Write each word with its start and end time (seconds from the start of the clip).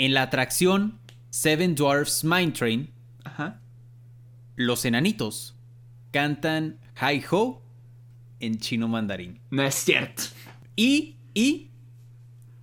En 0.00 0.14
la 0.14 0.22
atracción 0.22 0.98
Seven 1.28 1.74
Dwarfs 1.74 2.24
Mine 2.24 2.52
Train, 2.52 2.90
Ajá. 3.22 3.60
los 4.56 4.86
enanitos 4.86 5.54
cantan 6.10 6.78
Hi 7.02 7.22
Ho 7.30 7.60
en 8.40 8.56
chino 8.56 8.88
mandarín. 8.88 9.40
No 9.50 9.62
es 9.62 9.74
cierto. 9.74 10.22
Y, 10.74 11.18
y 11.34 11.68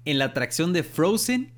en 0.06 0.18
la 0.18 0.26
atracción 0.26 0.74
de 0.74 0.82
Frozen 0.82 1.54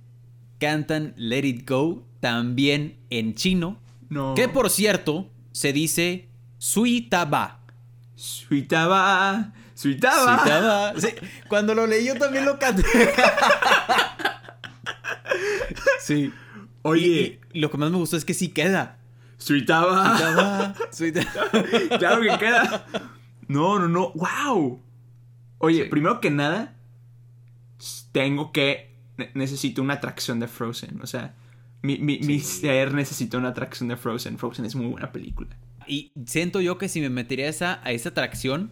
cantan 0.60 1.14
Let 1.16 1.46
It 1.46 1.70
Go 1.70 2.06
también 2.20 2.98
en 3.10 3.36
chino. 3.36 3.80
No. 4.10 4.36
Que 4.36 4.50
por 4.50 4.70
cierto 4.70 5.32
se 5.54 5.72
dice 5.72 6.28
Suitaba. 6.58 7.62
Suitaba. 8.16 9.54
Suitaba. 9.76 10.40
Suitaba. 10.40 10.94
Sí, 11.00 11.08
cuando 11.48 11.74
lo 11.74 11.88
leí 11.88 12.06
yo 12.06 12.16
también 12.16 12.44
lo 12.44 12.60
canté. 12.60 12.84
sí. 16.16 16.34
Oye, 16.82 17.40
Y, 17.54 17.58
y 17.58 17.62
lo 17.62 17.70
que 17.72 17.78
más 17.78 17.92
me 17.92 17.98
gustó 17.98 18.16
es 18.18 18.26
que 18.26 18.34
sí 18.34 18.50
queda. 18.50 18.98
Suitaba. 19.38 20.18
Claro 22.00 22.22
que 22.22 22.38
queda. 22.38 22.86
No, 23.48 23.80
no, 23.80 23.88
no. 23.88 24.12
¡Wow! 24.14 24.82
Oye, 25.60 25.84
Sí. 25.84 25.90
primero 25.90 26.20
que 26.22 26.30
nada, 26.32 26.76
tengo 28.12 28.52
que. 28.52 28.96
ne- 29.18 29.32
Necesito 29.34 29.82
una 29.82 29.96
atracción 29.96 30.40
de 30.40 30.48
Frozen. 30.48 31.02
O 31.02 31.08
sea, 31.08 31.36
mi, 31.82 31.98
mi, 31.98 32.40
ser 32.40 32.94
necesita 32.94 33.38
una 33.38 33.50
atracción 33.50 33.90
de 33.90 33.98
Frozen. 33.98 34.38
Frozen 34.38 34.66
es 34.66 34.76
muy 34.76 34.88
buena 34.88 35.12
película. 35.12 35.50
Y 35.88 36.12
siento 36.26 36.62
yo 36.62 36.78
que 36.78 36.88
si 36.90 37.02
me 37.02 37.10
metería 37.10 37.48
esa, 37.50 37.80
a 37.84 37.92
esa 37.92 38.10
atracción, 38.10 38.72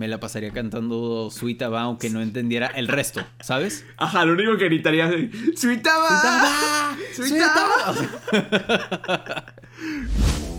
me 0.00 0.08
la 0.08 0.18
pasaría 0.18 0.50
cantando 0.50 1.30
Suitaba, 1.30 1.82
aunque 1.82 2.08
no 2.08 2.22
entendiera 2.22 2.68
el 2.68 2.88
resto, 2.88 3.22
¿sabes? 3.40 3.84
Ajá, 3.98 4.24
lo 4.24 4.32
único 4.32 4.56
que 4.56 4.64
gritaría 4.64 5.10
es. 5.10 5.60
¡Suitaba! 5.60 6.96
¡Suitaba! 7.14 7.94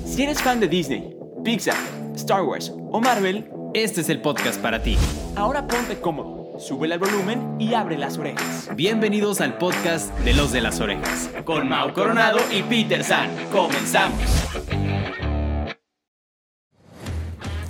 Si 0.06 0.24
eres 0.24 0.42
fan 0.42 0.60
de 0.60 0.68
Disney, 0.68 1.16
Pixar, 1.44 1.78
Star 2.16 2.44
Wars 2.44 2.72
o 2.92 3.00
Marvel, 3.00 3.50
Este 3.74 4.02
es 4.02 4.10
el 4.10 4.22
podcast 4.22 4.62
para 4.62 4.84
ti. 4.84 4.98
ahora 5.38 5.66
ponte 5.66 6.00
cómodo, 6.02 6.60
sube 6.60 6.92
el 6.92 7.00
volumen 7.00 7.56
y 7.60 7.74
abre 7.74 7.98
las 7.98 8.18
orejas. 8.18 8.70
Bienvenidos 8.76 9.40
al 9.42 9.58
podcast 9.58 10.14
de 10.20 10.34
los 10.34 10.52
de 10.52 10.62
las 10.62 10.82
orejas. 10.82 11.30
Con 11.46 11.70
Mau 11.70 11.94
Coronado 11.94 12.40
y 12.52 12.62
Peter 12.64 13.04
San, 13.04 13.30
comenzamos. 13.52 14.20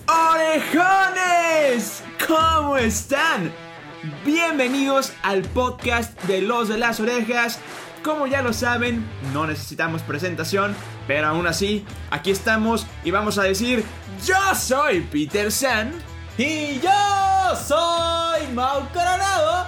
¡Orejones! 0.08 1.01
¿Cómo 2.32 2.78
están? 2.78 3.52
Bienvenidos 4.24 5.12
al 5.22 5.42
podcast 5.42 6.18
de 6.24 6.42
los 6.42 6.70
de 6.70 6.78
las 6.78 7.02
orejas. 7.02 7.60
Como 8.06 8.26
ya 8.26 8.42
lo 8.42 8.54
saben, 8.54 9.06
no 9.34 9.46
necesitamos 9.46 10.02
presentación, 10.02 10.74
pero 11.08 11.28
aún 11.28 11.46
así, 11.46 11.86
aquí 12.10 12.32
estamos 12.32 12.88
y 13.04 13.12
vamos 13.12 13.38
a 13.38 13.44
decir, 13.44 13.84
yo 14.26 14.56
soy 14.56 15.02
Peter 15.02 15.52
San. 15.52 15.92
Y 16.38 16.80
yo 16.80 17.54
soy 17.68 18.48
Mau 18.54 18.88
Coronado. 18.94 19.68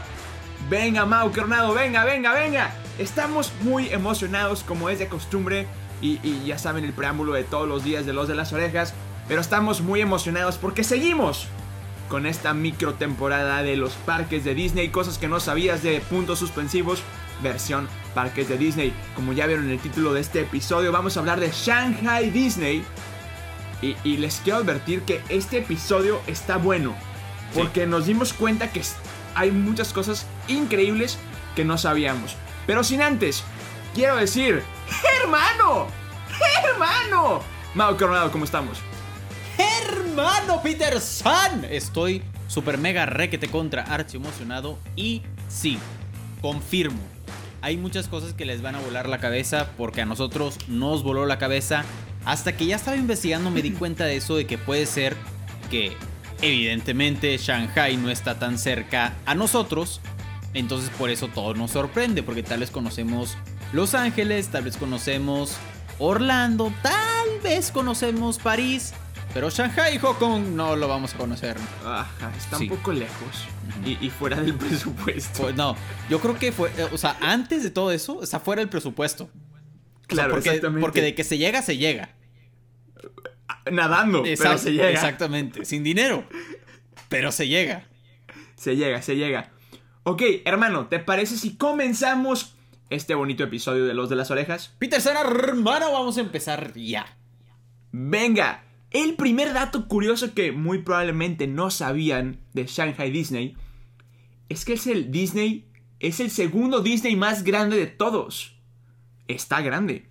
Venga, 0.69 1.05
Mau 1.05 1.33
Coronado, 1.33 1.73
venga, 1.73 2.05
venga, 2.05 2.33
venga. 2.33 2.71
Estamos 2.97 3.51
muy 3.59 3.89
emocionados 3.89 4.63
como 4.63 4.89
es 4.89 4.99
de 4.99 5.09
costumbre 5.09 5.67
y, 6.01 6.17
y 6.23 6.45
ya 6.45 6.57
saben 6.57 6.85
el 6.85 6.93
preámbulo 6.93 7.33
de 7.33 7.43
todos 7.43 7.67
los 7.67 7.83
días 7.83 8.05
de 8.05 8.13
los 8.13 8.29
de 8.29 8.35
las 8.35 8.53
orejas, 8.53 8.93
pero 9.27 9.41
estamos 9.41 9.81
muy 9.81 9.99
emocionados 9.99 10.57
porque 10.57 10.85
seguimos 10.85 11.49
con 12.13 12.27
esta 12.27 12.53
micro 12.53 12.93
temporada 12.93 13.63
de 13.63 13.75
los 13.75 13.93
parques 13.93 14.43
de 14.43 14.53
Disney, 14.53 14.89
cosas 14.89 15.17
que 15.17 15.27
no 15.27 15.39
sabías 15.39 15.81
de 15.81 15.99
puntos 15.99 16.37
suspensivos, 16.37 17.01
versión 17.41 17.89
parques 18.13 18.47
de 18.47 18.59
Disney. 18.59 18.93
Como 19.15 19.33
ya 19.33 19.47
vieron 19.47 19.65
en 19.65 19.71
el 19.71 19.79
título 19.79 20.13
de 20.13 20.21
este 20.21 20.41
episodio, 20.41 20.91
vamos 20.91 21.17
a 21.17 21.21
hablar 21.21 21.39
de 21.39 21.49
Shanghai 21.51 22.29
Disney. 22.29 22.85
Y, 23.81 23.97
y 24.03 24.17
les 24.17 24.41
quiero 24.43 24.59
advertir 24.59 25.01
que 25.01 25.23
este 25.27 25.57
episodio 25.57 26.21
está 26.27 26.57
bueno. 26.57 26.93
Porque 27.55 27.87
nos 27.87 28.05
dimos 28.05 28.33
cuenta 28.33 28.71
que 28.71 28.83
hay 29.33 29.49
muchas 29.49 29.91
cosas 29.91 30.27
increíbles 30.47 31.17
que 31.55 31.65
no 31.65 31.79
sabíamos. 31.79 32.35
Pero 32.67 32.83
sin 32.83 33.01
antes, 33.01 33.43
quiero 33.95 34.17
decir, 34.17 34.61
hermano, 35.19 35.87
hermano. 36.63 37.41
Mau 37.73 37.97
Coronado, 37.97 38.31
¿cómo 38.31 38.45
estamos? 38.45 38.77
Hermano 39.57 40.61
Peter 40.61 40.99
San. 40.99 41.65
Estoy 41.65 42.21
super 42.47 42.77
mega 42.77 43.05
requete 43.05 43.47
contra 43.47 43.83
archi 43.83 44.17
emocionado. 44.17 44.77
Y 44.95 45.21
sí, 45.49 45.77
confirmo. 46.41 47.01
Hay 47.61 47.77
muchas 47.77 48.07
cosas 48.07 48.33
que 48.33 48.45
les 48.45 48.61
van 48.61 48.75
a 48.75 48.79
volar 48.79 49.07
la 49.07 49.19
cabeza 49.19 49.69
porque 49.77 50.01
a 50.01 50.05
nosotros 50.05 50.57
nos 50.67 51.03
voló 51.03 51.25
la 51.25 51.39
cabeza. 51.39 51.83
Hasta 52.25 52.55
que 52.55 52.65
ya 52.65 52.75
estaba 52.75 52.97
investigando 52.97 53.49
me 53.51 53.61
di 53.61 53.71
cuenta 53.79 54.05
de 54.05 54.17
eso, 54.17 54.35
de 54.35 54.45
que 54.45 54.57
puede 54.57 54.85
ser 54.85 55.15
que 55.71 55.95
evidentemente 56.41 57.37
Shanghai 57.37 57.97
no 57.97 58.09
está 58.09 58.37
tan 58.37 58.57
cerca 58.57 59.13
a 59.25 59.35
nosotros. 59.35 60.01
Entonces 60.53 60.89
por 60.91 61.09
eso 61.09 61.29
todo 61.29 61.53
nos 61.53 61.71
sorprende, 61.71 62.21
porque 62.21 62.43
tal 62.43 62.59
vez 62.59 62.69
conocemos 62.69 63.37
Los 63.71 63.95
Ángeles, 63.95 64.49
tal 64.49 64.65
vez 64.65 64.77
conocemos 64.77 65.57
Orlando, 65.99 66.71
tal 66.81 67.39
vez 67.41 67.71
conocemos 67.71 68.37
París, 68.37 68.93
pero 69.33 69.49
Shanghai 69.49 69.95
y 69.95 69.99
Hong 69.99 70.15
Kong 70.15 70.43
no 70.53 70.75
lo 70.75 70.87
vamos 70.87 71.13
a 71.15 71.17
conocer. 71.17 71.57
Ajá, 71.85 72.31
está 72.37 72.57
Sí. 72.57 72.69
un 72.69 72.77
poco 72.77 72.93
lejos 72.93 73.47
y, 73.85 73.97
y 74.05 74.09
fuera 74.09 74.39
del 74.39 74.53
presupuesto. 74.55 75.41
Pues 75.43 75.55
no, 75.55 75.75
yo 76.09 76.19
creo 76.19 76.37
que 76.37 76.51
fue, 76.51 76.69
eh, 76.77 76.87
o 76.91 76.97
sea, 76.97 77.17
antes 77.21 77.63
de 77.63 77.71
todo 77.71 77.91
eso, 77.91 78.21
está 78.23 78.39
fuera 78.39 78.61
el 78.61 78.69
presupuesto. 78.69 79.23
O 79.25 79.27
sea, 79.27 80.25
claro, 80.25 80.33
porque, 80.35 80.49
exactamente. 80.49 80.81
porque 80.81 81.01
de 81.01 81.15
que 81.15 81.23
se 81.23 81.37
llega, 81.37 81.61
se 81.61 81.77
llega. 81.77 82.09
Nadando, 83.71 84.23
pero 84.23 84.57
se 84.57 84.71
llega. 84.73 84.89
Exactamente, 84.89 85.65
sin 85.65 85.83
dinero, 85.83 86.25
pero 87.09 87.31
se 87.31 87.47
llega. 87.47 87.85
Se 88.55 88.75
llega, 88.75 89.01
se 89.01 89.15
llega. 89.15 89.51
Ok, 90.03 90.21
hermano, 90.45 90.87
¿te 90.87 90.99
parece 90.99 91.37
si 91.37 91.55
comenzamos 91.55 92.55
este 92.89 93.15
bonito 93.15 93.43
episodio 93.43 93.85
de 93.85 93.93
Los 93.93 94.09
de 94.09 94.17
las 94.17 94.31
Orejas? 94.31 94.73
Peter 94.79 94.99
San, 95.01 95.15
hermano, 95.17 95.91
vamos 95.91 96.17
a 96.17 96.21
empezar 96.21 96.73
ya. 96.75 97.05
Venga, 97.91 98.62
el 98.93 99.15
primer 99.15 99.53
dato 99.53 99.87
curioso 99.87 100.33
que 100.33 100.51
muy 100.51 100.79
probablemente 100.79 101.47
no 101.47 101.69
sabían 101.71 102.39
de 102.53 102.65
Shanghai 102.65 103.11
Disney 103.11 103.57
es 104.49 104.65
que 104.65 104.73
es 104.73 104.87
el 104.87 105.11
Disney, 105.11 105.67
es 105.99 106.19
el 106.19 106.29
segundo 106.29 106.81
Disney 106.81 107.15
más 107.15 107.43
grande 107.43 107.75
de 107.75 107.87
todos. 107.87 108.55
Está 109.27 109.61
grande. 109.61 110.09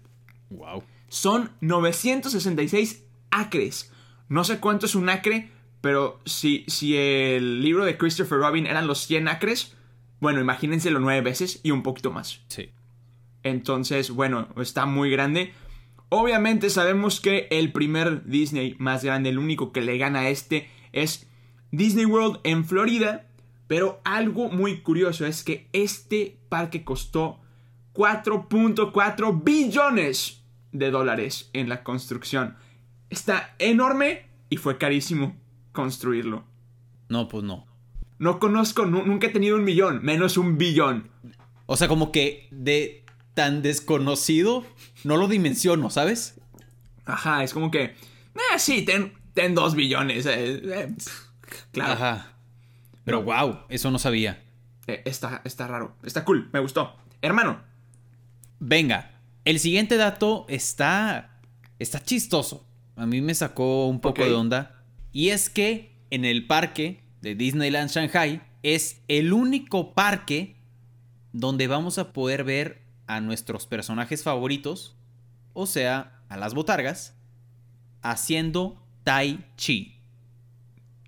Wow. 0.51 0.83
Son 1.09 1.53
966 1.61 3.05
acres. 3.31 3.93
No 4.29 4.45
sé 4.45 4.59
cuánto 4.59 4.87
es 4.87 4.95
un 4.95 5.09
acre, 5.09 5.51
pero 5.81 6.21
si, 6.25 6.65
si 6.67 6.97
el 6.97 7.63
libro 7.63 7.85
de 7.85 7.97
Christopher 7.97 8.39
Robin 8.39 8.67
eran 8.67 8.87
los 8.87 9.07
100 9.07 9.29
acres, 9.29 9.77
bueno, 10.21 10.41
imagínense 10.41 10.91
lo 10.91 11.01
nueve 11.01 11.21
veces 11.21 11.61
y 11.63 11.71
un 11.71 11.83
poquito 11.83 12.11
más. 12.11 12.41
Sí. 12.49 12.71
Entonces, 13.43 14.11
bueno, 14.11 14.49
está 14.57 14.87
muy 14.87 15.11
grande. 15.11 15.53
Obviamente 16.15 16.69
sabemos 16.69 17.21
que 17.23 17.49
el 17.51 17.73
primer 17.73 18.27
Disney 18.27 18.77
más 18.79 19.03
grande, 19.03 19.31
el 19.31 19.39
único 19.39 19.73
que 19.73 19.81
le 19.81 19.97
gana 19.97 20.21
a 20.21 20.29
este, 20.29 20.69
es 20.93 21.27
Disney 21.71 22.05
World 22.05 22.41
en 22.45 22.67
Florida. 22.67 23.27
Pero 23.67 24.03
algo 24.05 24.51
muy 24.51 24.81
curioso 24.83 25.25
es 25.25 25.43
que 25.43 25.69
este 25.73 26.37
parque 26.51 26.85
costó 26.85 27.41
4.4 27.95 29.43
billones 29.43 30.43
de 30.73 30.91
dólares 30.91 31.49
en 31.53 31.69
la 31.69 31.83
construcción. 31.83 32.57
Está 33.11 33.55
enorme 33.59 34.27
y 34.51 34.57
fue 34.59 34.79
carísimo 34.79 35.37
construirlo. 35.73 36.45
No, 37.09 37.29
pues 37.29 37.45
no. 37.45 37.67
No 38.19 38.39
conozco, 38.39 38.87
nu- 38.87 39.05
nunca 39.07 39.27
he 39.29 39.31
tenido 39.31 39.57
un 39.57 39.65
millón, 39.65 40.03
menos 40.05 40.37
un 40.37 40.59
billón. 40.59 41.09
O 41.67 41.77
sea, 41.77 41.89
como 41.89 42.13
que 42.13 42.49
de 42.51 43.02
tan 43.35 43.63
desconocido, 43.63 44.65
no 45.05 45.17
lo 45.17 45.29
dimensiono, 45.29 45.91
¿sabes? 45.91 46.41
Ajá, 47.05 47.43
es 47.45 47.53
como 47.53 47.71
que. 47.71 47.85
Eh, 47.85 48.59
sí, 48.59 48.83
ten, 48.83 49.13
ten 49.35 49.55
dos 49.55 49.75
billones. 49.75 50.27
eh, 50.27 50.61
eh, 50.65 50.95
claro. 51.73 51.93
Ajá. 51.93 52.33
Pero 53.05 53.23
wow, 53.23 53.61
eso 53.69 53.91
no 53.91 53.99
sabía. 53.99 54.43
Eh, 54.87 55.03
está, 55.05 55.43
está 55.45 55.67
raro. 55.67 55.97
Está 56.03 56.25
cool. 56.25 56.49
Me 56.53 56.61
gustó. 56.61 56.97
Hermano. 57.21 57.61
Venga, 58.61 59.11
el 59.45 59.59
siguiente 59.59 59.97
dato 59.97 60.47
está. 60.49 61.41
está 61.79 62.03
chistoso. 62.03 62.67
A 62.97 63.07
mí 63.07 63.21
me 63.21 63.35
sacó 63.35 63.89
un 63.89 64.01
poco 64.01 64.25
de 64.25 64.35
onda. 64.35 64.85
Y 65.13 65.31
es 65.31 65.51
que 65.51 65.93
en 66.11 66.25
el 66.25 66.47
parque 66.47 67.03
de 67.21 67.35
Disneyland 67.35 67.91
Shanghai 67.91 68.43
es 68.63 69.01
el 69.09 69.33
único 69.33 69.95
parque 69.95 70.57
donde 71.33 71.67
vamos 71.67 71.99
a 71.99 72.13
poder 72.13 72.45
ver 72.45 72.82
a 73.15 73.21
nuestros 73.21 73.67
personajes 73.67 74.23
favoritos, 74.23 74.97
o 75.53 75.67
sea, 75.67 76.21
a 76.29 76.37
las 76.37 76.55
botargas, 76.55 77.17
haciendo 78.03 78.83
Tai 79.05 79.45
Chi. 79.57 80.01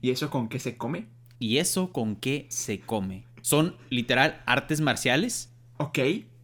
¿Y 0.00 0.10
eso 0.10 0.30
con 0.30 0.48
qué 0.48 0.58
se 0.58 0.76
come? 0.76 1.08
¿Y 1.38 1.58
eso 1.58 1.92
con 1.92 2.16
qué 2.16 2.46
se 2.50 2.80
come? 2.80 3.24
Son 3.42 3.76
literal 3.90 4.42
artes 4.46 4.80
marciales 4.80 5.54
Ok. 5.76 5.98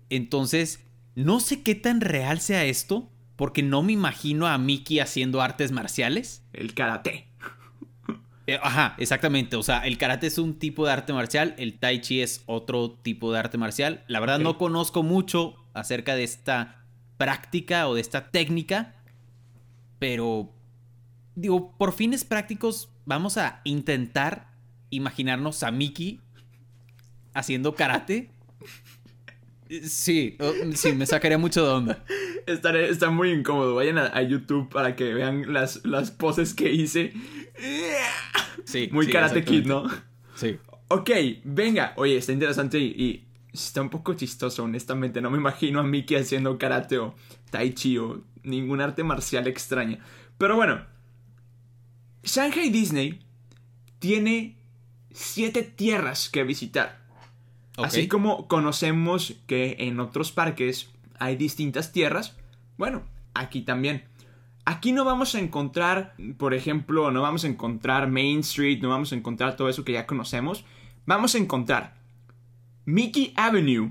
Entonces, 0.08 0.84
no 1.14 1.40
sé 1.40 1.62
qué 1.62 1.74
tan 1.74 2.00
real 2.00 2.40
sea 2.40 2.64
esto, 2.64 3.08
porque 3.36 3.62
no 3.62 3.82
me 3.82 3.92
imagino 3.92 4.46
a 4.46 4.58
Mickey 4.58 4.98
haciendo 4.98 5.40
artes 5.40 5.72
marciales. 5.72 6.44
El 6.52 6.74
karate. 6.74 7.28
Eh, 8.54 8.58
Ajá, 8.62 8.94
exactamente. 8.98 9.56
O 9.56 9.62
sea, 9.62 9.80
el 9.86 9.96
karate 9.98 10.26
es 10.26 10.38
un 10.38 10.58
tipo 10.58 10.86
de 10.86 10.92
arte 10.92 11.12
marcial, 11.12 11.54
el 11.58 11.78
tai 11.78 12.00
chi 12.00 12.20
es 12.20 12.42
otro 12.46 12.90
tipo 12.90 13.32
de 13.32 13.38
arte 13.38 13.58
marcial. 13.58 14.02
La 14.08 14.18
verdad 14.20 14.38
no 14.40 14.58
conozco 14.58 15.02
mucho 15.02 15.54
acerca 15.72 16.14
de 16.16 16.24
esta 16.24 16.84
práctica 17.16 17.86
o 17.88 17.94
de 17.94 18.00
esta 18.00 18.30
técnica, 18.30 18.94
pero 19.98 20.52
digo, 21.34 21.76
por 21.78 21.92
fines 21.92 22.24
prácticos 22.24 22.88
vamos 23.04 23.36
a 23.36 23.60
intentar 23.64 24.48
imaginarnos 24.90 25.62
a 25.62 25.70
Mickey 25.70 26.20
haciendo 27.34 27.74
karate. 27.74 28.30
Sí, 29.84 30.36
sí, 30.74 30.92
me 30.94 31.06
sacaría 31.06 31.38
mucho 31.38 31.64
de 31.64 31.70
onda. 31.72 32.04
Estaré- 32.46 32.88
está 32.88 33.10
muy 33.10 33.30
incómodo. 33.30 33.76
Vayan 33.76 33.98
a, 33.98 34.06
a 34.06 34.22
YouTube 34.22 34.68
para 34.68 34.96
que 34.96 35.14
vean 35.14 35.52
las, 35.52 35.84
las 35.86 36.10
poses 36.10 36.54
que 36.54 36.72
hice. 36.72 37.12
Sí, 38.70 38.88
Muy 38.92 39.06
sí, 39.06 39.12
Karate 39.12 39.44
Kid. 39.44 39.66
¿no? 39.66 39.84
Sí. 40.34 40.58
Ok, 40.88 41.10
venga. 41.44 41.92
Oye, 41.96 42.16
está 42.16 42.32
interesante 42.32 42.78
y, 42.78 42.86
y 42.86 43.28
está 43.52 43.82
un 43.82 43.90
poco 43.90 44.14
chistoso, 44.14 44.64
honestamente. 44.64 45.20
No 45.20 45.30
me 45.30 45.38
imagino 45.38 45.80
a 45.80 45.82
Mickey 45.82 46.16
haciendo 46.16 46.58
karate 46.58 46.98
o 46.98 47.14
tai 47.50 47.72
chi 47.74 47.98
o 47.98 48.22
ningún 48.42 48.80
arte 48.80 49.04
marcial 49.04 49.46
extraña. 49.46 49.98
Pero 50.38 50.56
bueno, 50.56 50.84
Shanghai 52.22 52.70
Disney 52.70 53.20
tiene 53.98 54.56
siete 55.12 55.62
tierras 55.62 56.28
que 56.28 56.44
visitar. 56.44 57.00
Así 57.76 58.08
como 58.08 58.46
conocemos 58.46 59.34
que 59.46 59.76
en 59.78 60.00
otros 60.00 60.32
parques 60.32 60.90
hay 61.18 61.36
distintas 61.36 61.92
tierras, 61.92 62.36
bueno, 62.76 63.04
aquí 63.34 63.62
también. 63.62 64.04
Aquí 64.70 64.92
no 64.92 65.04
vamos 65.04 65.34
a 65.34 65.40
encontrar, 65.40 66.14
por 66.38 66.54
ejemplo, 66.54 67.10
no 67.10 67.22
vamos 67.22 67.42
a 67.42 67.48
encontrar 67.48 68.08
Main 68.08 68.38
Street, 68.38 68.80
no 68.80 68.88
vamos 68.88 69.10
a 69.10 69.16
encontrar 69.16 69.56
todo 69.56 69.68
eso 69.68 69.84
que 69.84 69.94
ya 69.94 70.06
conocemos. 70.06 70.64
Vamos 71.06 71.34
a 71.34 71.38
encontrar 71.38 71.96
Mickey 72.84 73.34
Avenue, 73.36 73.90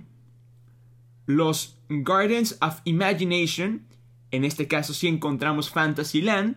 los 1.25 1.77
Gardens 1.89 2.57
of 2.61 2.79
Imagination, 2.85 3.87
en 4.31 4.45
este 4.45 4.69
caso 4.69 4.93
sí 4.93 5.09
encontramos 5.09 5.69
Fantasyland, 5.69 6.55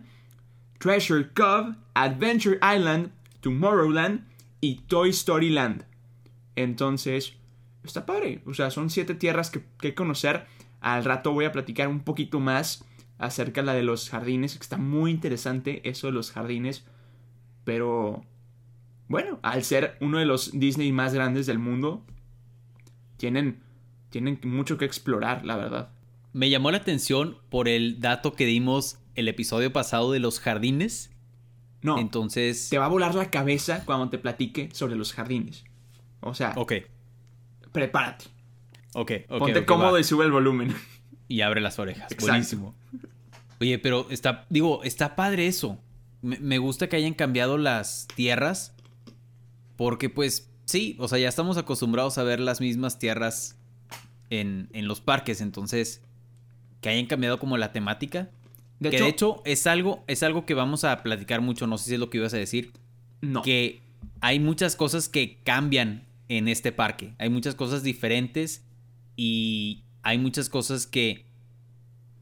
Treasure 0.79 1.31
Cove, 1.35 1.75
Adventure 1.95 2.61
Island, 2.63 3.11
Tomorrowland 3.41 4.25
y 4.61 4.83
Toy 4.87 5.11
Story 5.11 5.51
Land. 5.51 5.85
Entonces, 6.55 7.35
está 7.83 8.07
padre. 8.07 8.41
O 8.47 8.55
sea, 8.55 8.71
son 8.71 8.89
siete 8.89 9.17
tierras 9.17 9.51
que, 9.51 9.65
que 9.81 9.97
conocer. 9.97 10.47
Al 10.81 11.05
rato 11.05 11.33
voy 11.33 11.45
a 11.45 11.51
platicar 11.51 11.89
un 11.89 12.05
poquito 12.05 12.39
más 12.39 12.85
acerca 13.23 13.61
de 13.63 13.67
la 13.67 13.75
de 13.75 13.83
los 13.83 14.11
jardines. 14.11 14.55
que 14.57 14.63
Está 14.63 14.77
muy 14.77 15.11
interesante 15.11 15.89
eso 15.89 16.07
de 16.09 16.13
los 16.13 16.31
jardines. 16.31 16.85
Pero, 17.65 18.25
bueno, 19.09 19.39
al 19.43 19.63
ser 19.65 19.97
uno 20.01 20.19
de 20.19 20.27
los 20.27 20.59
Disney 20.59 20.93
más 20.93 21.15
grandes 21.15 21.47
del 21.47 21.59
mundo, 21.59 22.05
tienen, 23.17 23.63
tienen 24.11 24.41
mucho 24.45 24.77
que 24.79 24.85
explorar, 24.85 25.45
la 25.45 25.57
verdad. 25.57 25.91
Me 26.33 26.51
llamó 26.51 26.71
la 26.71 26.79
atención 26.79 27.37
por 27.51 27.69
el 27.69 28.01
dato 28.01 28.33
que 28.35 28.47
dimos 28.47 28.99
el 29.15 29.29
episodio 29.29 29.73
pasado 29.73 30.13
de 30.13 30.19
los 30.19 30.41
jardines. 30.41 31.11
No, 31.83 31.99
Entonces. 31.99 32.69
te 32.69 32.79
va 32.79 32.87
a 32.87 32.89
volar 32.89 33.15
la 33.15 33.31
cabeza 33.31 33.85
cuando 33.85 34.09
te 34.09 34.19
platique 34.19 34.69
sobre 34.73 34.95
los 34.97 35.13
jardines. 35.13 35.65
O 36.21 36.35
sea, 36.35 36.53
Ok, 36.57 36.75
prepárate. 37.73 38.27
ok, 38.95 39.11
ok. 39.29 39.39
Ponte 39.39 39.65
cómodo 39.65 39.93
va. 39.93 40.01
y 40.01 40.05
sube 40.05 40.25
el 40.25 40.31
volumen. 40.33 40.75
Y 41.29 41.41
abre 41.41 41.61
las 41.61 41.79
orejas. 41.79 42.13
Exacto. 42.13 42.27
Buenísimo. 42.27 42.75
Oye, 43.63 43.79
pero 43.79 44.09
está. 44.11 44.45
Digo, 44.51 44.83
está 44.83 45.15
padre 45.15 45.47
eso. 45.47 45.79
Me, 46.21 46.37
me 46.41 46.59
gusta 46.59 46.89
que 46.89 46.97
hayan 46.97 47.15
cambiado 47.15 47.59
las 47.59 48.09
tierras. 48.17 48.75
Porque, 49.77 50.11
pues, 50.11 50.51
sí, 50.65 50.97
o 50.99 51.07
sea, 51.07 51.21
ya 51.21 51.29
estamos 51.29 51.57
acostumbrados 51.59 52.19
a 52.19 52.25
ver 52.25 52.41
las 52.41 52.61
mismas 52.61 52.99
tierras 52.99 53.57
en, 54.31 54.69
en 54.73 54.89
los 54.89 55.01
parques. 55.01 55.41
Entonces, 55.41 56.03
que 56.81 56.89
hayan 56.89 57.07
cambiado 57.07 57.39
como 57.39 57.57
la 57.57 57.71
temática. 57.71 58.31
De 58.81 58.91
que 58.91 58.97
hecho, 58.97 59.05
de 59.05 59.11
hecho 59.11 59.43
es 59.45 59.69
algo, 59.69 60.03
es 60.09 60.25
algo 60.25 60.45
que 60.45 60.55
vamos 60.55 60.83
a 60.83 61.01
platicar 61.05 61.41
mucho. 61.41 61.69
No 61.69 61.79
sé 61.79 61.91
si 61.91 61.95
es 61.95 62.01
lo 62.01 62.11
que 62.11 62.19
ibas 62.19 62.35
a 62.35 62.39
decir. 62.39 62.73
no. 63.21 63.43
que 63.43 63.81
hay 64.21 64.41
muchas 64.41 64.75
cosas 64.75 65.09
que 65.09 65.39
cambian 65.45 66.09
en 66.27 66.49
este 66.49 66.73
parque. 66.73 67.15
Hay 67.19 67.31
muchas 67.31 67.55
cosas 67.55 67.85
diferentes 67.85 68.65
y 69.15 69.85
hay 70.03 70.19
muchas 70.19 70.49
cosas 70.49 70.89
que 70.89 71.27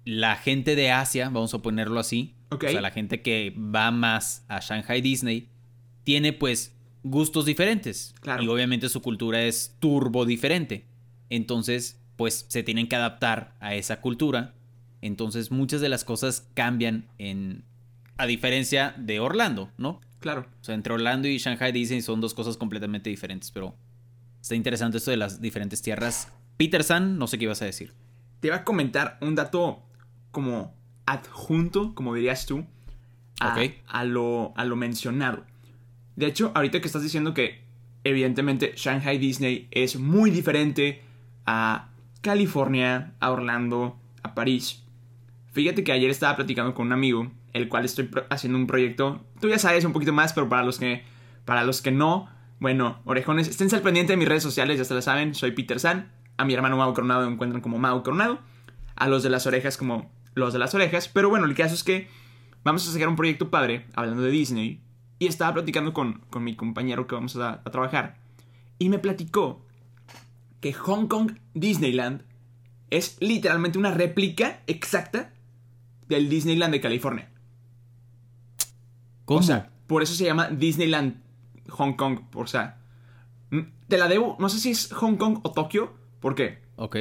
la 0.05 0.37
gente 0.37 0.77
de 0.77 0.91
Asia, 0.91 1.29
vamos 1.31 1.55
a 1.55 1.59
ponerlo 1.59 2.01
así, 2.01 2.35
Ok. 2.51 2.65
o 2.65 2.71
sea, 2.71 2.81
la 2.81 2.91
gente 2.91 3.23
que 3.23 3.55
va 3.57 3.91
más 3.91 4.45
a 4.49 4.61
Shanghai 4.61 5.01
Disney, 5.01 5.49
tiene 6.05 6.33
pues 6.33 6.75
gustos 7.03 7.45
diferentes. 7.45 8.15
Claro. 8.21 8.43
Y 8.43 8.49
obviamente 8.49 8.89
su 8.89 9.01
cultura 9.03 9.43
es 9.43 9.77
turbo 9.79 10.27
diferente. 10.27 10.87
Entonces, 11.29 12.01
pues 12.17 12.45
se 12.49 12.63
tienen 12.63 12.89
que 12.89 12.97
adaptar 12.97 13.55
a 13.61 13.75
esa 13.75 14.01
cultura. 14.01 14.55
Entonces, 15.01 15.51
muchas 15.51 15.81
de 15.81 15.89
las 15.89 16.05
cosas 16.05 16.49
cambian 16.55 17.09
en... 17.19 17.65
A 18.19 18.27
diferencia 18.27 18.95
de 18.99 19.21
Orlando, 19.21 19.71
¿no? 19.79 20.01
Claro. 20.19 20.47
O 20.61 20.65
sea, 20.65 20.75
entre 20.75 20.93
Orlando 20.93 21.27
y 21.29 21.39
Shanghai 21.39 21.73
Disney 21.73 22.03
son 22.03 22.21
dos 22.21 22.35
cosas 22.35 22.59
completamente 22.59 23.09
diferentes, 23.09 23.51
pero 23.51 23.75
está 24.43 24.55
interesante 24.55 24.99
esto 24.99 25.11
de 25.11 25.17
las 25.17 25.41
diferentes 25.41 25.81
tierras. 25.81 26.31
Peter 26.59 26.85
San, 26.85 27.17
no 27.17 27.27
sé 27.27 27.39
qué 27.39 27.45
ibas 27.45 27.63
a 27.63 27.65
decir. 27.65 27.95
Te 28.41 28.49
iba 28.49 28.57
a 28.57 28.65
comentar 28.65 29.17
un 29.23 29.35
dato 29.35 29.83
como 30.31 30.75
adjunto, 31.07 31.95
como 31.95 32.15
dirías 32.15 32.47
tú, 32.47 32.67
a, 33.41 34.05
lo, 34.05 34.53
a 34.57 34.65
lo 34.65 34.77
mencionado. 34.77 35.45
De 36.17 36.27
hecho, 36.27 36.53
ahorita 36.55 36.81
que 36.81 36.87
estás 36.87 37.03
diciendo 37.03 37.35
que 37.35 37.65
evidentemente 38.05 38.75
Shanghai 38.77 39.19
Disney 39.19 39.69
es 39.71 39.99
muy 39.99 40.31
diferente 40.31 41.03
a 41.47 41.89
California, 42.21 43.15
a 43.21 43.31
Orlando, 43.31 43.99
a 44.23 44.35
París. 44.35 44.83
Fíjate 45.53 45.83
que 45.83 45.93
ayer 45.93 46.11
estaba 46.11 46.37
platicando 46.37 46.75
con 46.75 46.87
un 46.87 46.93
amigo, 46.93 47.31
el 47.53 47.69
cual 47.69 47.85
estoy 47.85 48.11
haciendo 48.29 48.59
un 48.59 48.67
proyecto. 48.67 49.25
Tú 49.41 49.49
ya 49.49 49.59
sabes 49.59 49.85
un 49.85 49.93
poquito 49.93 50.13
más, 50.13 50.33
pero 50.33 50.49
para 50.49 50.63
los 50.63 50.79
que, 50.79 51.03
para 51.45 51.65
los 51.65 51.83
que 51.83 51.91
no, 51.91 52.29
bueno, 52.61 53.01
orejones, 53.05 53.49
estén 53.49 53.75
al 53.75 53.83
pendiente 53.83 54.13
de 54.13 54.17
mis 54.19 54.29
redes 54.29 54.43
sociales, 54.43 54.79
ya 54.79 54.85
se 54.85 54.95
la 54.95 55.03
saben. 55.03 55.35
Soy 55.35 55.53
Peter 55.53 55.81
San. 55.81 56.13
A 56.37 56.45
mi 56.45 56.55
hermano 56.55 56.77
Mau 56.77 56.93
Coronado 56.95 57.23
lo 57.23 57.31
encuentran 57.31 57.63
como 57.63 57.79
Mau 57.79 58.03
Coronado. 58.03 58.39
A 58.97 59.09
los 59.09 59.23
de 59.23 59.31
las 59.31 59.47
orejas 59.47 59.77
como 59.79 60.11
los 60.41 60.53
de 60.53 60.59
las 60.59 60.75
orejas. 60.75 61.09
Pero 61.09 61.29
bueno, 61.29 61.47
el 61.47 61.55
caso 61.55 61.75
es 61.75 61.85
que 61.85 62.09
vamos 62.65 62.87
a 62.89 62.93
sacar 62.93 63.09
un 63.09 63.17
proyecto 63.17 63.51
padre, 63.51 63.87
hablando 63.95 64.23
de 64.23 64.31
Disney. 64.31 64.83
Y 65.19 65.27
estaba 65.27 65.55
platicando 65.55 65.93
con, 65.93 66.23
con 66.31 66.43
mi 66.43 66.57
compañero 66.57 67.07
que 67.07 67.15
vamos 67.15 67.37
a, 67.37 67.61
a 67.65 67.71
trabajar. 67.71 68.19
Y 68.79 68.89
me 68.89 68.99
platicó 68.99 69.65
que 70.61 70.73
Hong 70.73 71.07
Kong 71.07 71.33
Disneyland 71.55 72.23
es 72.91 73.17
literalmente 73.21 73.79
una 73.79 73.93
réplica 73.93 74.63
exacta 74.67 75.33
del 76.09 76.29
Disneyland 76.29 76.73
de 76.73 76.81
California. 76.81 77.31
¿Cómo? 79.25 79.41
O 79.41 79.43
sea, 79.43 79.71
por 79.87 80.03
eso 80.03 80.15
se 80.15 80.25
llama 80.25 80.49
Disneyland 80.49 81.23
Hong 81.69 81.95
Kong. 81.95 82.21
O 82.35 82.47
sea, 82.47 82.81
te 83.89 83.97
la 83.97 84.09
debo. 84.09 84.37
No 84.41 84.49
sé 84.49 84.59
si 84.59 84.71
es 84.71 84.93
Hong 84.93 85.17
Kong 85.17 85.41
o 85.43 85.53
Tokio. 85.53 85.93
¿Por 86.21 86.35
qué? 86.35 86.63
ok. 86.77 86.97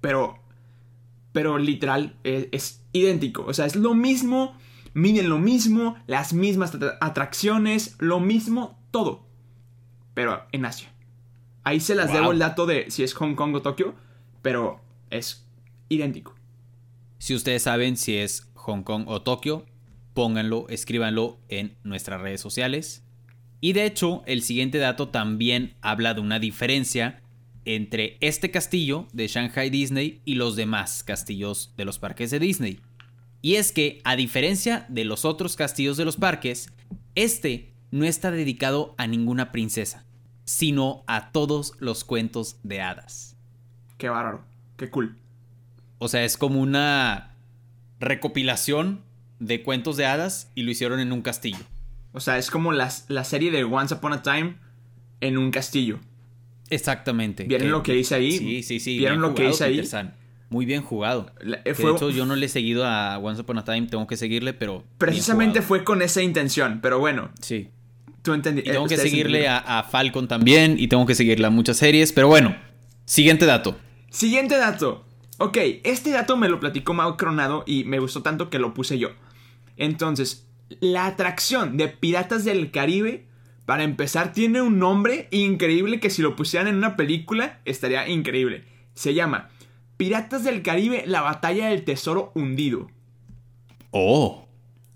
Pero. 0.00 0.38
Pero 1.34 1.58
literal 1.58 2.16
es, 2.24 2.46
es 2.52 2.82
idéntico. 2.94 3.44
O 3.44 3.52
sea, 3.52 3.66
es 3.66 3.76
lo 3.76 3.92
mismo. 3.92 4.56
Miden 4.94 5.28
lo 5.28 5.38
mismo. 5.38 5.96
Las 6.06 6.32
mismas 6.32 6.72
atra- 6.74 6.96
atracciones. 7.02 7.96
Lo 7.98 8.20
mismo. 8.20 8.78
Todo. 8.90 9.26
Pero 10.14 10.46
en 10.52 10.64
Asia. 10.64 10.88
Ahí 11.64 11.80
se 11.80 11.94
las 11.94 12.06
Wow. 12.12 12.14
debo 12.20 12.32
el 12.32 12.38
dato 12.38 12.64
de 12.66 12.90
si 12.90 13.02
es 13.02 13.12
Hong 13.14 13.34
Kong 13.34 13.54
o 13.56 13.60
Tokio. 13.62 13.94
Pero 14.42 14.80
es 15.10 15.46
idéntico. 15.88 16.34
Si 17.18 17.34
ustedes 17.34 17.62
saben 17.64 17.96
si 17.96 18.16
es 18.16 18.48
Hong 18.54 18.82
Kong 18.84 19.04
o 19.08 19.22
Tokio, 19.22 19.66
pónganlo, 20.14 20.66
escríbanlo 20.68 21.40
en 21.48 21.76
nuestras 21.82 22.20
redes 22.20 22.40
sociales. 22.40 23.02
Y 23.60 23.72
de 23.72 23.86
hecho, 23.86 24.22
el 24.26 24.42
siguiente 24.42 24.78
dato 24.78 25.08
también 25.08 25.74
habla 25.80 26.14
de 26.14 26.20
una 26.20 26.38
diferencia 26.38 27.22
entre 27.64 28.16
este 28.20 28.50
castillo 28.50 29.06
de 29.12 29.26
Shanghai 29.28 29.70
Disney 29.70 30.20
y 30.24 30.34
los 30.34 30.56
demás 30.56 31.02
castillos 31.02 31.72
de 31.76 31.84
los 31.84 31.98
parques 31.98 32.30
de 32.30 32.38
Disney. 32.38 32.80
Y 33.42 33.56
es 33.56 33.72
que, 33.72 34.00
a 34.04 34.16
diferencia 34.16 34.86
de 34.88 35.04
los 35.04 35.24
otros 35.24 35.56
castillos 35.56 35.96
de 35.96 36.04
los 36.04 36.16
parques, 36.16 36.72
este 37.14 37.72
no 37.90 38.04
está 38.04 38.30
dedicado 38.30 38.94
a 38.98 39.06
ninguna 39.06 39.52
princesa, 39.52 40.04
sino 40.44 41.04
a 41.06 41.30
todos 41.30 41.74
los 41.78 42.04
cuentos 42.04 42.56
de 42.62 42.80
hadas. 42.80 43.36
Qué 43.98 44.08
bárbaro. 44.08 44.44
Qué 44.76 44.90
cool. 44.90 45.16
O 45.98 46.08
sea, 46.08 46.24
es 46.24 46.36
como 46.36 46.60
una 46.60 47.36
recopilación 48.00 49.02
de 49.38 49.62
cuentos 49.62 49.96
de 49.96 50.06
hadas 50.06 50.50
y 50.54 50.62
lo 50.62 50.70
hicieron 50.70 51.00
en 51.00 51.12
un 51.12 51.22
castillo. 51.22 51.58
O 52.12 52.20
sea, 52.20 52.38
es 52.38 52.50
como 52.50 52.72
las- 52.72 53.04
la 53.08 53.24
serie 53.24 53.50
de 53.50 53.64
Once 53.64 53.94
Upon 53.94 54.12
a 54.12 54.22
Time 54.22 54.56
en 55.20 55.38
un 55.38 55.50
castillo. 55.50 56.00
Exactamente. 56.74 57.44
¿Vieron 57.44 57.70
lo 57.70 57.82
que 57.82 57.92
dice 57.92 58.14
ahí? 58.14 58.32
Sí, 58.32 58.62
sí, 58.62 58.80
sí. 58.80 58.98
¿Vieron 58.98 59.20
lo 59.20 59.34
que 59.34 59.46
dice 59.46 59.64
ahí? 59.64 59.84
San. 59.86 60.14
Muy 60.50 60.66
bien 60.66 60.82
jugado. 60.82 61.32
La- 61.40 61.56
eh, 61.58 61.62
Que 61.64 61.74
fue- 61.74 61.90
de 61.90 61.96
hecho, 61.96 62.10
yo 62.10 62.26
no 62.26 62.36
le 62.36 62.46
he 62.46 62.48
seguido 62.48 62.84
a 62.86 63.18
Once 63.18 63.40
Upon 63.40 63.58
a 63.58 63.64
Time, 63.64 63.86
tengo 63.88 64.06
que 64.06 64.16
seguirle, 64.16 64.52
pero. 64.52 64.84
precisamente 64.98 65.62
fue 65.62 65.82
con 65.84 66.02
esa 66.02 66.22
intención, 66.22 66.80
pero 66.82 66.98
bueno, 66.98 67.30
Sí. 67.40 67.68
tú 68.22 68.34
entendiste. 68.34 68.70
Y 68.70 68.72
tengo 68.72 68.86
que 68.86 68.96
seguirle 68.96 69.48
a, 69.48 69.58
a 69.58 69.82
Falcon 69.84 70.28
también, 70.28 70.76
y 70.78 70.86
tengo 70.88 71.06
que 71.06 71.14
seguirle 71.14 71.46
a 71.46 71.50
muchas 71.50 71.76
series, 71.78 72.12
pero 72.12 72.28
bueno. 72.28 72.54
Siguiente 73.06 73.46
dato. 73.46 73.76
Siguiente 74.10 74.56
dato. 74.56 75.04
Ok, 75.38 75.58
este 75.82 76.10
dato 76.10 76.36
me 76.36 76.48
lo 76.48 76.60
platicó 76.60 76.94
Mau 76.94 77.16
Cronado 77.16 77.64
y 77.66 77.82
me 77.84 77.98
gustó 77.98 78.22
tanto 78.22 78.48
que 78.50 78.58
lo 78.60 78.72
puse 78.74 78.98
yo. 78.98 79.08
Entonces, 79.76 80.46
la 80.80 81.06
atracción 81.06 81.76
de 81.76 81.88
Piratas 81.88 82.44
del 82.44 82.70
Caribe, 82.70 83.26
para 83.66 83.82
empezar, 83.84 84.32
tiene 84.32 84.60
un 84.60 84.78
nombre 84.78 85.28
increíble 85.30 86.00
que 86.00 86.10
si 86.10 86.20
lo 86.22 86.36
pusieran 86.36 86.68
en 86.68 86.76
una 86.76 86.96
película 86.96 87.60
estaría 87.64 88.08
increíble. 88.08 88.64
Se 88.94 89.14
llama 89.14 89.48
Piratas 89.96 90.44
del 90.44 90.62
Caribe, 90.62 91.04
la 91.06 91.22
batalla 91.22 91.68
del 91.68 91.84
tesoro 91.84 92.30
hundido. 92.34 92.88
Oh. 93.90 94.46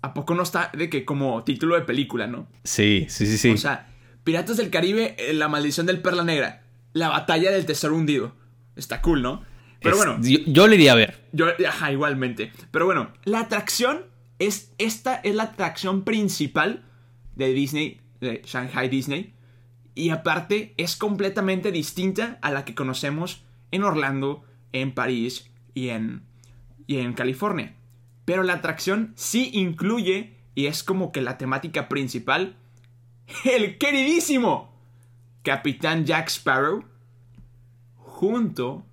¿A 0.01 0.13
poco 0.13 0.33
no 0.35 0.43
está 0.43 0.71
de 0.77 0.89
que 0.89 1.03
como 1.05 1.43
título 1.43 1.75
de 1.75 1.81
película, 1.81 2.27
no? 2.27 2.47
Sí, 2.63 3.05
sí, 3.09 3.25
sí, 3.25 3.37
sí. 3.37 3.49
O 3.51 3.57
sea, 3.57 3.87
Piratas 4.23 4.57
del 4.57 4.69
Caribe, 4.69 5.15
eh, 5.17 5.33
la 5.33 5.47
maldición 5.49 5.85
del 5.85 6.01
Perla 6.01 6.23
Negra, 6.23 6.63
la 6.93 7.09
batalla 7.09 7.51
del 7.51 7.65
tesoro 7.65 7.95
hundido. 7.95 8.33
Está 8.75 9.01
cool, 9.01 9.21
¿no? 9.21 9.43
Pero 9.81 9.95
Es- 9.95 9.97
bueno, 10.05 10.17
Yo, 10.21 10.39
yo 10.45 10.67
le 10.67 10.75
iría 10.75 10.93
a 10.93 10.95
ver. 10.95 11.19
yo, 11.31 11.47
ajá, 11.67 11.91
igualmente. 11.91 12.51
Pero 12.71 12.85
bueno, 12.85 13.11
la 13.25 13.39
atracción 13.41 14.03
es, 14.39 14.71
esta 14.77 15.15
es 15.15 15.35
la 15.35 15.43
atracción 15.43 16.03
principal 16.03 16.85
de 17.35 17.53
Disney, 17.53 17.99
de 18.21 18.41
Shanghai 18.45 18.89
Disney. 18.89 19.33
Y 19.95 20.11
aparte 20.11 20.73
es 20.77 20.95
completamente 20.95 21.71
distinta 21.71 22.37
a 22.41 22.51
la 22.51 22.65
que 22.65 22.75
conocemos 22.75 23.43
en 23.71 23.83
Orlando, 23.83 24.43
en 24.71 24.93
París 24.93 25.49
y 25.73 25.89
en, 25.89 26.23
y 26.87 26.97
en 26.97 27.13
California. 27.13 27.75
Pero 28.25 28.43
la 28.43 28.53
atracción 28.53 29.13
sí 29.15 29.49
incluye, 29.53 30.35
y 30.55 30.67
es 30.67 30.83
como 30.83 31.11
que 31.11 31.21
la 31.21 31.37
temática 31.37 31.89
principal, 31.89 32.55
el 33.45 33.77
queridísimo 33.77 34.71
Capitán 35.41 36.05
Jack 36.05 36.27
Sparrow 36.27 36.85
junto 37.95 38.85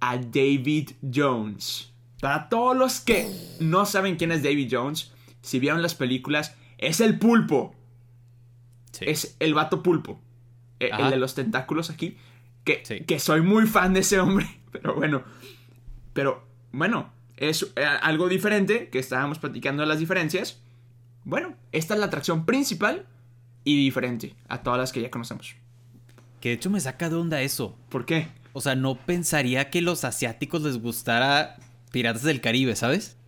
a 0.00 0.16
David 0.16 0.90
Jones. 1.02 1.92
Para 2.20 2.48
todos 2.48 2.76
los 2.76 3.00
que 3.00 3.30
no 3.60 3.86
saben 3.86 4.16
quién 4.16 4.32
es 4.32 4.42
David 4.42 4.68
Jones, 4.70 5.12
si 5.40 5.58
vieron 5.58 5.82
las 5.82 5.94
películas, 5.94 6.56
es 6.78 7.00
el 7.00 7.18
pulpo. 7.18 7.74
Sí. 8.92 9.04
Es 9.08 9.36
el 9.38 9.54
vato 9.54 9.82
pulpo. 9.82 10.20
E-. 10.78 10.90
El 10.98 11.10
de 11.10 11.16
los 11.16 11.34
tentáculos 11.34 11.90
aquí. 11.90 12.16
Que, 12.64 12.82
Sí. 12.84 13.00
que 13.00 13.18
soy 13.18 13.40
muy 13.40 13.66
fan 13.66 13.94
de 13.94 14.00
ese 14.00 14.18
hombre. 14.20 14.46
Pero 14.72 14.94
bueno. 14.94 15.22
Pero 16.12 16.46
bueno. 16.72 17.12
Es 17.36 17.72
eh, 17.76 17.84
algo 17.84 18.28
diferente. 18.28 18.88
Que 18.90 18.98
estábamos 18.98 19.38
platicando 19.38 19.82
de 19.82 19.88
las 19.88 19.98
diferencias. 19.98 20.60
Bueno, 21.24 21.54
esta 21.72 21.94
es 21.94 22.00
la 22.00 22.06
atracción 22.06 22.44
principal. 22.46 23.06
Y 23.62 23.76
diferente 23.84 24.34
a 24.48 24.62
todas 24.62 24.78
las 24.78 24.90
que 24.92 25.02
ya 25.02 25.10
conocemos. 25.10 25.54
Que 26.40 26.48
de 26.48 26.54
hecho 26.54 26.70
me 26.70 26.80
saca 26.80 27.10
de 27.10 27.16
onda 27.16 27.42
eso. 27.42 27.76
¿Por 27.90 28.06
qué? 28.06 28.28
O 28.54 28.60
sea, 28.62 28.74
no 28.74 28.96
pensaría 28.96 29.68
que 29.70 29.82
los 29.82 30.04
asiáticos 30.04 30.62
les 30.62 30.78
gustara 30.80 31.56
Piratas 31.92 32.22
del 32.22 32.40
Caribe, 32.40 32.74
¿sabes? 32.74 33.18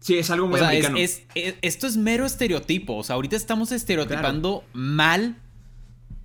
Sí, 0.00 0.16
es 0.16 0.30
algo 0.30 0.46
muy 0.46 0.56
O 0.56 0.58
sea, 0.58 0.72
es- 0.74 0.86
americano. 0.86 0.98
es- 0.98 1.22
es- 1.34 1.54
esto 1.62 1.86
es 1.86 1.96
mero 1.96 2.24
estereotipo. 2.24 2.96
O 2.96 3.02
sea, 3.02 3.14
ahorita 3.16 3.36
estamos 3.36 3.72
estereotipando 3.72 4.64
mal, 4.72 5.36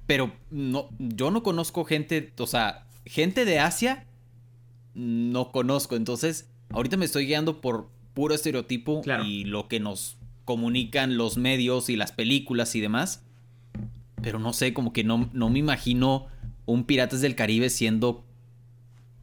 pero 0.05 0.31
no, 0.51 0.89
yo 0.99 1.31
no 1.31 1.41
conozco 1.43 1.83
gente, 1.85 2.31
o 2.37 2.47
sea, 2.47 2.85
gente 3.05 3.45
de 3.45 3.59
Asia 3.59 4.05
no 4.93 5.51
conozco. 5.51 5.95
Entonces, 5.95 6.49
ahorita 6.69 6.97
me 6.97 7.05
estoy 7.05 7.25
guiando 7.25 7.61
por 7.61 7.89
puro 8.13 8.35
estereotipo 8.35 9.01
Claro. 9.01 9.23
y 9.25 9.43
lo 9.43 9.67
que 9.67 9.79
nos 9.79 10.17
comunican 10.45 11.17
los 11.17 11.37
medios 11.37 11.89
y 11.89 11.95
las 11.95 12.11
películas 12.11 12.75
y 12.75 12.79
demás. 12.81 13.23
Pero 14.21 14.37
no 14.39 14.53
sé, 14.53 14.73
como 14.73 14.93
que 14.93 15.03
no, 15.03 15.29
no 15.33 15.49
me 15.49 15.59
imagino 15.59 16.27
un 16.65 16.83
Piratas 16.85 17.21
del 17.21 17.35
Caribe 17.35 17.69
siendo, 17.69 18.23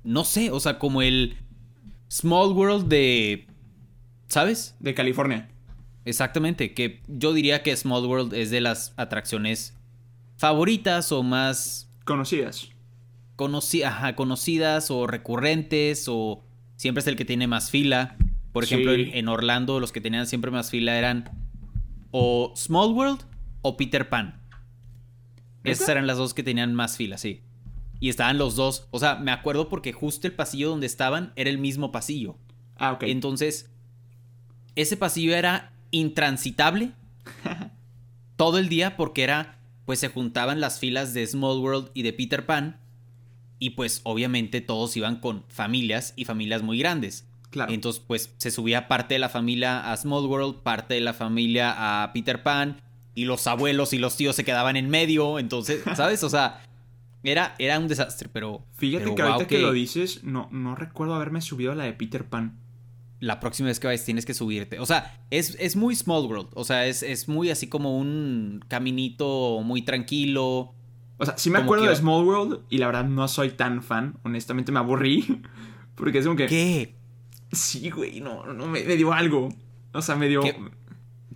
no 0.02 0.24
sé, 0.24 0.50
o 0.50 0.58
sea, 0.60 0.78
como 0.78 1.02
el 1.02 1.36
Small 2.10 2.52
World 2.52 2.88
de, 2.88 3.46
¿sabes? 4.30 4.74
De 4.80 4.94
California. 4.94 5.48
Exactamente, 6.06 6.72
que 6.72 7.02
yo 7.08 7.34
diría 7.34 7.62
que 7.62 7.76
Small 7.76 8.06
World 8.06 8.32
es 8.32 8.50
de 8.50 8.62
las 8.62 8.94
atracciones 8.96 9.76
favoritas 10.38 11.12
o 11.12 11.22
más 11.22 11.90
Conocidas. 12.06 12.70
conoci- 13.36 13.84
ajá, 13.84 14.16
conocidas 14.16 14.90
o 14.90 15.06
recurrentes 15.06 16.06
o 16.08 16.42
siempre 16.76 17.00
es 17.02 17.06
el 17.06 17.16
que 17.16 17.26
tiene 17.26 17.46
más 17.46 17.70
fila. 17.70 18.16
Por 18.52 18.64
Sí. 18.66 18.74
ejemplo, 18.74 18.94
en, 18.94 19.14
en 19.14 19.28
Orlando 19.28 19.78
los 19.78 19.92
que 19.92 20.00
tenían 20.00 20.26
siempre 20.26 20.50
más 20.50 20.70
fila 20.70 20.96
eran 20.96 21.28
o 22.10 22.52
Small 22.56 22.92
World 22.92 23.20
o 23.62 23.76
Peter 23.76 24.08
Pan. 24.08 24.40
Esas 25.62 25.88
eran 25.90 26.06
las 26.06 26.16
dos 26.16 26.32
que 26.32 26.42
tenían 26.42 26.74
más 26.74 26.96
fila, 26.96 27.18
sí. 27.18 27.42
Y 28.00 28.08
estaban 28.08 28.38
los 28.38 28.56
dos, 28.56 28.88
o 28.92 28.98
sea, 28.98 29.16
me 29.16 29.30
acuerdo 29.30 29.68
porque 29.68 29.92
justo 29.92 30.26
el 30.26 30.32
pasillo 30.32 30.70
donde 30.70 30.86
estaban 30.86 31.32
era 31.36 31.50
el 31.50 31.58
mismo 31.58 31.92
pasillo. 31.92 32.38
Ah, 32.76 32.92
ok. 32.92 33.02
Entonces, 33.04 33.70
ese 34.76 34.96
pasillo 34.96 35.34
era 35.34 35.72
intransitable 35.90 36.92
todo 38.36 38.58
el 38.58 38.68
día 38.68 38.96
porque 38.96 39.22
era, 39.22 39.58
pues 39.84 39.98
se 39.98 40.08
juntaban 40.08 40.60
las 40.60 40.78
filas 40.78 41.14
de 41.14 41.26
Small 41.26 41.58
World 41.58 41.90
y 41.94 42.02
de 42.02 42.12
Peter 42.12 42.46
Pan 42.46 42.80
y 43.58 43.70
pues 43.70 44.00
obviamente 44.04 44.60
todos 44.60 44.96
iban 44.96 45.16
con 45.16 45.44
familias 45.48 46.14
y 46.16 46.24
familias 46.24 46.62
muy 46.62 46.78
grandes. 46.78 47.26
claro. 47.50 47.72
Entonces, 47.72 48.02
pues 48.04 48.34
se 48.38 48.50
subía 48.50 48.88
parte 48.88 49.14
de 49.14 49.18
la 49.18 49.28
familia 49.28 49.92
a 49.92 49.96
Small 49.96 50.26
World, 50.26 50.62
parte 50.62 50.94
de 50.94 51.00
la 51.00 51.12
familia 51.12 52.02
a 52.02 52.12
Peter 52.12 52.42
Pan 52.42 52.80
y 53.14 53.26
los 53.26 53.46
abuelos 53.46 53.92
y 53.92 53.98
los 53.98 54.16
tíos 54.16 54.34
se 54.34 54.44
quedaban 54.44 54.76
en 54.76 54.88
medio. 54.88 55.38
Entonces, 55.38 55.82
¿sabes? 55.94 56.24
O 56.24 56.30
sea, 56.30 56.62
era, 57.22 57.54
era 57.58 57.78
un 57.78 57.88
desastre, 57.88 58.30
pero... 58.32 58.64
Fíjate 58.76 59.04
pero 59.04 59.14
que 59.14 59.22
ahorita 59.22 59.46
que 59.46 59.58
lo 59.58 59.72
dices, 59.72 60.24
no, 60.24 60.48
no 60.50 60.74
recuerdo 60.74 61.14
haberme 61.14 61.42
subido 61.42 61.72
a 61.72 61.74
la 61.74 61.84
de 61.84 61.92
Peter 61.92 62.24
Pan. 62.24 62.58
La 63.20 63.38
próxima 63.38 63.68
vez 63.68 63.78
que 63.78 63.86
vayas 63.86 64.04
tienes 64.04 64.24
que 64.26 64.34
subirte. 64.34 64.78
O 64.80 64.86
sea, 64.86 65.20
es, 65.30 65.56
es 65.60 65.76
muy 65.76 65.94
Small 65.94 66.24
World. 66.26 66.48
O 66.54 66.64
sea, 66.64 66.86
es, 66.86 67.02
es 67.02 67.28
muy 67.28 67.50
así 67.50 67.68
como 67.68 67.96
un 67.98 68.64
caminito 68.68 69.60
muy 69.62 69.82
tranquilo. 69.82 70.74
O 71.18 71.26
sea, 71.26 71.36
sí 71.36 71.50
me 71.50 71.58
acuerdo 71.58 71.84
que- 71.84 71.90
de 71.90 71.96
Small 71.96 72.24
World 72.24 72.60
y 72.70 72.78
la 72.78 72.86
verdad 72.86 73.04
no 73.04 73.28
soy 73.28 73.50
tan 73.50 73.82
fan. 73.82 74.18
Honestamente 74.24 74.72
me 74.72 74.78
aburrí. 74.78 75.42
Porque 75.94 76.18
es 76.18 76.24
como 76.24 76.36
que. 76.36 76.46
¿Qué? 76.46 76.94
Sí, 77.52 77.90
güey, 77.90 78.20
no, 78.20 78.46
no 78.46 78.66
me, 78.66 78.82
me 78.84 78.96
dio 78.96 79.12
algo. 79.12 79.50
O 79.92 80.00
sea, 80.02 80.16
me 80.16 80.28
dio. 80.28 80.40
¿Qué? 80.40 80.56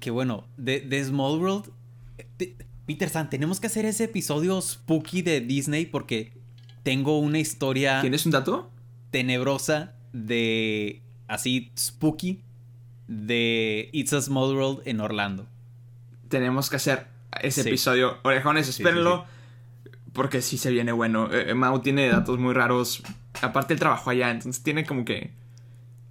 Que 0.00 0.11
bueno, 0.11 0.47
de, 0.57 0.81
de 0.81 1.05
Small 1.05 1.38
World. 1.38 1.71
te- 2.38 2.57
Peter 2.87 3.09
San, 3.09 3.29
tenemos 3.31 3.61
que 3.61 3.67
hacer 3.67 3.85
ese 3.87 4.05
episodio 4.05 4.61
spooky 4.61 5.23
de 5.23 5.41
Disney 5.41 5.87
porque 5.87 6.33
tengo 6.83 7.19
una 7.19 7.38
historia 7.38 8.00
¿Tienes 8.03 8.25
un 8.26 8.33
dato? 8.33 8.71
tenebrosa 9.11 9.95
de. 10.12 11.03
Así, 11.28 11.73
spooky. 11.78 12.40
De 13.07 13.90
It's 13.93 14.12
a 14.12 14.21
Small 14.23 14.54
World 14.57 14.83
en 14.87 15.00
Orlando. 15.00 15.47
Tenemos 16.28 16.71
que 16.71 16.76
hacer 16.76 17.07
ese 17.43 17.62
Sí. 17.62 17.69
episodio. 17.69 18.19
Orejones, 18.23 18.66
sí, 18.66 18.71
espérenlo. 18.83 19.26
Porque 20.12 20.40
sí 20.43 20.57
se 20.59 20.71
viene 20.71 20.93
bueno. 20.93 21.28
Eh, 21.33 21.50
eh, 21.50 21.54
Mau 21.54 21.81
tiene 21.81 22.09
datos 22.09 22.38
muy 22.38 22.54
raros. 22.54 23.02
Aparte, 23.43 23.75
el 23.75 23.81
trabajo 23.81 24.11
allá, 24.11 24.31
entonces 24.31 24.62
tiene 24.62 24.85
como 24.87 25.04
que 25.04 25.33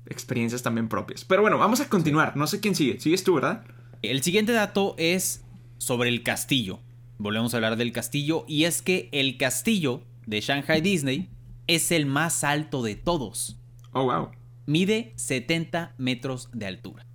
experiencias 0.08 0.62
también 0.62 0.89
propias. 0.89 1.24
Pero 1.25 1.41
bueno, 1.41 1.58
vamos 1.58 1.79
a 1.79 1.88
continuar. 1.89 2.36
No 2.36 2.46
sé 2.48 2.60
quién 2.60 2.75
sigue. 2.75 3.00
Sigues 3.00 3.24
tú, 3.24 3.36
¿verdad? 3.36 3.63
El 4.01 4.22
siguiente 4.22 4.51
dato 4.51 4.96
es 4.98 5.43
sobre 5.77 6.10
el 6.10 6.22
castillo. 6.24 6.79
Volvemos 7.17 7.53
a 7.53 7.58
hablar 7.58 7.77
del 7.77 7.91
castillo 7.93 8.43
y 8.48 8.65
es 8.65 8.82
que 8.82 9.08
el 9.13 9.38
castillo 9.38 10.01
de 10.25 10.41
Shanghai 10.41 10.82
Disney 10.82 11.29
es 11.67 11.91
el 11.91 12.05
más 12.05 12.43
alto 12.43 12.84
de 12.84 12.96
todos. 12.96 13.58
Oh, 13.93 14.03
wow. 14.03 14.29
Mide 14.65 15.13
70 15.15 15.93
metros 15.98 16.50
de 16.53 16.65
altura. 16.67 17.05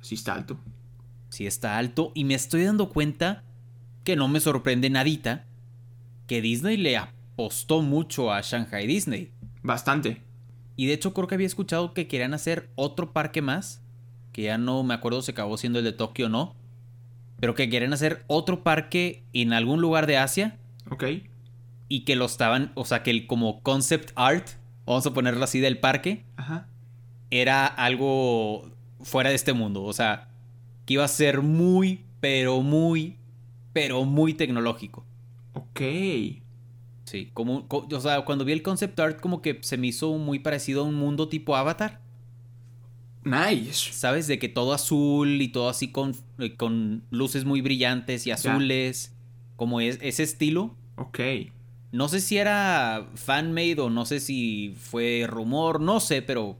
Sí 0.00 0.14
está 0.14 0.34
alto. 0.34 0.58
Sí 1.30 1.46
está 1.46 1.78
alto 1.78 2.12
y 2.14 2.24
me 2.24 2.34
estoy 2.34 2.64
dando 2.64 2.90
cuenta 2.90 3.44
que 4.04 4.16
no 4.16 4.28
me 4.28 4.40
sorprende 4.40 4.90
nadita 4.90 5.46
que 6.26 6.42
Disney 6.42 6.76
le 6.76 6.96
apostó 6.96 7.82
mucho 7.82 8.32
a 8.32 8.40
Shanghai 8.40 8.86
Disney. 8.86 9.32
Bastante. 9.62 10.22
Y 10.76 10.86
de 10.86 10.94
hecho 10.94 11.12
creo 11.12 11.26
que 11.28 11.34
había 11.34 11.46
escuchado 11.46 11.92
que 11.94 12.08
querían 12.08 12.34
hacer 12.34 12.70
otro 12.74 13.12
parque 13.12 13.42
más, 13.42 13.82
que 14.32 14.42
ya 14.42 14.58
no 14.58 14.82
me 14.82 14.94
acuerdo 14.94 15.22
si 15.22 15.32
acabó 15.32 15.56
siendo 15.56 15.78
el 15.78 15.84
de 15.84 15.92
Tokio 15.92 16.26
o 16.26 16.28
no, 16.30 16.54
pero 17.38 17.54
que 17.54 17.68
quieren 17.68 17.92
hacer 17.92 18.24
otro 18.26 18.62
parque 18.62 19.24
en 19.32 19.52
algún 19.52 19.80
lugar 19.80 20.06
de 20.06 20.16
Asia 20.18 20.58
Ok. 20.90 21.04
y 21.88 22.04
que 22.04 22.16
lo 22.16 22.24
estaban, 22.26 22.72
o 22.74 22.84
sea, 22.84 23.02
que 23.02 23.10
el 23.10 23.26
como 23.26 23.62
concept 23.62 24.12
art, 24.14 24.48
vamos 24.86 25.06
a 25.06 25.12
ponerlo 25.14 25.44
así 25.44 25.60
del 25.60 25.78
parque. 25.78 26.24
Era 27.30 27.66
algo 27.66 28.70
fuera 29.02 29.30
de 29.30 29.36
este 29.36 29.52
mundo, 29.52 29.82
o 29.84 29.92
sea, 29.92 30.28
que 30.86 30.94
iba 30.94 31.04
a 31.04 31.08
ser 31.08 31.42
muy, 31.42 32.04
pero 32.20 32.60
muy, 32.62 33.16
pero 33.72 34.04
muy 34.04 34.34
tecnológico. 34.34 35.04
Ok. 35.54 35.80
Sí, 37.04 37.30
como, 37.34 37.66
co- 37.66 37.88
o 37.92 38.00
sea, 38.00 38.22
cuando 38.22 38.44
vi 38.44 38.52
el 38.52 38.62
concept 38.62 38.98
art 39.00 39.20
como 39.20 39.42
que 39.42 39.58
se 39.62 39.76
me 39.76 39.88
hizo 39.88 40.12
muy 40.18 40.38
parecido 40.38 40.82
a 40.82 40.84
un 40.84 40.94
mundo 40.94 41.28
tipo 41.28 41.56
Avatar, 41.56 42.00
Nice. 43.24 43.92
¿sabes? 43.92 44.26
De 44.26 44.38
que 44.38 44.48
todo 44.48 44.72
azul 44.72 45.42
y 45.42 45.48
todo 45.48 45.68
así 45.68 45.88
con, 45.90 46.14
eh, 46.38 46.56
con 46.56 47.02
luces 47.10 47.44
muy 47.44 47.60
brillantes 47.60 48.26
y 48.26 48.30
azules, 48.30 49.12
como 49.56 49.80
es, 49.80 49.98
ese 50.00 50.22
estilo. 50.22 50.74
Ok. 50.96 51.20
No 51.92 52.08
sé 52.08 52.20
si 52.20 52.38
era 52.38 53.08
fanmade 53.16 53.78
o 53.80 53.90
no 53.90 54.06
sé 54.06 54.20
si 54.20 54.74
fue 54.78 55.26
rumor, 55.28 55.80
no 55.80 56.00
sé, 56.00 56.22
pero 56.22 56.56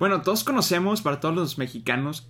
Bueno, 0.00 0.22
todos 0.22 0.42
conocemos, 0.42 1.02
para 1.02 1.20
todos 1.20 1.34
los 1.36 1.58
mexicanos, 1.58 2.26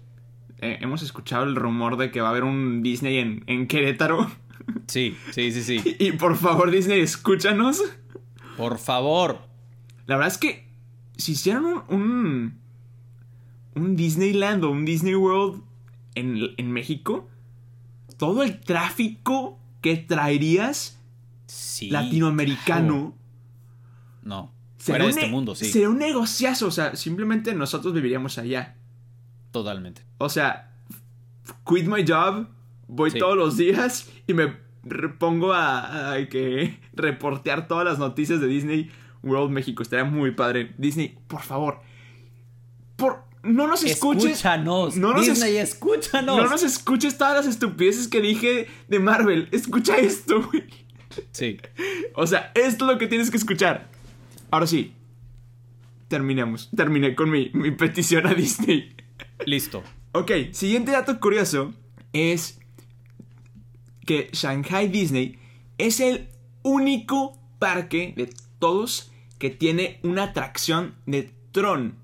eh, 0.58 0.76
hemos 0.82 1.02
escuchado 1.02 1.44
el 1.44 1.56
rumor 1.56 1.96
de 1.96 2.10
que 2.10 2.20
va 2.20 2.26
a 2.28 2.30
haber 2.32 2.44
un 2.44 2.82
Disney 2.82 3.16
en, 3.18 3.44
en 3.46 3.66
Querétaro. 3.68 4.30
sí, 4.88 5.16
sí, 5.30 5.52
sí, 5.52 5.62
sí. 5.62 5.96
Y 5.98 6.12
por 6.12 6.36
favor, 6.36 6.70
Disney, 6.70 7.00
escúchanos. 7.00 7.80
Por 8.58 8.78
favor. 8.78 9.38
La 10.06 10.16
verdad 10.16 10.32
es 10.32 10.38
que 10.38 10.66
si 11.16 11.32
hicieran 11.32 11.64
un, 11.64 11.82
un, 11.88 12.58
un 13.76 13.96
Disneyland 13.96 14.64
o 14.64 14.70
un 14.70 14.84
Disney 14.84 15.14
World 15.14 15.62
en, 16.16 16.38
en 16.56 16.72
México, 16.72 17.28
todo 18.18 18.42
el 18.42 18.60
tráfico 18.60 19.58
que 19.80 19.96
traerías 19.96 20.96
Sí. 21.46 21.90
latinoamericano 21.90 23.14
No. 24.22 24.52
Sería 24.80 24.98
Fuera 24.98 25.04
de 25.04 25.04
un 25.04 25.10
este 25.10 25.26
ne- 25.26 25.30
mundo, 25.32 25.54
sí. 25.54 25.66
Sería 25.66 25.88
un 25.90 25.98
negociazo, 25.98 26.66
o 26.66 26.70
sea, 26.70 26.96
simplemente 26.96 27.54
nosotros 27.54 27.92
viviríamos 27.94 28.38
allá. 28.38 28.76
Totalmente. 29.52 30.02
O 30.18 30.28
sea, 30.28 30.72
quit 31.68 31.86
my 31.86 32.04
job, 32.06 32.46
voy 32.88 33.10
Sí. 33.10 33.18
todos 33.18 33.36
los 33.36 33.56
días 33.56 34.08
y 34.26 34.32
me 34.34 34.54
pongo 35.18 35.52
a, 35.52 36.12
a 36.14 36.28
que 36.28 36.78
reportear 36.94 37.68
todas 37.68 37.84
las 37.84 37.98
noticias 37.98 38.40
de 38.40 38.46
Disney 38.46 38.90
World 39.22 39.50
México. 39.50 39.82
Estaría 39.82 40.04
muy 40.04 40.30
padre. 40.30 40.74
Disney, 40.78 41.18
por 41.28 41.42
favor. 41.42 41.80
Por, 42.96 43.24
no 43.42 43.66
nos 43.66 43.84
escuches. 43.84 44.24
Escúchanos. 44.24 44.96
No 44.96 45.12
nos 45.12 45.26
Disney, 45.26 45.56
es- 45.56 45.70
escúchanos. 45.74 46.36
No 46.36 46.48
nos 46.48 46.62
escuches 46.62 47.18
todas 47.18 47.34
las 47.44 47.46
estupideces 47.46 48.08
que 48.08 48.20
dije 48.20 48.66
de 48.88 48.98
Marvel. 48.98 49.48
Escucha 49.52 49.96
esto, 49.98 50.42
güey. 50.42 50.64
Sí. 51.32 51.58
O 52.14 52.26
sea, 52.26 52.52
esto 52.54 52.86
es 52.86 52.92
lo 52.92 52.98
que 52.98 53.06
tienes 53.08 53.30
que 53.30 53.36
escuchar. 53.36 53.90
Ahora 54.50 54.66
sí. 54.66 54.94
Terminemos. 56.08 56.70
Terminé 56.74 57.14
con 57.14 57.30
mi, 57.30 57.50
mi 57.54 57.70
petición 57.70 58.26
a 58.26 58.34
Disney. 58.34 58.94
Listo. 59.46 59.82
Ok, 60.12 60.32
siguiente 60.52 60.90
dato 60.90 61.20
curioso 61.20 61.72
es 62.12 62.60
que 64.06 64.28
Shanghai 64.32 64.88
Disney 64.88 65.38
es 65.78 66.00
el 66.00 66.28
único 66.62 67.38
parque 67.60 68.12
de 68.16 68.28
todos 68.58 69.12
que 69.38 69.50
tiene 69.50 70.00
una 70.02 70.24
atracción 70.24 70.96
de 71.06 71.30
Tron. 71.52 71.94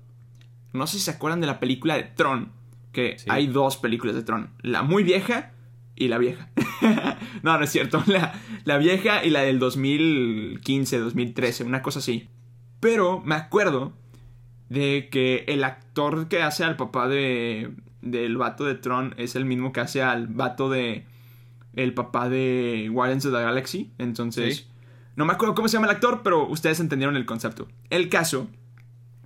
No 0.73 0.87
sé 0.87 0.97
si 0.99 1.03
se 1.03 1.11
acuerdan 1.11 1.41
de 1.41 1.47
la 1.47 1.59
película 1.59 1.95
de 1.97 2.03
Tron, 2.03 2.51
que 2.93 3.17
Sí. 3.19 3.25
hay 3.29 3.47
dos 3.47 3.77
películas 3.77 4.15
de 4.15 4.23
Tron, 4.23 4.51
la 4.61 4.83
muy 4.83 5.03
vieja 5.03 5.51
y 5.95 6.07
la 6.07 6.17
vieja. 6.17 6.49
no, 7.43 7.57
no 7.57 7.63
es 7.63 7.69
cierto, 7.71 8.01
la, 8.07 8.33
la 8.63 8.77
vieja 8.77 9.23
y 9.25 9.29
la 9.31 9.41
del 9.41 9.59
2015, 9.59 10.97
2013, 10.99 11.63
una 11.65 11.81
cosa 11.81 11.99
así. 11.99 12.29
Pero 12.79 13.21
me 13.21 13.35
acuerdo 13.35 13.93
de 14.69 15.09
que 15.11 15.45
el 15.47 15.63
actor 15.63 16.27
que 16.27 16.41
hace 16.43 16.63
al 16.63 16.75
papá 16.77 17.07
de 17.07 17.71
del 18.01 18.37
vato 18.37 18.63
de 18.65 18.75
Tron 18.75 19.13
es 19.17 19.35
el 19.35 19.43
mismo 19.45 19.73
que 19.73 19.79
hace 19.81 20.01
al 20.01 20.27
vato 20.27 20.69
de 20.69 21.05
el 21.73 21.93
papá 21.93 22.29
de 22.29 22.87
Guardians 22.91 23.25
of 23.25 23.33
the 23.33 23.41
Galaxy. 23.41 23.91
Entonces, 23.97 24.57
Sí. 24.57 24.65
no 25.15 25.25
me 25.25 25.33
acuerdo 25.33 25.55
cómo 25.55 25.67
se 25.67 25.73
llama 25.77 25.87
el 25.87 25.93
actor, 25.95 26.21
pero 26.23 26.47
ustedes 26.47 26.79
entendieron 26.79 27.15
el 27.15 27.25
concepto. 27.25 27.67
El 27.89 28.09
caso 28.09 28.47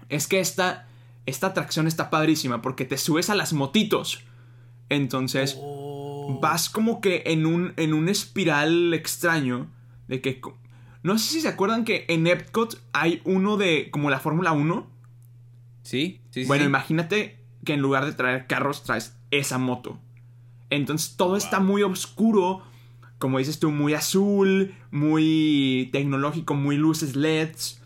es 0.10 0.28
que 0.28 0.40
esta 0.40 0.88
esta 1.28 1.48
atracción 1.48 1.86
está 1.88 2.10
padrísima 2.10 2.62
porque 2.64 2.84
te 2.86 2.98
subes 2.98 3.30
a 3.30 3.36
las 3.36 3.54
motitos. 3.54 4.24
Entonces, 4.90 5.56
Oh. 5.60 6.40
vas 6.42 6.70
como 6.70 7.00
que 7.02 7.24
en 7.28 7.46
un, 7.46 7.74
en 7.78 7.94
un 7.94 8.10
espiral 8.10 8.94
extraño 8.94 9.68
de 10.08 10.20
que... 10.22 10.42
No 11.04 11.18
sé 11.18 11.34
si 11.34 11.42
se 11.42 11.48
acuerdan 11.48 11.84
que 11.84 12.06
en 12.10 12.28
Epcot 12.28 12.82
hay 12.94 13.22
uno 13.26 13.58
de 13.58 13.90
como 13.92 14.10
la 14.10 14.20
Fórmula 14.20 14.52
1. 14.52 14.88
Sí, 15.84 16.22
sí, 16.30 16.44
sí. 16.44 16.48
Bueno, 16.48 16.64
sí. 16.64 16.68
imagínate 16.68 17.40
que 17.66 17.74
en 17.74 17.82
lugar 17.82 18.06
de 18.06 18.14
traer 18.14 18.48
carros 18.48 18.84
traes 18.84 19.18
esa 19.32 19.58
moto. 19.58 20.00
Entonces 20.70 21.16
todo 21.18 21.36
está 21.36 21.60
muy 21.60 21.84
oscuro, 21.84 22.62
como 23.18 23.40
dices 23.40 23.60
tú, 23.60 23.72
muy 23.72 23.94
azul, 23.94 24.74
muy 24.90 25.90
tecnológico, 25.92 26.54
muy 26.54 26.78
luces 26.78 27.16
LEDs. 27.16 27.82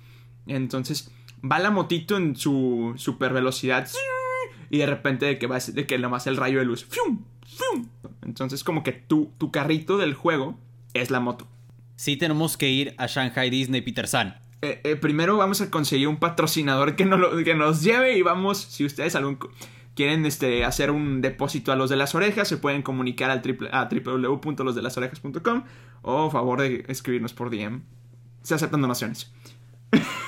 Entonces 0.46 1.12
va 1.44 1.60
la 1.60 1.72
motito 1.72 2.18
en 2.18 2.36
su 2.36 2.94
super 2.98 3.34
velocidad 3.34 3.90
y 4.70 4.78
de 4.78 4.86
repente 4.86 5.26
de 5.26 5.40
que 5.40 5.48
va 5.48 5.60
de 5.60 5.88
que 5.88 5.98
nomás 5.98 6.28
el 6.28 6.38
rayo 6.38 6.60
de 6.60 6.66
luz. 6.66 6.88
Entonces 8.22 8.64
como 8.64 8.84
que 8.84 8.92
tu, 8.92 9.32
tu 9.38 9.52
carrito 9.52 9.98
del 9.98 10.14
juego 10.14 10.58
es 10.94 11.12
la 11.12 11.20
moto. 11.20 11.48
Sí 11.96 12.18
tenemos 12.18 12.58
que 12.58 12.70
ir 12.70 12.96
a 12.98 13.08
Shanghai 13.08 13.50
Disney 13.50 13.82
Peter 13.82 14.08
San. 14.08 14.36
Eh, 14.62 14.82
eh, 14.84 14.96
primero 14.96 15.38
vamos 15.38 15.62
a 15.62 15.70
conseguir 15.70 16.08
un 16.08 16.18
patrocinador 16.18 16.96
que, 16.96 17.08
que 17.44 17.56
nos 17.56 17.84
lleve 17.84 18.18
y 18.18 18.22
vamos, 18.22 18.58
si 18.58 18.86
ustedes 18.86 19.16
algún, 19.16 19.38
quieren 19.96 20.26
este, 20.26 20.66
hacer 20.66 20.92
un 20.92 21.22
depósito 21.22 21.72
a 21.72 21.76
los 21.76 21.90
de 21.90 21.96
las 21.96 22.16
orejas, 22.16 22.48
se 22.48 22.58
pueden 22.58 22.82
comunicar 22.82 23.32
al 23.32 23.42
triple, 23.42 23.70
a 23.72 23.90
www.losdelasorejas.com 23.90 25.64
o 26.02 26.30
favor 26.30 26.62
de 26.62 26.86
escribirnos 26.88 27.34
por 27.34 27.50
DM. 27.50 27.82
Se 28.44 28.54
aceptan 28.54 28.82
donaciones. 28.82 29.32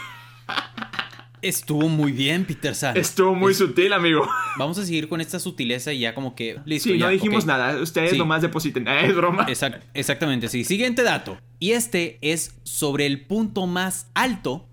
Estuvo 1.41 1.87
muy 1.87 2.11
bien, 2.11 2.45
Peter 2.45 2.73
San. 2.73 2.97
Estuvo 2.97 3.35
muy 3.35 3.51
Es- 3.51 3.59
sutil, 3.59 3.93
amigo. 3.93 4.27
Vamos 4.57 4.77
a 4.79 4.85
seguir 4.85 5.07
con 5.07 5.21
esta 5.21 5.39
sutileza 5.39 5.93
y 5.93 5.99
ya 5.99 6.15
como 6.15 6.33
que... 6.35 6.59
Listo, 6.65 6.89
Sí, 6.89 6.97
ya, 6.97 7.05
no 7.05 7.11
dijimos 7.11 7.45
nada. 7.45 7.79
Ustedes 7.79 8.11
Sí. 8.11 8.17
nomás 8.17 8.41
depositen. 8.41 8.87
Eh, 8.87 9.05
es 9.07 9.15
broma. 9.15 9.45
Exact- 9.47 9.83
exactamente, 9.93 10.47
sí. 10.49 10.63
Siguiente 10.63 11.03
dato. 11.03 11.37
Y 11.59 11.71
este 11.71 12.17
es 12.21 12.55
sobre 12.63 13.05
el 13.05 13.25
punto 13.25 13.67
más 13.67 14.09
alto 14.15 14.67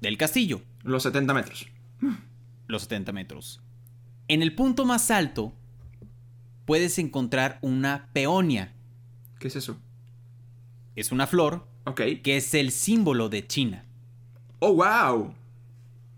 del 0.00 0.16
castillo, 0.18 0.62
Los 0.82 1.02
70 1.04 1.32
metros. 1.34 1.66
los 2.66 2.82
70 2.82 3.12
metros. 3.12 3.60
En 4.28 4.42
el 4.42 4.54
punto 4.54 4.84
más 4.84 5.10
alto 5.10 5.52
puedes 6.64 6.98
encontrar 6.98 7.58
una 7.62 8.08
peonia. 8.12 8.74
¿Qué 9.38 9.48
es 9.48 9.56
eso? 9.56 9.78
Es 10.96 11.12
una 11.12 11.26
flor 11.26 11.66
Ok. 11.84 12.00
que 12.22 12.36
es 12.36 12.52
el 12.54 12.72
símbolo 12.72 13.28
de 13.28 13.46
China. 13.46 13.84
Oh, 14.58 14.74
wow. 14.74 15.34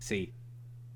Sí. 0.01 0.33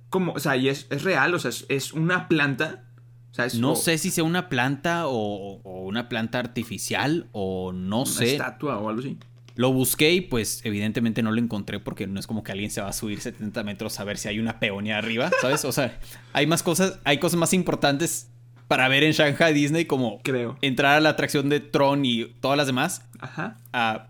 ¿Cómo? 0.10 0.34
O 0.34 0.40
sea, 0.40 0.58
¿y 0.58 0.68
es, 0.70 0.88
es 0.90 1.04
real? 1.04 1.34
O 1.34 1.40
sea, 1.40 1.50
es, 1.50 1.66
es 1.70 1.94
una 1.94 2.28
planta. 2.28 2.84
O 3.32 3.34
sea, 3.36 3.46
es 3.46 3.56
No 3.56 3.72
o 3.74 3.76
sé 3.76 3.98
si 3.98 4.12
sea 4.12 4.24
una 4.24 4.50
planta 4.50 5.08
o, 5.08 5.62
o 5.64 5.86
una 5.86 6.10
planta 6.10 6.40
artificial 6.40 7.28
o 7.32 7.72
no 7.74 8.02
una 8.02 8.06
sé. 8.12 8.32
estatua 8.34 8.78
o 8.80 8.90
algo 8.90 9.02
así. 9.02 9.18
Lo 9.56 9.72
busqué 9.72 10.12
y 10.14 10.22
pues 10.22 10.62
evidentemente 10.66 11.22
no 11.24 11.32
lo 11.32 11.40
encontré 11.40 11.80
porque 11.80 12.08
no 12.08 12.20
es 12.20 12.28
como 12.28 12.44
que 12.44 12.52
alguien 12.52 12.70
se 12.72 12.82
va 12.82 12.90
a 12.90 12.94
subir 12.94 13.22
70 13.22 13.64
metros 13.64 14.00
a 14.02 14.04
ver 14.04 14.18
si 14.18 14.28
hay 14.28 14.40
una 14.40 14.60
peonia 14.60 14.98
arriba, 14.98 15.32
¿sabes? 15.42 15.64
O 15.64 15.72
sea, 15.72 15.98
hay 16.34 16.46
más 16.46 16.62
cosas, 16.62 17.00
hay 17.06 17.20
cosas 17.20 17.40
más 17.40 17.54
importantes 17.54 18.30
para 18.68 18.88
ver 18.90 19.04
en 19.04 19.14
Shanghai 19.14 19.54
Disney 19.54 19.86
como 19.86 20.20
Creo. 20.24 20.58
entrar 20.62 20.98
a 20.98 21.00
la 21.00 21.10
atracción 21.10 21.48
de 21.48 21.62
Tron 21.62 22.04
y 22.04 22.26
todas 22.42 22.58
las 22.58 22.68
demás 22.68 23.08
Ajá. 23.20 23.58
a 23.72 24.10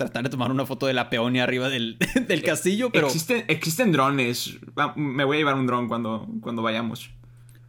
tratar 0.00 0.24
de 0.24 0.30
tomar 0.30 0.50
una 0.50 0.64
foto 0.64 0.86
de 0.86 0.94
la 0.94 1.10
peonia 1.10 1.44
arriba 1.44 1.68
del, 1.68 1.98
del 2.26 2.42
castillo, 2.42 2.90
pero 2.90 3.06
Existen, 3.06 3.44
existen 3.48 3.92
drones. 3.92 4.58
Me 4.96 5.24
voy 5.24 5.36
a 5.36 5.38
llevar 5.40 5.56
un 5.56 5.66
dron 5.66 5.88
cuando, 5.88 6.26
cuando 6.40 6.62
vayamos. 6.62 7.10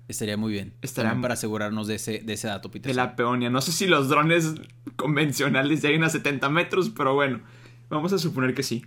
estaría 0.08 0.38
muy 0.38 0.54
bien. 0.54 0.74
Estaría 0.82 1.20
para 1.20 1.34
asegurarnos 1.34 1.88
de 1.88 1.96
ese, 1.96 2.20
de 2.20 2.34
ese 2.34 2.48
dato, 2.48 2.72
Peter. 2.72 2.90
De 2.90 2.96
la 2.96 3.16
peonia. 3.18 3.50
No 3.50 3.62
sé 3.62 3.74
si 3.74 3.86
los 3.86 4.08
drones 4.08 4.56
convencionales 4.96 5.82
lleguen 5.82 6.04
a 6.06 6.10
70 6.10 6.48
metros, 6.50 6.90
pero 6.90 7.14
bueno. 7.14 7.42
Vamos 7.90 8.14
a 8.14 8.18
suponer 8.18 8.54
que 8.54 8.64
sí. 8.64 8.86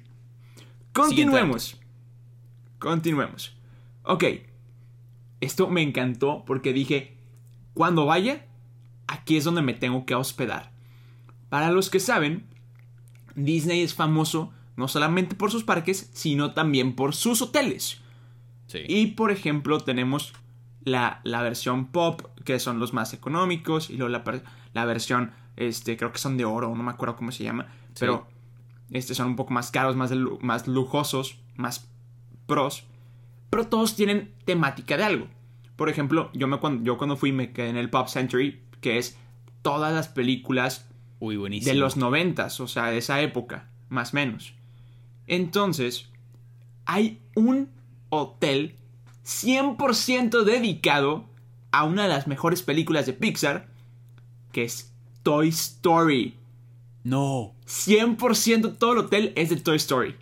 Continuemos. 0.94 1.78
Continuemos. 2.78 3.54
Ok. 4.04 4.24
Esto 5.40 5.68
me 5.68 5.82
encantó 5.82 6.44
porque 6.46 6.72
dije, 6.72 7.14
cuando 7.74 8.06
vaya, 8.06 8.46
aquí 9.06 9.36
es 9.36 9.44
donde 9.44 9.60
me 9.60 9.74
tengo 9.74 10.06
que 10.06 10.14
hospedar. 10.14 10.72
Para 11.50 11.70
los 11.70 11.90
que 11.90 12.00
saben, 12.00 12.46
Disney 13.34 13.82
es 13.82 13.94
famoso 13.94 14.52
no 14.76 14.88
solamente 14.88 15.34
por 15.34 15.50
sus 15.50 15.64
parques, 15.64 16.10
sino 16.12 16.52
también 16.52 16.94
por 16.94 17.14
sus 17.14 17.42
hoteles. 17.42 18.00
Sí. 18.66 18.80
Y 18.88 19.06
por 19.08 19.30
ejemplo, 19.30 19.78
tenemos 19.80 20.32
la, 20.84 21.20
la 21.24 21.42
versión 21.42 21.86
pop, 21.86 22.22
que 22.44 22.58
son 22.58 22.78
los 22.78 22.92
más 22.92 23.12
económicos, 23.12 23.90
y 23.90 23.96
luego 23.96 24.10
la, 24.10 24.42
la 24.72 24.84
versión, 24.84 25.32
este, 25.56 25.96
creo 25.96 26.12
que 26.12 26.18
son 26.18 26.36
de 26.36 26.44
oro, 26.44 26.74
no 26.74 26.82
me 26.82 26.90
acuerdo 26.90 27.16
cómo 27.16 27.32
se 27.32 27.44
llama, 27.44 27.68
pero 27.98 28.26
este, 28.90 29.14
son 29.14 29.28
un 29.28 29.36
poco 29.36 29.52
más 29.52 29.70
caros, 29.70 29.96
más, 29.96 30.12
más 30.40 30.66
lujosos, 30.66 31.38
más 31.56 31.88
pros, 32.46 32.84
pero 33.50 33.66
todos 33.68 33.96
tienen 33.96 34.32
temática 34.44 34.96
de 34.96 35.04
algo. 35.04 35.28
Por 35.76 35.88
ejemplo, 35.88 36.30
yo, 36.34 36.46
me, 36.46 36.58
cuando, 36.58 36.84
yo 36.84 36.98
cuando 36.98 37.16
fui 37.16 37.32
me 37.32 37.52
quedé 37.52 37.68
en 37.68 37.76
el 37.76 37.90
Pop 37.90 38.08
Century, 38.08 38.62
que 38.80 38.98
es 38.98 39.18
todas 39.62 39.92
las 39.92 40.08
películas 40.08 40.88
Uy, 41.24 41.36
buenísimo. 41.36 41.72
de 41.72 41.78
los 41.78 41.96
noventas, 41.96 42.60
o 42.60 42.68
sea, 42.68 42.86
de 42.86 42.98
esa 42.98 43.22
época, 43.22 43.70
más 43.88 44.12
o 44.12 44.16
menos. 44.16 44.54
Entonces, 45.26 46.08
hay 46.84 47.20
un 47.34 47.70
hotel 48.10 48.76
100% 49.24 50.44
dedicado 50.44 51.24
a 51.72 51.84
una 51.84 52.02
de 52.02 52.10
las 52.10 52.26
mejores 52.26 52.62
películas 52.62 53.06
de 53.06 53.14
Pixar, 53.14 53.68
que 54.52 54.64
es 54.64 54.92
Toy 55.22 55.48
Story. 55.48 56.36
No. 57.02 57.54
100% 57.66 58.76
todo 58.78 58.92
el 58.92 58.98
hotel 58.98 59.32
es 59.34 59.48
de 59.48 59.56
Toy 59.56 59.76
Story. 59.76 60.16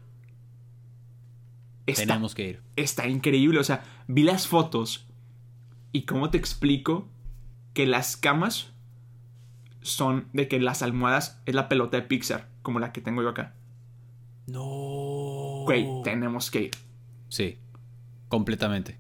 Está, 1.87 2.03
Tenemos 2.03 2.35
que 2.35 2.49
ir. 2.49 2.63
está 2.77 3.09
increíble, 3.09 3.59
o 3.59 3.65
sea, 3.65 3.85
vi 4.07 4.23
las 4.23 4.47
fotos 4.47 5.05
y 5.91 6.03
cómo 6.03 6.31
te 6.31 6.39
explico 6.39 7.09
que 7.75 7.87
las 7.87 8.17
camas 8.17 8.72
son 9.83 10.29
de 10.33 10.49
que 10.49 10.61
las 10.61 10.83
almohadas 10.83 11.41
es 11.47 11.55
la 11.55 11.69
pelota 11.69 11.97
de 11.97 12.03
Pixar, 12.05 12.49
como 12.63 12.81
la 12.81 12.93
que 12.93 13.01
tengo 13.01 13.23
yo 13.23 13.29
acá. 13.29 13.55
No. 14.47 15.63
Güey, 15.65 15.87
tenemos 16.05 16.51
que 16.51 16.63
ir. 16.63 16.71
Sí. 17.29 17.59
Completamente. 18.29 18.99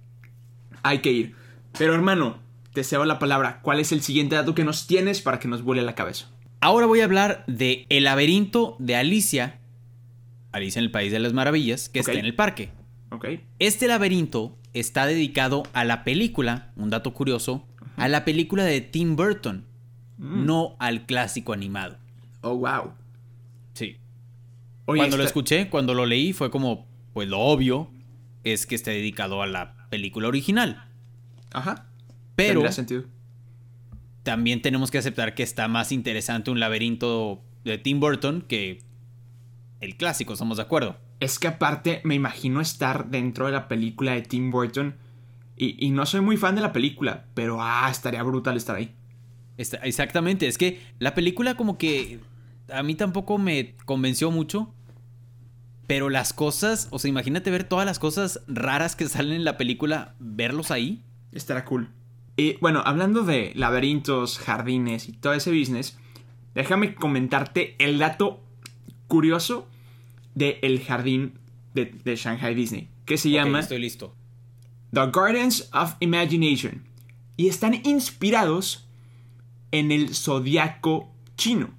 Hay 0.83 0.99
que 0.99 1.12
ir. 1.12 1.35
Pero 1.79 1.95
hermano, 1.95 2.38
te 2.73 2.85
cedo 2.85 3.05
la 3.05 3.18
palabra. 3.18 3.61
¿Cuál 3.62 3.81
es 3.81 3.92
el 3.92 4.03
siguiente 4.03 4.37
dato 4.37 4.55
que 4.55 4.64
nos 4.64 4.87
tienes 4.87 5.23
para 5.23 5.38
que 5.38 5.49
nos 5.49 5.62
vuele 5.62 5.83
la 5.83 5.95
cabeza? 5.95 6.29
Ahora 6.61 6.87
voy 6.87 7.01
a 7.01 7.05
hablar 7.05 7.45
de 7.47 7.87
El 7.88 8.05
laberinto 8.05 8.77
de 8.79 8.97
Alicia. 8.97 9.59
Alicia 10.53 10.79
en 10.79 10.85
el 10.85 10.90
País 10.90 11.11
de 11.12 11.18
las 11.18 11.33
Maravillas, 11.33 11.88
que 11.88 12.01
está 12.01 12.12
en 12.12 12.25
el 12.25 12.35
parque. 12.35 12.71
¿Ok? 13.11 13.27
Este 13.59 13.88
laberinto 13.88 14.57
está 14.73 15.07
dedicado 15.07 15.64
a 15.73 15.85
la 15.85 16.05
película, 16.05 16.73
un 16.77 16.90
dato 16.90 17.12
curioso, 17.14 17.66
a 17.97 18.09
la 18.09 18.25
película 18.25 18.64
de 18.64 18.81
Tim 18.81 19.16
Burton, 19.16 19.66
Mm. 20.23 20.47
no 20.47 20.77
al 20.79 21.05
clásico 21.05 21.53
animado. 21.53 21.99
Oh, 22.43 22.57
wow. 22.57 22.93
Sí. 23.75 23.97
Oye, 24.87 24.99
cuando 24.99 25.17
lo 25.17 25.25
escuché, 25.25 25.69
cuando 25.69 25.95
lo 25.95 26.07
leí, 26.07 26.33
fue 26.33 26.51
como, 26.51 26.87
pues 27.13 27.29
lo 27.29 27.41
obvio 27.41 27.91
es 28.45 28.67
que 28.67 28.77
esté 28.77 28.93
dedicado 28.93 29.43
a 29.43 29.47
la 29.47 29.89
película 29.91 30.29
original. 30.29 30.89
Ajá. 31.53 31.89
Pero 32.37 32.61
Tendría 32.61 32.73
sentido. 32.73 33.05
también 34.23 34.63
tenemos 34.63 34.91
que 34.91 34.99
aceptar 34.99 35.35
que 35.35 35.43
está 35.43 35.67
más 35.69 35.91
interesante 35.93 36.51
un 36.51 36.61
laberinto 36.61 37.43
de 37.65 37.79
Tim 37.79 38.01
Burton 38.01 38.43
que 38.43 38.79
el 39.81 39.97
clásico, 39.97 40.33
estamos 40.33 40.57
de 40.59 40.63
acuerdo. 40.63 40.97
Es 41.21 41.39
que 41.41 41.49
aparte 41.49 42.01
me 42.05 42.15
imagino 42.15 42.61
estar 42.61 43.11
dentro 43.11 43.47
de 43.47 43.53
la 43.53 43.67
película 43.69 44.13
de 44.13 44.23
Tim 44.23 44.51
Burton. 44.53 44.95
Y, 45.57 45.85
y 45.85 45.91
no 45.91 46.07
soy 46.07 46.21
muy 46.21 46.37
fan 46.37 46.55
de 46.55 46.61
la 46.63 46.73
película, 46.73 47.27
pero 47.35 47.59
ah, 47.61 47.89
estaría 47.91 48.23
brutal 48.23 48.57
estar 48.57 48.77
ahí. 48.77 48.95
Está- 49.57 49.79
exactamente, 49.79 50.47
es 50.47 50.59
que 50.59 50.81
la 50.99 51.15
película 51.15 51.55
como 51.57 51.79
que 51.79 52.21
a 52.73 52.83
mí 52.83 52.95
tampoco 52.95 53.38
me 53.38 53.75
convenció 53.85 54.31
mucho. 54.31 54.73
Pero 55.87 56.09
las 56.09 56.33
cosas, 56.33 56.87
o 56.91 56.99
sea, 56.99 57.09
imagínate 57.09 57.51
ver 57.51 57.65
todas 57.65 57.85
las 57.85 57.99
cosas 57.99 58.41
raras 58.47 58.97
que 58.97 59.09
salen 59.09 59.35
en 59.35 59.45
la 59.45 59.59
película, 59.59 60.15
verlos 60.21 60.71
ahí. 60.71 61.03
Estará 61.33 61.65
cool. 61.65 61.91
Y 62.37 62.57
bueno, 62.61 62.83
hablando 62.87 63.25
de 63.25 63.53
laberintos, 63.57 64.38
jardines 64.38 65.09
y 65.09 65.12
todo 65.12 65.35
ese 65.35 65.51
business, 65.51 65.99
déjame 66.55 66.95
comentarte 66.95 67.75
el 67.79 67.99
dato 67.99 68.43
curioso 69.07 69.69
del 70.35 70.81
jardín 70.83 71.35
de, 71.75 71.87
de 71.87 72.17
Shanghai 72.17 72.55
Disney, 72.55 72.88
que 73.05 73.19
se 73.19 73.29
llama 73.31 73.61
estoy 73.61 73.81
listo. 73.81 74.15
The 74.93 75.11
Gardens 75.12 75.69
of 75.75 75.97
Imagination. 76.01 76.85
Y 77.37 77.49
están 77.49 77.75
inspirados 77.85 78.88
en 79.73 79.91
el 79.91 80.15
zodiaco 80.15 81.11
chino. 81.37 81.71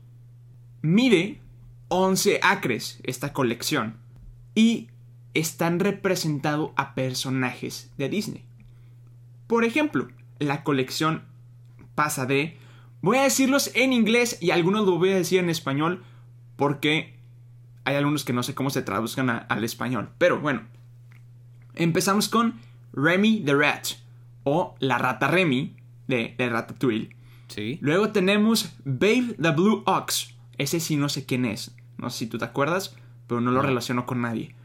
Mide 0.82 1.40
11 1.88 2.40
acres 2.44 3.00
esta 3.04 3.32
colección. 3.32 3.98
Y 4.56 4.90
están 5.34 5.80
representados 5.80 6.72
a 6.76 6.94
personajes 6.94 7.92
de 7.98 8.10
Disney. 8.10 8.44
Por 9.48 9.64
ejemplo, 9.64 10.10
la 10.40 10.64
colección 10.64 11.24
pasa 11.96 12.26
de... 12.26 12.58
Voy 13.02 13.18
a 13.18 13.24
decirlos 13.24 13.72
en 13.76 13.94
inglés 13.94 14.38
y 14.42 14.52
algunos 14.52 14.86
lo 14.86 14.98
voy 14.98 15.10
a 15.10 15.16
decir 15.16 15.40
en 15.40 15.50
español 15.50 16.04
porque 16.56 17.16
hay 17.84 17.96
algunos 17.96 18.24
que 18.24 18.34
no 18.34 18.44
sé 18.44 18.56
cómo 18.56 18.70
se 18.70 18.82
traduzcan 18.82 19.30
al 19.30 19.64
español. 19.64 20.10
Pero 20.18 20.40
bueno, 20.40 20.62
empezamos 21.76 22.30
con 22.30 22.60
Remy 22.94 23.42
the 23.42 23.54
Rat 23.54 23.88
o 24.44 24.76
la 24.80 24.98
rata 24.98 25.28
Remy 25.28 25.76
de, 26.08 26.36
de 26.38 26.50
Ratatouille. 26.50 27.10
Sí. 27.54 27.78
Luego 27.82 28.10
tenemos 28.10 28.74
Babe 28.86 29.36
the 29.42 29.52
Blue 29.52 29.84
Ox. 29.86 30.36
Ese 30.58 30.80
sí 30.80 30.96
no 30.96 31.10
sé 31.10 31.26
quién 31.26 31.46
es. 31.46 31.76
No 31.98 32.10
sé 32.10 32.20
si 32.20 32.28
tú 32.28 32.38
te 32.38 32.46
acuerdas, 32.46 32.96
pero 33.28 33.42
no 33.42 33.52
lo 33.52 33.62
No. 33.62 33.68
relaciono 33.68 34.06
con 34.06 34.22
nadie. 34.22 34.56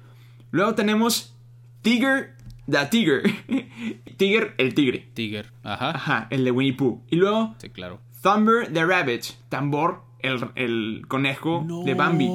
Luego 0.51 0.75
tenemos 0.75 1.35
Tiger 1.83 2.35
the 2.71 2.87
Tiger. 2.87 3.23
Tiger 4.17 4.55
el 4.59 4.75
tigre. 4.75 5.09
Tiger. 5.15 5.53
Ajá. 5.63 5.91
Ajá, 5.91 6.27
el 6.31 6.45
de 6.45 6.51
Winnie 6.51 6.75
Pooh. 6.75 7.03
Y 7.09 7.17
luego 7.17 7.55
Sí, 7.59 7.69
claro. 7.71 8.01
Thumber 8.23 8.73
the 8.73 8.85
Rabbit. 8.85 9.25
Tambor, 9.49 10.03
el, 10.21 10.49
el 10.57 11.05
conejo 11.09 11.65
de 11.85 11.95
Bambi. 11.95 12.27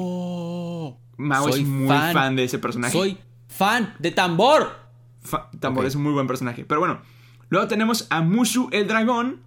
Mao 1.16 1.48
Soy 1.50 1.60
es 1.62 1.66
muy 1.68 1.88
fan. 1.88 2.36
de 2.36 2.44
ese 2.44 2.58
personaje. 2.58 2.92
Soy 2.92 3.18
fan 3.48 3.94
de 3.98 4.10
tambor. 4.10 4.72
Fa- 5.22 5.50
Tambor 5.60 5.86
es 5.86 5.94
un 5.94 6.02
muy 6.02 6.12
buen 6.12 6.26
personaje. 6.26 6.64
Pero 6.64 6.80
bueno, 6.80 7.00
luego 7.50 7.68
tenemos 7.68 8.06
a 8.10 8.22
Mushu 8.22 8.68
el 8.72 8.86
dragón. 8.88 9.40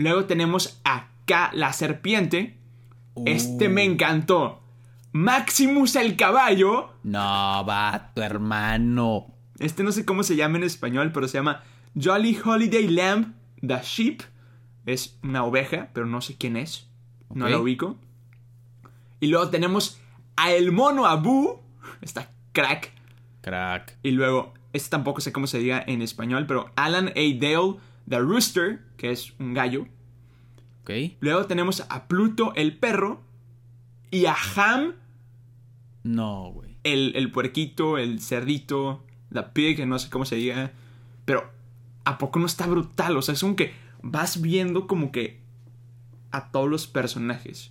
Luego 0.00 0.24
tenemos 0.24 0.80
a 0.82 1.08
K 1.26 1.50
la 1.52 1.74
serpiente. 1.74 2.56
Este 3.26 3.68
Uh. 3.68 3.70
me 3.70 3.84
encantó. 3.84 4.62
Maximus 5.12 5.94
el 5.94 6.16
caballo. 6.16 6.94
No, 7.02 7.66
va, 7.66 8.10
tu 8.14 8.22
hermano. 8.22 9.26
Este 9.58 9.82
no 9.82 9.92
sé 9.92 10.06
cómo 10.06 10.22
se 10.22 10.36
llama 10.36 10.56
en 10.56 10.64
español, 10.64 11.12
pero 11.12 11.28
se 11.28 11.36
llama 11.36 11.64
Jolly 12.02 12.38
Holiday 12.42 12.88
Lamb 12.88 13.34
the 13.60 13.78
Sheep. 13.82 14.22
Es 14.86 15.18
una 15.22 15.44
oveja, 15.44 15.90
pero 15.92 16.06
no 16.06 16.22
sé 16.22 16.38
quién 16.38 16.56
es. 16.56 16.88
No 17.34 17.46
la 17.50 17.58
ubico. 17.58 17.96
Y 19.20 19.26
luego 19.26 19.50
tenemos 19.50 20.00
a 20.36 20.50
el 20.52 20.72
mono 20.72 21.04
Abu. 21.04 21.60
Está 22.00 22.30
crack. 22.52 22.90
Crack. 23.42 23.98
Y 24.02 24.12
luego, 24.12 24.54
este 24.72 24.88
tampoco 24.88 25.20
sé 25.20 25.30
cómo 25.30 25.46
se 25.46 25.58
diga 25.58 25.84
en 25.86 26.00
español, 26.00 26.46
pero 26.46 26.70
Alan 26.74 27.08
A. 27.08 27.12
Dale, 27.38 27.76
The 28.10 28.18
Rooster, 28.18 28.80
que 28.98 29.10
es 29.12 29.32
un 29.38 29.54
gallo. 29.54 29.86
Ok. 30.82 30.90
Luego 31.20 31.46
tenemos 31.46 31.86
a 31.88 32.06
Pluto, 32.08 32.52
el 32.56 32.76
perro. 32.76 33.22
Y 34.10 34.26
a 34.26 34.34
Ham, 34.56 34.94
No, 36.02 36.50
güey. 36.52 36.76
el, 36.82 37.12
el 37.16 37.30
puerquito, 37.30 37.96
el 37.96 38.20
cerdito, 38.20 39.04
the 39.32 39.42
pig, 39.44 39.86
no 39.86 39.98
sé 39.98 40.10
cómo 40.10 40.24
se 40.24 40.34
diga. 40.36 40.72
Pero, 41.24 41.50
¿a 42.04 42.18
poco 42.18 42.38
no 42.40 42.46
está 42.46 42.66
brutal? 42.66 43.16
O 43.16 43.22
sea, 43.22 43.34
es 43.34 43.40
como 43.40 43.54
que 43.56 43.72
vas 44.02 44.40
viendo 44.40 44.86
como 44.88 45.12
que 45.12 45.40
a 46.32 46.50
todos 46.50 46.68
los 46.68 46.86
personajes. 46.88 47.70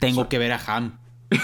Tengo 0.00 0.28
que 0.28 0.38
ver 0.38 0.50
a 0.52 0.60
Ham. 0.66 0.98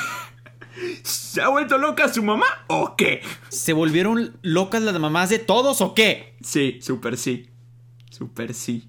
¿Se 1.05 1.41
ha 1.41 1.49
vuelto 1.49 1.79
loca 1.79 2.13
su 2.13 2.23
mamá 2.23 2.47
o 2.67 2.97
qué? 2.97 3.21
¿Se 3.49 3.73
volvieron 3.73 4.37
locas 4.43 4.83
las 4.83 4.99
mamás 4.99 5.31
de 5.31 5.39
todos 5.39 5.81
o 5.81 5.95
qué? 5.95 6.37
Sí, 6.43 6.79
super 6.83 7.17
sí. 7.17 7.49
Super 8.15 8.55
sí. 8.55 8.89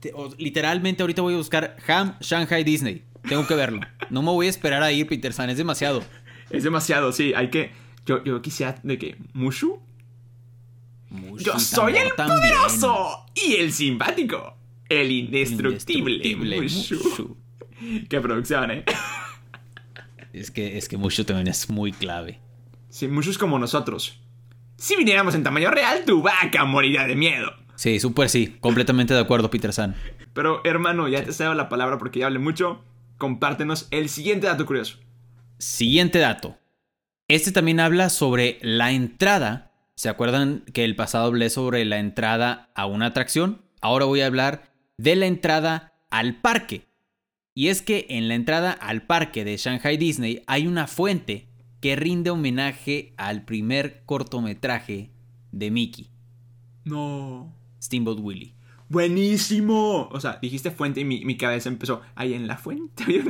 Te- 0.00 0.12
o- 0.14 0.34
literalmente 0.38 1.02
ahorita 1.02 1.22
voy 1.22 1.34
a 1.34 1.38
buscar 1.38 1.76
Ham 1.88 2.16
Shanghai 2.20 2.64
Disney. 2.64 3.02
Tengo 3.28 3.46
que 3.46 3.54
verlo. 3.54 3.80
No 4.10 4.20
me 4.22 4.30
voy 4.30 4.46
a 4.46 4.50
esperar 4.50 4.82
a 4.82 4.90
ir, 4.92 5.06
Peter 5.06 5.32
San. 5.32 5.48
Es 5.48 5.56
demasiado. 5.56 6.02
Es 6.50 6.64
demasiado, 6.64 7.12
sí. 7.12 7.32
Hay 7.34 7.50
que. 7.50 7.70
Yo, 8.04 8.22
yo 8.24 8.42
quisiera 8.42 8.78
de 8.82 8.98
que. 8.98 9.16
¿Mushu? 9.32 9.80
Yo 11.38 11.58
soy 11.58 11.96
el 11.96 12.12
también. 12.14 12.38
poderoso 12.40 13.26
y 13.34 13.54
el 13.56 13.72
simpático. 13.72 14.56
El 14.88 15.10
indestructible, 15.10 16.14
Indestructible 16.26 16.60
Mushu. 16.62 16.94
Mushu. 16.96 17.36
Qué 18.08 18.20
producción, 18.20 18.70
eh. 18.70 18.84
Es 20.32 20.50
que, 20.50 20.78
es 20.78 20.88
que 20.88 20.96
Mushu 20.96 21.24
también 21.24 21.48
es 21.48 21.68
muy 21.70 21.92
clave. 21.92 22.40
Sí, 22.88 23.06
Mushu 23.08 23.30
es 23.30 23.38
como 23.38 23.58
nosotros. 23.58 24.18
Si 24.76 24.96
viniéramos 24.96 25.34
en 25.34 25.42
tamaño 25.42 25.70
real, 25.70 26.04
tu 26.06 26.22
vaca 26.22 26.64
moriría 26.64 27.06
de 27.06 27.14
miedo. 27.14 27.52
Sí, 27.76 27.98
súper 28.00 28.28
sí. 28.28 28.56
Completamente 28.60 29.14
de 29.14 29.20
acuerdo, 29.20 29.50
Peter 29.50 29.72
San. 29.72 29.94
Pero, 30.32 30.60
hermano, 30.64 31.08
ya 31.08 31.24
te 31.24 31.32
cedo 31.32 31.54
la 31.54 31.68
palabra 31.68 31.98
porque 31.98 32.20
ya 32.20 32.26
hablé 32.26 32.38
mucho. 32.38 32.82
Compártenos 33.18 33.88
el 33.90 34.08
siguiente 34.08 34.46
dato 34.46 34.66
curioso. 34.66 34.98
Siguiente 35.58 36.18
dato. 36.18 36.56
Este 37.28 37.52
también 37.52 37.80
habla 37.80 38.10
sobre 38.10 38.58
la 38.62 38.92
entrada. 38.92 39.72
¿Se 39.94 40.08
acuerdan 40.08 40.64
que 40.72 40.84
el 40.84 40.96
pasado 40.96 41.26
hablé 41.26 41.50
sobre 41.50 41.84
la 41.84 41.98
entrada 41.98 42.70
a 42.74 42.86
una 42.86 43.06
atracción? 43.06 43.62
Ahora 43.80 44.04
voy 44.04 44.20
a 44.20 44.26
hablar 44.26 44.72
de 44.98 45.16
la 45.16 45.26
entrada 45.26 45.92
al 46.10 46.40
parque. 46.40 46.86
Y 47.54 47.68
es 47.68 47.82
que 47.82 48.06
en 48.08 48.28
la 48.28 48.34
entrada 48.34 48.72
al 48.72 49.02
parque 49.02 49.44
de 49.44 49.56
Shanghai 49.56 49.96
Disney 49.96 50.42
hay 50.46 50.66
una 50.66 50.86
fuente 50.86 51.48
que 51.80 51.96
rinde 51.96 52.30
homenaje 52.30 53.12
al 53.16 53.44
primer 53.44 54.04
cortometraje 54.06 55.10
de 55.50 55.70
Mickey, 55.70 56.08
No. 56.84 57.52
Steamboat 57.82 58.18
Willie. 58.20 58.54
Buenísimo. 58.88 60.08
O 60.12 60.20
sea, 60.20 60.38
dijiste 60.40 60.70
fuente 60.70 61.00
y 61.00 61.04
mi, 61.04 61.24
mi 61.24 61.36
cabeza 61.36 61.68
empezó 61.68 62.02
ahí 62.14 62.34
en 62.34 62.46
la 62.46 62.56
fuente. 62.58 63.24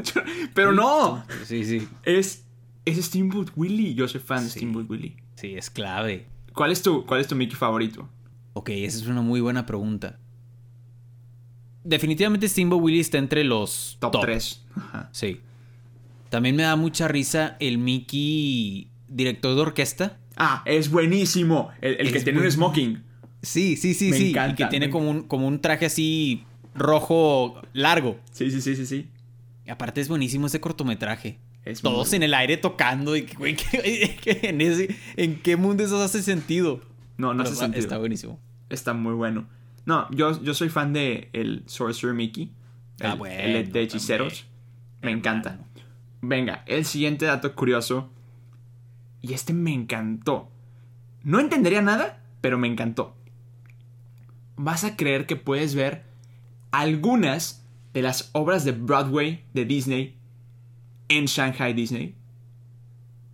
Pero 0.55 0.73
no. 0.73 1.25
Sí, 1.45 1.65
sí. 1.65 1.87
Es 2.05 2.45
Es 2.85 3.05
Steamboat 3.05 3.51
Willie. 3.57 3.95
Yo 3.95 4.09
soy 4.09 4.21
fan 4.21 4.45
de 4.45 4.51
Sí. 4.51 4.59
Steamboat 4.59 4.91
Willie. 4.91 5.17
Sí, 5.37 5.55
es 5.55 5.71
clave. 5.71 6.27
¿Cuál 6.53 6.73
es 6.73 6.83
tu, 6.83 7.07
cuál 7.07 7.21
es 7.21 7.29
tu 7.29 7.35
Mickey 7.37 7.57
favorito? 7.57 8.09
Ok, 8.55 8.71
esa 8.71 8.99
es 8.99 9.07
una 9.07 9.23
muy 9.23 9.41
buena 9.41 9.65
pregunta. 9.65 10.19
Definitivamente 11.85 12.49
Steamboat 12.49 12.83
Willie 12.83 13.01
está 13.01 13.19
entre 13.19 13.43
los 13.45 13.97
Top, 14.01 14.21
3. 14.21 14.65
Ajá. 14.77 15.09
Sí. 15.13 15.41
También 16.29 16.57
me 16.57 16.63
da 16.63 16.77
mucha 16.77 17.09
risa 17.09 17.57
el 17.61 17.79
Mickey 17.79 18.91
director 19.09 19.55
de 19.55 19.61
orquesta. 19.61 20.19
Ah, 20.37 20.63
es 20.65 20.91
buenísimo. 20.91 21.71
El, 21.81 21.97
el 22.01 22.13
que 22.13 22.21
tiene 22.21 22.41
un 22.41 22.51
smoking. 22.51 23.03
Sí, 23.43 23.77
sí, 23.77 23.95
sí, 23.95 24.11
Me 24.11 24.17
sí. 24.17 24.31
encanta, 24.31 24.53
y 24.53 24.57
que 24.57 24.71
tiene 24.71 24.87
me- 24.87 24.93
como 24.93 25.11
un, 25.11 25.23
como 25.25 25.47
un 25.49 25.61
traje 25.61 25.87
así 25.87 26.45
rojo 26.75 27.61
largo. 27.73 28.19
Sí, 28.31 28.51
sí, 28.51 28.61
sí, 28.61 28.77
sí, 28.77 28.87
sí. 28.87 29.09
Y 29.67 29.71
aparte 29.71 30.01
es 30.01 30.09
buenísimo 30.09 30.47
ese 30.47 30.61
cortometraje. 30.61 31.39
Es 31.65 31.81
Todos 31.81 32.09
muy- 32.11 32.17
en 32.17 32.23
el 32.25 32.35
aire 32.35 32.57
tocando 32.57 33.15
y 33.17 33.23
que, 33.23 33.37
güey, 33.37 33.57
que- 33.57 34.17
que 34.21 34.49
en, 34.49 34.61
ese- 34.61 34.95
¿en 35.17 35.41
qué 35.41 35.57
mundo 35.57 35.85
eso 35.85 36.01
hace 36.03 36.23
sentido? 36.23 36.81
No, 37.19 37.29
no 37.35 37.39
Pero 37.39 37.43
hace 37.43 37.53
está- 37.53 37.65
sentido. 37.67 37.83
Está 37.83 37.99
buenísimo. 37.99 38.39
Está 38.69 38.95
muy 38.95 39.15
bueno. 39.15 39.47
No, 39.85 40.09
yo, 40.13 40.41
yo 40.43 40.55
soy 40.55 40.69
fan 40.69 40.93
de 40.93 41.29
el 41.33 41.63
Sorcerer 41.67 42.15
Mickey. 42.15 42.53
El, 43.01 43.07
Ah, 43.07 43.15
bueno, 43.17 43.35
el 43.37 43.73
de 43.73 43.83
hechiceros. 43.83 44.47
Me 45.03 45.11
Hermano. 45.11 45.19
encanta. 45.19 45.59
Venga, 46.21 46.63
el 46.67 46.85
siguiente 46.85 47.25
dato 47.27 47.53
curioso. 47.55 48.09
Y 49.21 49.33
este 49.35 49.53
me 49.53 49.73
encantó. 49.73 50.49
No 51.25 51.41
entendería 51.41 51.83
nada, 51.83 52.23
pero 52.41 52.59
me 52.59 52.69
encantó. 52.69 53.17
Vas 54.57 54.85
a 54.85 54.97
creer 54.97 55.27
que 55.27 55.37
puedes 55.37 55.75
ver 55.75 56.05
algunas 56.71 57.65
de 57.93 58.03
las 58.03 58.31
obras 58.33 58.65
de 58.65 58.73
Broadway 58.73 59.45
de 59.55 59.65
Disney 59.65 60.17
en 61.09 61.27
Shanghai 61.27 61.75
Disney. 61.75 62.15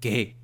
¿Qué? 0.00 0.36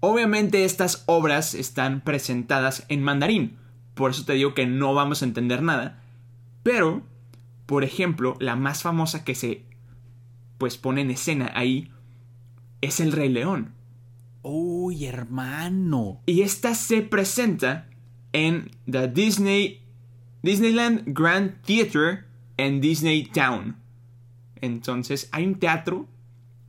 Obviamente 0.00 0.64
estas 0.64 1.04
obras 1.06 1.54
están 1.54 2.02
presentadas 2.02 2.84
en 2.88 3.02
mandarín, 3.02 3.56
por 3.94 4.10
eso 4.10 4.24
te 4.24 4.34
digo 4.34 4.54
que 4.54 4.66
no 4.66 4.92
vamos 4.94 5.22
a 5.22 5.24
entender 5.24 5.62
nada, 5.62 6.02
pero, 6.62 7.02
por 7.66 7.84
ejemplo, 7.84 8.36
la 8.40 8.56
más 8.56 8.82
famosa 8.82 9.24
que 9.24 9.34
se 9.34 9.64
pues 10.58 10.76
pone 10.76 11.00
en 11.00 11.10
escena 11.10 11.50
ahí 11.54 11.90
es 12.80 13.00
el 13.00 13.12
Rey 13.12 13.28
León. 13.28 13.72
Uy, 14.42 15.06
hermano. 15.06 16.20
Y 16.26 16.42
esta 16.42 16.74
se 16.74 17.00
presenta 17.00 17.88
en 18.32 18.70
the 18.90 19.08
Disney 19.08 19.83
Disneyland 20.44 21.04
Grand 21.06 21.62
Theater 21.62 22.26
en 22.58 22.82
Disney 22.82 23.24
Town. 23.24 23.76
Entonces, 24.60 25.30
hay 25.32 25.46
un 25.46 25.54
teatro 25.54 26.06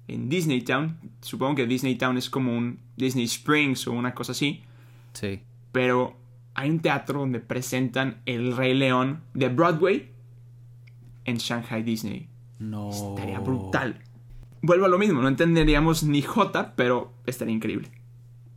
en 0.07 0.29
Disney 0.29 0.61
Town. 0.61 0.97
Supongo 1.19 1.55
que 1.55 1.67
Disney 1.67 1.95
Town 1.95 2.17
es 2.17 2.29
como 2.29 2.57
un 2.57 2.79
Disney 2.95 3.25
Springs 3.25 3.85
o 3.87 3.91
una 3.91 4.15
cosa 4.15 4.31
así. 4.31 4.63
Sí. 5.11 5.41
Pero 5.73 6.15
hay 6.53 6.69
un 6.69 6.79
teatro 6.79 7.19
donde 7.19 7.41
presentan 7.41 8.21
El 8.25 8.55
Rey 8.55 8.73
León 8.73 9.23
de 9.33 9.49
Broadway 9.49 10.09
en 11.25 11.35
Shanghai 11.35 11.83
Disney. 11.83 12.29
No. 12.59 12.91
Estaría 12.91 13.39
brutal. 13.39 14.01
Vuelvo 14.61 14.85
a 14.85 14.87
lo 14.87 14.97
mismo, 14.97 15.21
no 15.21 15.27
entenderíamos 15.27 16.03
ni 16.03 16.21
J, 16.21 16.75
pero 16.77 17.11
estaría 17.25 17.53
increíble. 17.53 17.91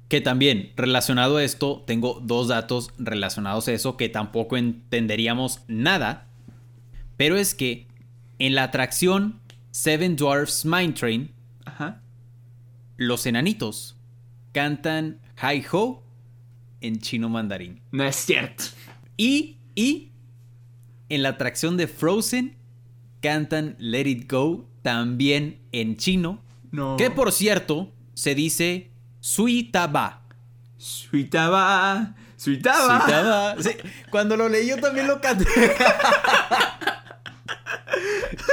Que 0.09 0.21
también, 0.23 0.73
relacionado 0.77 1.37
a 1.37 1.45
esto, 1.45 1.83
tengo 1.87 2.21
dos 2.25 2.49
datos 2.49 2.91
relacionados 2.99 3.69
a 3.69 3.73
eso 3.73 3.97
que 3.97 4.09
tampoco 4.09 4.57
entenderíamos 4.57 5.61
nada. 5.69 6.27
Pero 7.19 7.37
es 7.37 7.55
que 7.55 7.87
en 8.39 8.55
la 8.55 8.65
atracción 8.65 9.41
Seven 9.71 10.17
Dwarfs 10.17 10.65
Mine 10.65 10.93
Train, 10.95 11.31
Ajá. 11.67 12.01
los 12.97 13.27
enanitos 13.27 13.97
cantan 14.53 15.19
Hi 15.43 15.63
Ho 15.73 16.03
en 16.81 17.01
chino 17.01 17.29
mandarín. 17.29 17.81
No 17.93 18.05
es 18.05 18.17
cierto. 18.17 18.65
Y, 19.17 19.59
y 19.75 20.11
en 21.11 21.23
la 21.23 21.31
atracción 21.31 21.77
de 21.77 21.87
Frozen 21.87 22.57
cantan 23.21 23.77
Let 23.79 24.07
It 24.09 24.31
Go 24.33 24.67
también 24.83 25.59
en 25.73 25.97
chino. 25.97 26.41
No. 26.71 26.97
Que 26.97 27.11
por 27.11 27.33
cierto 27.33 27.93
se 28.15 28.35
dice 28.35 28.88
Suitaba. 29.21 30.23
Suitaba. 30.77 32.15
Suitaba. 32.37 33.01
Suitaba. 33.01 33.55
Sí, 33.63 33.71
cuando 34.11 34.37
lo 34.37 34.49
leí 34.49 34.69
yo 34.69 34.77
también 34.81 35.07
lo 35.09 35.21
canté. 35.21 35.45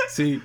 sí. 0.09 0.41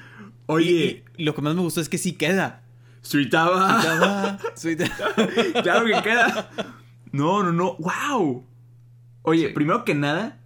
Oye, 0.46 1.04
Y, 1.16 1.22
y 1.22 1.24
lo 1.24 1.34
que 1.34 1.42
más 1.42 1.54
me 1.54 1.60
gustó 1.62 1.80
es 1.80 1.88
que 1.88 1.98
sí 1.98 2.12
queda. 2.14 2.62
Suitaba. 3.02 3.80
Suitaba. 3.80 4.38
Suitaba. 4.56 5.62
claro 5.62 5.86
que 5.86 6.02
queda. 6.02 6.50
No, 7.12 7.42
no, 7.42 7.52
no. 7.52 7.76
¡Wow! 7.78 8.44
Oye, 9.22 9.48
Sí. 9.48 9.52
primero 9.54 9.84
que 9.84 9.94
nada, 9.94 10.38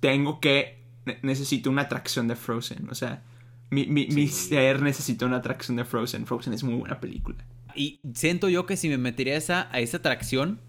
tengo 0.00 0.40
que. 0.40 0.82
ne- 1.06 1.18
Necesito 1.22 1.70
una 1.70 1.82
atracción 1.82 2.28
de 2.28 2.36
Frozen. 2.36 2.88
O 2.90 2.94
sea, 2.94 3.22
mi, 3.70 3.86
mi, 3.86 4.06
mi 4.08 4.28
ser 4.28 4.82
necesita 4.82 5.24
una 5.26 5.36
atracción 5.38 5.76
de 5.76 5.84
Frozen. 5.84 6.26
Frozen 6.26 6.52
es 6.52 6.62
muy 6.62 6.74
buena 6.74 7.00
película. 7.00 7.44
Y 7.74 8.00
siento 8.14 8.48
yo 8.48 8.66
que 8.66 8.76
si 8.76 8.88
me 8.88 8.98
metería 8.98 9.34
a 9.34 9.38
esa, 9.38 9.68
a 9.72 9.80
esa 9.80 9.98
atracción, 9.98 10.60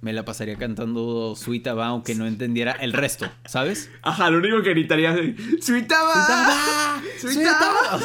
me 0.00 0.12
la 0.12 0.24
pasaría 0.24 0.56
cantando 0.56 1.34
Suitaba, 1.36 1.86
aunque 1.86 2.14
no 2.14 2.26
entendiera 2.26 2.72
el 2.72 2.92
resto, 2.92 3.30
¿sabes? 3.44 3.90
Ajá, 4.02 4.30
lo 4.30 4.38
único 4.38 4.60
que 4.62 4.70
gritaría 4.70 5.14
es. 5.14 5.64
¡Suitaba! 5.64 7.00
¡Suitaba! 7.20 8.00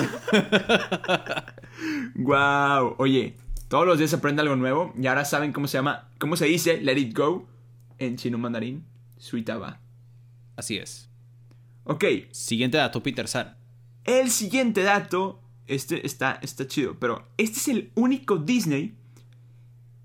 ¡Wow! 2.15 2.95
Oye, 2.99 3.35
todos 3.67 3.85
los 3.85 3.97
días 3.97 4.11
se 4.11 4.17
aprende 4.17 4.43
algo 4.43 4.55
nuevo 4.55 4.93
y 4.97 5.07
ahora 5.07 5.25
saben 5.25 5.51
cómo 5.51 5.67
se 5.67 5.77
llama. 5.79 6.09
¿Cómo 6.19 6.37
se 6.37 6.45
dice 6.45 6.79
Let 6.81 6.97
It 6.97 7.17
Go 7.17 7.47
en 7.97 8.15
chino 8.15 8.37
mandarín? 8.37 8.85
Suitaba. 9.17 9.79
Así 10.55 10.77
es. 10.77 11.09
Ok, 11.83 12.05
Siguiente 12.31 12.77
dato, 12.77 13.01
Peter 13.01 13.27
San. 13.27 13.57
El 14.03 14.29
siguiente 14.29 14.83
dato, 14.83 15.41
este 15.67 16.06
está, 16.06 16.39
está 16.41 16.67
chido, 16.67 16.97
pero 16.99 17.27
este 17.38 17.58
es 17.60 17.67
el 17.67 17.91
único 17.95 18.38
Disney 18.38 18.95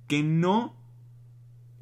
que 0.08 0.22
no 0.22 0.76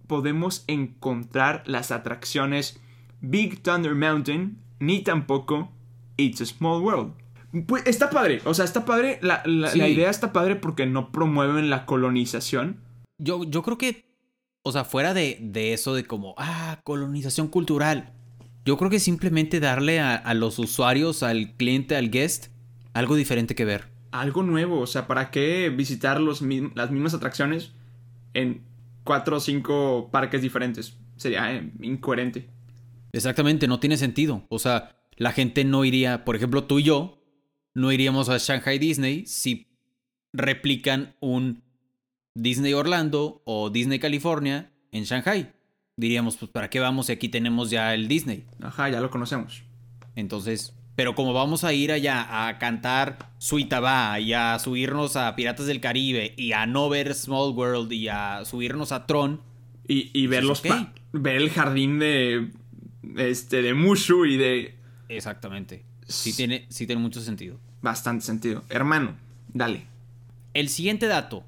podemos 0.07 0.65
encontrar 0.67 1.63
las 1.67 1.91
atracciones 1.91 2.81
Big 3.21 3.63
Thunder 3.63 3.95
Mountain 3.95 4.59
ni 4.79 5.03
tampoco 5.03 5.71
It's 6.17 6.41
a 6.41 6.47
Small 6.47 6.83
World. 6.83 7.13
Pues 7.67 7.85
está 7.87 8.11
padre, 8.11 8.41
o 8.45 8.55
sea, 8.55 8.65
está 8.65 8.85
padre, 8.85 9.19
la, 9.23 9.43
la- 9.45 9.71
Sí. 9.71 9.79
la 9.79 9.89
idea 9.89 10.11
está 10.11 10.33
padre 10.33 10.57
porque 10.57 10.87
no 10.87 11.11
promueven 11.11 11.69
la 11.71 11.85
colonización. 11.87 12.81
Yo, 13.19 13.45
yo 13.45 13.63
creo 13.63 13.77
que, 13.77 14.05
o 14.63 14.71
sea, 14.73 14.85
fuera 14.85 15.15
de, 15.15 15.39
de 15.41 15.73
eso 15.73 15.95
de 15.95 16.05
como, 16.05 16.35
ah, 16.39 16.81
colonización 16.85 17.49
cultural, 17.49 18.13
yo 18.65 18.77
creo 18.77 18.89
que 18.91 19.01
simplemente 19.01 19.59
darle 19.59 19.99
a, 20.01 20.15
a 20.15 20.35
los 20.35 20.59
usuarios, 20.59 21.23
al 21.25 21.55
cliente, 21.57 21.97
al 21.97 22.11
guest, 22.11 22.49
algo 22.93 23.15
diferente 23.15 23.55
que 23.55 23.65
ver. 23.65 23.89
Algo 24.11 24.43
nuevo, 24.43 24.81
o 24.81 24.87
sea, 24.87 25.07
¿para 25.07 25.31
qué 25.31 25.69
visitar 25.71 26.21
los, 26.21 26.43
las 26.75 26.91
mismas 26.91 27.15
atracciones 27.15 27.73
en 28.35 28.63
cuatro 29.05 29.37
o 29.37 29.41
cinco 29.41 30.09
parques 30.11 30.43
diferentes? 30.43 30.97
Sería 31.17 31.55
eh, 31.55 31.71
incoherente. 31.81 32.49
Exactamente, 33.13 33.69
no 33.69 33.81
tiene 33.81 33.97
sentido. 33.97 34.45
O 34.49 34.59
sea, 34.59 34.97
la 35.17 35.33
gente 35.33 35.65
no 35.65 35.85
iría, 35.85 36.25
por 36.25 36.37
ejemplo, 36.37 36.65
tú 36.65 36.79
y 36.79 36.85
yo, 36.85 37.23
no 37.75 37.93
iríamos 37.93 38.29
a 38.29 38.39
Shanghai 38.39 38.79
Disney 38.79 39.27
si 39.27 39.69
replican 40.33 41.15
un 41.21 41.63
Disney 42.35 42.73
Orlando 42.73 43.43
o 43.45 43.71
Disney 43.71 43.99
California 43.99 44.73
en 44.93 45.05
Shanghai. 45.05 45.53
Diríamos, 45.97 46.37
pues, 46.37 46.51
¿para 46.51 46.71
qué 46.71 46.81
vamos 46.81 47.07
si 47.07 47.13
aquí 47.13 47.29
tenemos 47.29 47.71
ya 47.71 47.95
el 47.95 48.09
Disney? 48.09 48.45
Ajá, 48.61 48.89
ya 48.89 49.01
lo 49.01 49.11
conocemos. 49.11 49.63
Entonces, 50.17 50.75
pero 50.97 51.15
como 51.15 51.33
vamos 51.33 51.65
a 51.65 51.73
ir 51.73 51.93
allá 51.93 52.47
a 52.49 52.59
cantar 52.59 53.31
Suitaba 53.39 54.19
y 54.21 54.33
a 54.35 54.59
subirnos 54.59 55.17
a 55.17 55.35
Piratas 55.37 55.67
del 55.67 55.81
Caribe 55.81 56.35
y 56.37 56.53
a 56.53 56.67
no 56.67 56.89
ver 56.89 57.15
Small 57.15 57.53
World 57.55 57.93
y 57.93 58.09
a 58.09 58.45
subirnos 58.45 58.93
a 58.93 59.07
Tron, 59.07 59.41
Y, 59.89 60.11
y 60.13 60.27
ver 60.27 60.45
los 60.45 60.61
ok. 60.61 60.67
pa- 60.69 60.93
ver 61.13 61.37
el 61.37 61.51
jardín 61.51 61.99
de 61.99 62.51
este 63.17 63.63
de 63.63 63.75
Mushu 63.75 64.25
y 64.27 64.37
de 64.37 64.75
exactamente. 65.09 65.85
Sí 66.07 66.35
tiene, 66.37 66.67
sí 66.69 66.87
tiene 66.87 67.01
mucho 67.03 67.21
sentido. 67.21 67.59
bastante 67.83 68.25
sentido. 68.25 68.63
Hermano, 68.69 69.15
dale. 69.53 69.87
El 70.55 70.69
siguiente 70.69 71.07
dato. 71.07 71.45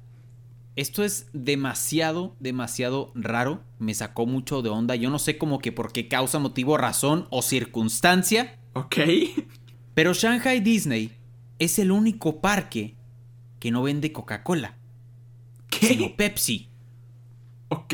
Esto 0.75 1.03
es 1.03 1.27
demasiado, 1.33 2.35
demasiado 2.39 3.11
raro. 3.13 3.61
Me 3.77 3.93
sacó 3.93 4.25
mucho 4.25 4.61
de 4.63 4.69
onda. 4.69 4.95
Yo 4.95 5.09
no 5.11 5.19
sé 5.19 5.37
como 5.37 5.59
que 5.59 5.71
por 5.71 5.91
qué 5.93 6.07
causa, 6.07 6.39
motivo, 6.39 6.77
razón 6.77 7.27
o 7.29 7.41
circunstancia. 7.43 8.57
¿Ok? 8.73 8.97
Pero 9.93 10.13
Shanghai 10.13 10.59
Disney 10.59 11.11
es 11.59 11.77
el 11.79 11.91
único 11.91 12.41
parque 12.41 12.95
que 13.59 13.71
no 13.71 13.83
vende 13.83 14.11
Coca-Cola, 14.11 14.77
sino 15.71 16.07
¿Qué? 16.07 16.13
Pepsi. 16.17 16.69
¿Ok? 17.69 17.93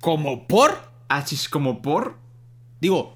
¿Como 0.00 0.46
por? 0.46 0.92
Así 1.08 1.34
es 1.34 1.48
como 1.48 1.82
por. 1.82 2.18
Digo, 2.80 3.14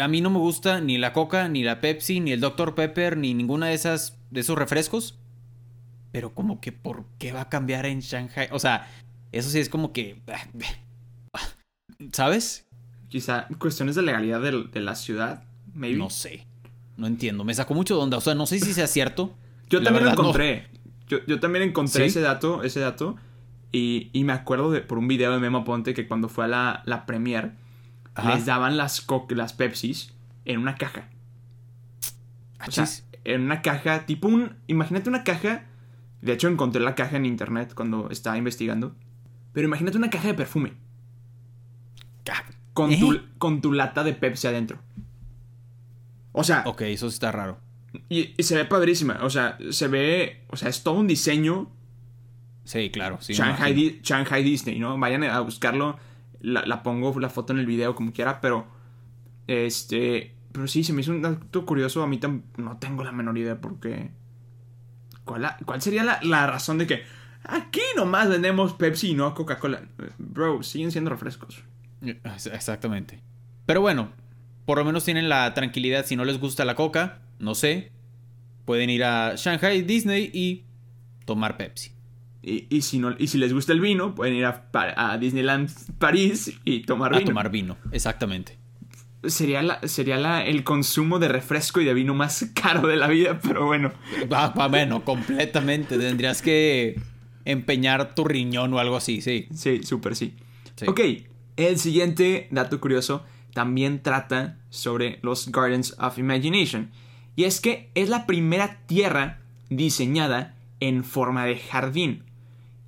a 0.00 0.08
mí 0.08 0.20
no 0.20 0.30
me 0.30 0.38
gusta 0.38 0.80
ni 0.80 0.98
la 0.98 1.12
Coca, 1.12 1.48
ni 1.48 1.62
la 1.62 1.80
Pepsi, 1.80 2.20
ni 2.20 2.32
el 2.32 2.40
Dr. 2.40 2.74
Pepper, 2.74 3.16
ni 3.16 3.34
ninguna 3.34 3.66
de 3.68 3.74
esas 3.74 4.18
de 4.30 4.40
esos 4.40 4.58
refrescos. 4.58 5.18
pero 6.10 6.34
como 6.34 6.60
que 6.60 6.72
¿por 6.72 7.04
qué 7.18 7.32
va 7.32 7.42
a 7.42 7.48
cambiar 7.50 7.86
en 7.86 8.00
Shanghai? 8.00 8.48
O 8.50 8.58
sea, 8.58 8.88
eso 9.32 9.50
sí 9.50 9.58
es 9.58 9.68
como 9.68 9.92
que... 9.92 10.22
¿Sabes? 12.12 12.66
Quizá 13.08 13.46
cuestiones 13.58 13.94
de 13.96 14.02
legalidad 14.02 14.40
de, 14.40 14.64
de 14.64 14.80
la 14.80 14.94
ciudad, 14.94 15.44
maybe. 15.76 15.98
No 15.98 16.10
sé. 16.10 16.46
No 16.96 17.06
entiendo. 17.06 17.44
Me 17.44 17.54
sacó 17.54 17.74
mucho 17.74 17.94
de 17.96 18.02
onda. 18.02 18.16
O 18.16 18.20
sea, 18.20 18.34
no 18.34 18.46
sé 18.46 18.58
si 18.58 18.72
sea 18.74 18.86
cierto. 18.86 19.34
Yo 19.70 19.82
también 19.82 20.04
lo 20.04 20.10
verdad, 20.10 20.22
no. 20.22 20.28
encontré. 20.30 20.68
Yo, 21.08 21.18
yo 21.26 21.38
también 21.38 21.62
encontré 21.68 22.06
ese 22.06 22.20
dato, 22.20 22.62
ese 22.64 22.80
dato. 22.80 23.16
Y, 23.70 24.10
y 24.12 24.24
me 24.24 24.32
acuerdo 24.32 24.70
de, 24.72 24.80
por 24.80 24.98
un 24.98 25.06
video 25.06 25.30
de 25.32 25.38
Memo 25.38 25.64
Ponte 25.64 25.94
que 25.94 26.08
cuando 26.08 26.28
fue 26.28 26.46
a 26.46 26.48
la, 26.48 26.82
la 26.84 27.06
premier, 27.06 27.52
Ajá. 28.14 28.34
les 28.34 28.44
daban 28.46 28.76
las, 28.76 29.00
co- 29.02 29.26
las 29.30 29.52
Pepsis 29.52 30.14
en 30.44 30.58
una 30.60 30.74
caja. 30.76 31.10
O 32.66 32.70
sea, 32.72 32.84
Achis. 32.84 33.06
en 33.24 33.42
una 33.42 33.62
caja, 33.62 34.06
tipo 34.06 34.26
un... 34.28 34.56
Imagínate 34.66 35.08
una 35.08 35.22
caja... 35.24 35.66
De 36.22 36.32
hecho, 36.32 36.48
encontré 36.48 36.80
la 36.82 36.94
caja 36.96 37.16
en 37.16 37.26
internet 37.26 37.72
cuando 37.74 38.08
estaba 38.10 38.36
investigando. 38.38 38.96
Pero 39.52 39.68
imagínate 39.68 39.96
una 39.98 40.10
caja 40.10 40.28
de 40.28 40.34
perfume. 40.34 40.72
Ca- 42.24 42.44
Con, 42.72 42.90
¿Eh? 42.92 42.98
tu, 42.98 43.20
con 43.38 43.60
tu 43.60 43.72
lata 43.72 44.02
de 44.02 44.12
Pepsi 44.12 44.46
adentro. 44.48 44.78
O 46.38 46.44
sea, 46.44 46.64
Ok, 46.66 46.82
eso 46.82 47.08
sí 47.10 47.14
está 47.14 47.32
raro. 47.32 47.58
y, 48.10 48.34
y 48.36 48.42
se 48.42 48.54
ve 48.56 48.64
padrísima. 48.66 49.18
O 49.22 49.30
sea, 49.30 49.56
se 49.70 49.88
ve... 49.88 50.44
O 50.48 50.56
sea, 50.56 50.68
es 50.68 50.82
todo 50.82 50.94
un 50.94 51.06
diseño 51.06 51.72
Sí, 52.64 52.90
claro. 52.90 53.18
Sí, 53.20 53.32
Shanghai, 53.32 53.70
imagino. 53.72 53.92
Di- 53.92 54.00
Shanghai 54.02 54.42
Disney, 54.42 54.78
¿no? 54.80 54.98
Vayan 54.98 55.22
a 55.24 55.38
buscarlo. 55.40 55.98
La, 56.40 56.66
la 56.66 56.82
pongo 56.82 57.18
la 57.20 57.30
foto 57.30 57.52
en 57.52 57.60
el 57.60 57.66
video 57.66 57.94
como 57.94 58.12
quiera, 58.12 58.40
pero. 58.40 58.66
Este. 59.46 60.34
Pero 60.52 60.66
sí, 60.66 60.82
se 60.84 60.92
me 60.92 61.00
hizo 61.02 61.12
un 61.12 61.22
dato 61.22 61.64
curioso. 61.64 62.02
A 62.02 62.06
mí 62.08 62.18
no 62.56 62.76
tengo 62.78 63.04
la 63.04 63.12
menor 63.12 63.38
idea 63.38 63.60
porque. 63.60 64.10
¿Cuál, 65.24 65.42
la- 65.42 65.56
cuál 65.64 65.80
sería 65.80 66.02
la, 66.04 66.18
la 66.22 66.46
razón 66.48 66.78
de 66.78 66.86
que 66.88 67.02
aquí 67.44 67.80
nomás 67.96 68.28
vendemos 68.28 68.72
Pepsi 68.74 69.10
y 69.10 69.14
no 69.14 69.34
Coca-Cola? 69.34 69.82
Bro, 70.18 70.62
siguen 70.64 70.90
siendo 70.92 71.10
refrescos. 71.10 71.62
Ex- 72.02 72.46
Exactamente. 72.46 73.20
Pero 73.64 73.80
bueno, 73.80 74.10
por 74.66 74.78
lo 74.78 74.84
menos 74.84 75.04
tienen 75.04 75.28
la 75.30 75.54
tranquilidad. 75.54 76.04
Si 76.04 76.16
no 76.16 76.24
les 76.24 76.38
gusta 76.38 76.64
la 76.64 76.74
coca, 76.74 77.20
no 77.38 77.54
sé. 77.54 77.92
Pueden 78.66 78.90
ir 78.90 79.04
a 79.04 79.34
Shanghai 79.36 79.82
Disney 79.82 80.30
y 80.34 80.64
tomar 81.24 81.56
Pepsi. 81.56 81.92
Y, 82.42 82.66
y 82.68 82.82
si, 82.82 82.98
no, 82.98 83.14
y 83.16 83.28
si 83.28 83.38
les 83.38 83.52
gusta 83.52 83.72
el 83.72 83.80
vino, 83.80 84.14
pueden 84.14 84.34
ir 84.34 84.44
a, 84.44 85.18
Disneyland 85.18 85.70
París 85.98 86.52
y 86.64 86.80
tomar 86.80 87.14
A 87.14 87.18
vino. 87.18 87.28
tomar 87.30 87.50
vino. 87.50 87.76
Exactamente. 87.92 88.58
Sería, 89.24 89.62
la, 89.62 89.80
sería 89.86 90.16
la, 90.16 90.44
el 90.44 90.62
consumo 90.62 91.18
de 91.18 91.28
refresco 91.28 91.80
y 91.80 91.84
de 91.84 91.94
vino 91.94 92.14
más 92.14 92.50
caro 92.54 92.88
de 92.88 92.96
la 92.96 93.06
vida, 93.06 93.38
pero 93.40 93.66
bueno. 93.66 93.92
Va, 94.32 94.48
va, 94.48 94.66
bueno, 94.66 95.04
completamente. 95.04 95.96
Tendrías 95.96 96.42
que 96.42 97.00
empeñar 97.44 98.16
tu 98.16 98.24
riñón 98.24 98.74
o 98.74 98.80
algo 98.80 98.96
así, 98.96 99.20
sí. 99.20 99.46
Sí, 99.54 99.84
súper 99.84 100.16
sí. 100.16 100.34
Sí. 100.74 100.86
Ok, 100.88 101.00
el 101.56 101.78
siguiente 101.78 102.48
dato 102.50 102.80
curioso 102.80 103.24
también 103.56 104.02
trata 104.02 104.58
sobre 104.68 105.18
los 105.22 105.50
Gardens 105.50 105.96
of 105.98 106.18
Imagination. 106.18 106.90
Y 107.36 107.44
es 107.44 107.62
que 107.62 107.90
es 107.94 108.10
la 108.10 108.26
primera 108.26 108.80
tierra 108.84 109.38
diseñada 109.70 110.54
en 110.80 111.04
forma 111.04 111.46
de 111.46 111.56
jardín. 111.56 112.22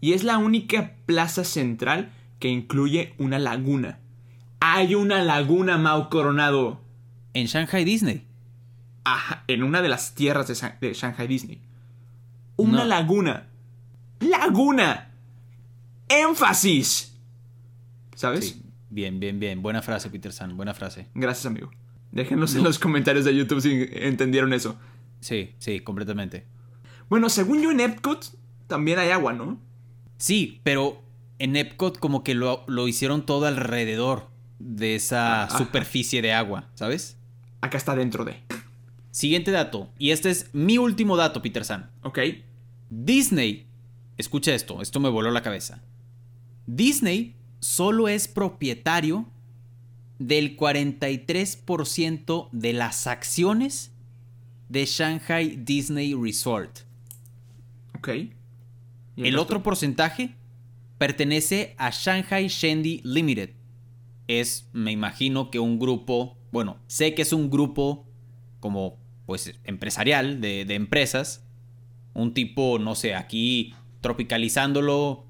Y 0.02 0.12
es 0.12 0.24
la 0.24 0.37
única 0.37 0.92
plaza 1.07 1.42
central 1.44 2.12
que 2.38 2.48
incluye 2.48 3.14
una 3.16 3.38
laguna. 3.38 3.98
Hay 4.61 4.94
una 4.94 5.22
laguna, 5.22 5.78
Mau 5.78 6.11
Coronado, 6.11 6.83
En 7.33 7.46
Shanghai 7.46 7.85
Disney. 7.85 8.26
Ajá, 9.04 9.44
en 9.46 9.62
una 9.62 9.81
de 9.81 9.88
las 9.88 10.14
tierras 10.14 10.48
de, 10.48 10.54
San- 10.54 10.76
de 10.83 10.92
Shanghai 10.92 11.26
Disney. 11.26 11.62
Una 12.57 12.81
No. 12.81 12.85
laguna. 12.85 13.46
¡Laguna! 14.20 15.12
¡Énfasis! 16.11 17.14
¿Sabes? 18.14 18.48
Sí. 18.50 18.62
Bien, 18.90 19.20
bien, 19.20 19.38
bien. 19.38 19.62
Buena 19.62 19.83
frase, 19.83 20.11
Peter 20.11 20.33
San. 20.33 20.57
Buena 20.57 20.74
frase. 20.74 21.07
Gracias, 21.14 21.46
amigo. 21.46 21.70
Déjenos 22.12 22.55
en 22.55 22.64
los 22.64 22.79
comentarios 22.79 23.24
de 23.24 23.37
YouTube 23.37 23.61
si 23.61 23.87
entendieron 23.92 24.53
eso. 24.53 24.79
Sí, 25.20 25.55
sí, 25.59 25.81
completamente. 25.81 26.46
Bueno, 27.09 27.29
según 27.29 27.62
yo 27.62 27.70
en 27.70 27.81
Epcot 27.81 28.35
también 28.66 28.98
hay 28.98 29.11
agua, 29.11 29.33
¿no? 29.33 29.61
Sí, 30.16 30.61
pero 30.62 31.03
en 31.38 31.57
Epcot 31.57 31.98
como 31.98 32.24
que 32.24 32.35
lo, 32.35 32.64
lo 32.66 32.88
hicieron 32.88 33.24
todo 33.27 33.46
alrededor 33.46 34.29
de 34.59 34.94
esa 34.94 35.44
Ajá. 35.44 35.59
superficie 35.59 36.22
de 36.22 36.33
agua, 36.33 36.68
¿sabes? 36.74 37.16
Acá 37.61 37.77
está 37.79 37.94
dentro 37.94 38.24
de. 38.24 38.37
Siguiente 39.11 39.51
dato, 39.51 39.90
y 39.98 40.11
este 40.11 40.31
es 40.31 40.51
mi 40.53 40.79
último 40.79 41.16
dato, 41.16 41.42
Peter 41.42 41.64
San. 41.64 41.90
¿Ok? 42.03 42.18
Disney, 42.90 43.66
escucha 44.16 44.55
esto, 44.55 44.81
esto 44.81 45.01
me 45.01 45.09
voló 45.09 45.31
la 45.31 45.42
cabeza. 45.42 45.83
Disney 46.66 47.35
solo 47.61 48.09
es 48.09 48.29
propietario 48.29 49.27
del 50.18 50.57
43% 50.57 52.49
de 52.53 52.73
las 52.73 53.07
acciones 53.07 53.92
de 54.68 54.85
Shanghai 54.85 55.57
Disney 55.57 56.14
Resort. 56.14 56.81
Ok. 57.97 58.09
¿Y 58.09 58.33
El 59.16 59.25
resto? 59.25 59.42
otro 59.42 59.62
porcentaje 59.62 60.35
pertenece 60.99 61.75
a 61.79 61.90
Shanghai 61.90 62.49
Shendi 62.49 63.01
Limited. 63.05 63.51
Es, 64.27 64.68
me 64.73 64.92
imagino 64.92 65.51
que 65.51 65.59
un 65.59 65.79
grupo, 65.79 66.37
bueno, 66.53 66.79
sé 66.87 67.14
que 67.14 67.23
es 67.23 67.33
un 67.33 67.49
grupo 67.51 68.07
como, 68.61 68.99
pues, 69.27 69.55
empresarial 69.64 70.40
de, 70.40 70.64
de 70.64 70.75
empresas. 70.75 71.44
Un 72.14 72.35
tipo, 72.35 72.79
no 72.79 72.94
sé, 72.94 73.14
aquí 73.14 73.75
tropicalizándolo, 74.01 75.25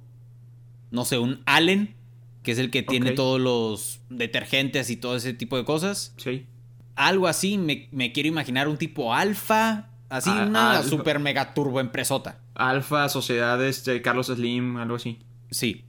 no 0.91 1.05
sé, 1.05 1.19
un 1.19 1.43
Allen, 1.47 1.95
que 2.43 2.53
es 2.53 2.59
el 2.59 2.71
que 2.71 2.83
tiene 2.83 3.13
todos 3.13 3.41
los 3.41 4.01
detergentes 4.11 4.91
y 4.91 4.97
todo 4.97 5.17
ese 5.17 5.33
tipo 5.35 5.57
de 5.57 5.65
cosas. 5.65 6.15
Sí. 6.17 6.47
Algo 6.95 7.27
así, 7.29 7.59
me, 7.59 7.89
me 7.93 8.13
quiero 8.13 8.29
imaginar 8.29 8.69
un 8.69 8.77
tipo 8.77 9.15
alfa, 9.15 9.91
así 10.09 10.31
Ah, 10.33 10.47
una 10.49 10.77
Alfa. 10.79 10.89
super 10.89 11.19
mega 11.21 11.55
turbo 11.55 11.81
empresota. 11.81 12.41
Alfa, 12.55 13.09
Sociedades, 13.09 13.85
de 13.85 14.03
Carlos 14.03 14.27
Slim, 14.27 14.77
algo 14.79 14.97
así. 14.97 15.19
Sí. 15.51 15.85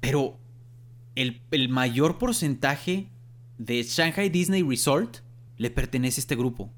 Pero 0.00 0.38
el, 1.14 1.40
el 1.50 1.68
mayor 1.68 2.18
porcentaje 2.18 3.08
de 3.58 3.82
Shanghai 3.82 4.28
Disney 4.28 4.62
Resort 4.62 5.18
le 5.56 5.70
pertenece 5.70 6.20
a 6.20 6.22
este 6.22 6.36
grupo. 6.36 6.72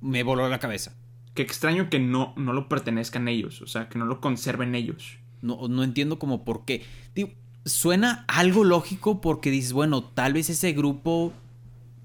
Me 0.00 0.22
voló 0.22 0.48
la 0.48 0.58
cabeza. 0.58 0.96
Qué 1.34 1.42
extraño 1.42 1.88
que 1.88 1.98
no, 1.98 2.34
no 2.36 2.52
lo 2.52 2.68
pertenezcan 2.68 3.28
ellos, 3.28 3.62
o 3.62 3.66
sea, 3.66 3.88
que 3.88 3.98
no 3.98 4.04
lo 4.06 4.20
conserven 4.20 4.74
ellos. 4.74 5.18
No, 5.40 5.66
no 5.68 5.82
entiendo 5.82 6.18
como 6.18 6.44
por 6.44 6.64
qué. 6.64 6.84
Digo, 7.14 7.30
suena 7.64 8.24
algo 8.28 8.64
lógico 8.64 9.20
porque 9.20 9.50
dices, 9.50 9.72
bueno, 9.72 10.02
tal 10.04 10.32
vez 10.32 10.50
ese 10.50 10.72
grupo... 10.72 11.32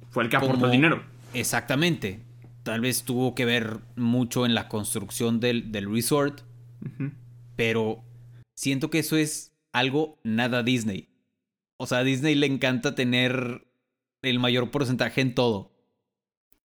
Fue 0.10 0.24
el 0.24 0.30
que 0.30 0.38
aportó 0.38 0.54
como- 0.56 0.65
el 0.67 0.72
dinero. 0.72 1.04
Exactamente. 1.34 2.22
Tal 2.63 2.82
vez 2.82 3.04
tuvo 3.04 3.34
que 3.36 3.46
ver 3.46 3.80
mucho 3.96 4.46
en 4.46 4.54
la 4.54 4.67
construcción 4.67 5.39
del, 5.39 5.72
del 5.72 5.91
resort. 5.91 6.41
Pero 7.56 8.04
siento 8.56 8.89
que 8.89 9.00
eso 9.00 9.17
es 9.17 9.54
algo 9.74 10.20
nada 10.24 10.63
Disney. 10.63 11.10
O 11.78 11.86
sea, 11.88 12.00
a 12.00 12.04
Disney 12.04 12.36
le 12.36 12.48
encanta 12.48 12.96
tener 12.96 13.67
el 14.22 14.39
mayor 14.39 14.72
porcentaje 14.72 15.22
en 15.22 15.34
todo. 15.36 15.72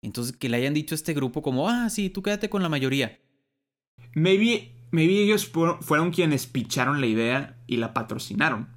Entonces, 0.01 0.35
que 0.35 0.49
le 0.49 0.57
hayan 0.57 0.73
dicho 0.73 0.93
a 0.93 0.97
este 0.97 1.13
grupo 1.13 1.41
como, 1.41 1.69
ah, 1.69 1.89
sí, 1.89 2.09
tú 2.09 2.21
quédate 2.21 2.49
con 2.49 2.61
la 2.61 2.69
mayoría. 2.69 3.19
Maybe, 4.13 4.73
maybe 4.91 5.23
ellos 5.23 5.47
fu- 5.47 5.77
fueron 5.81 6.11
quienes 6.11 6.45
picharon 6.47 7.01
la 7.01 7.07
idea 7.07 7.57
y 7.67 7.77
la 7.77 7.93
patrocinaron. 7.93 8.67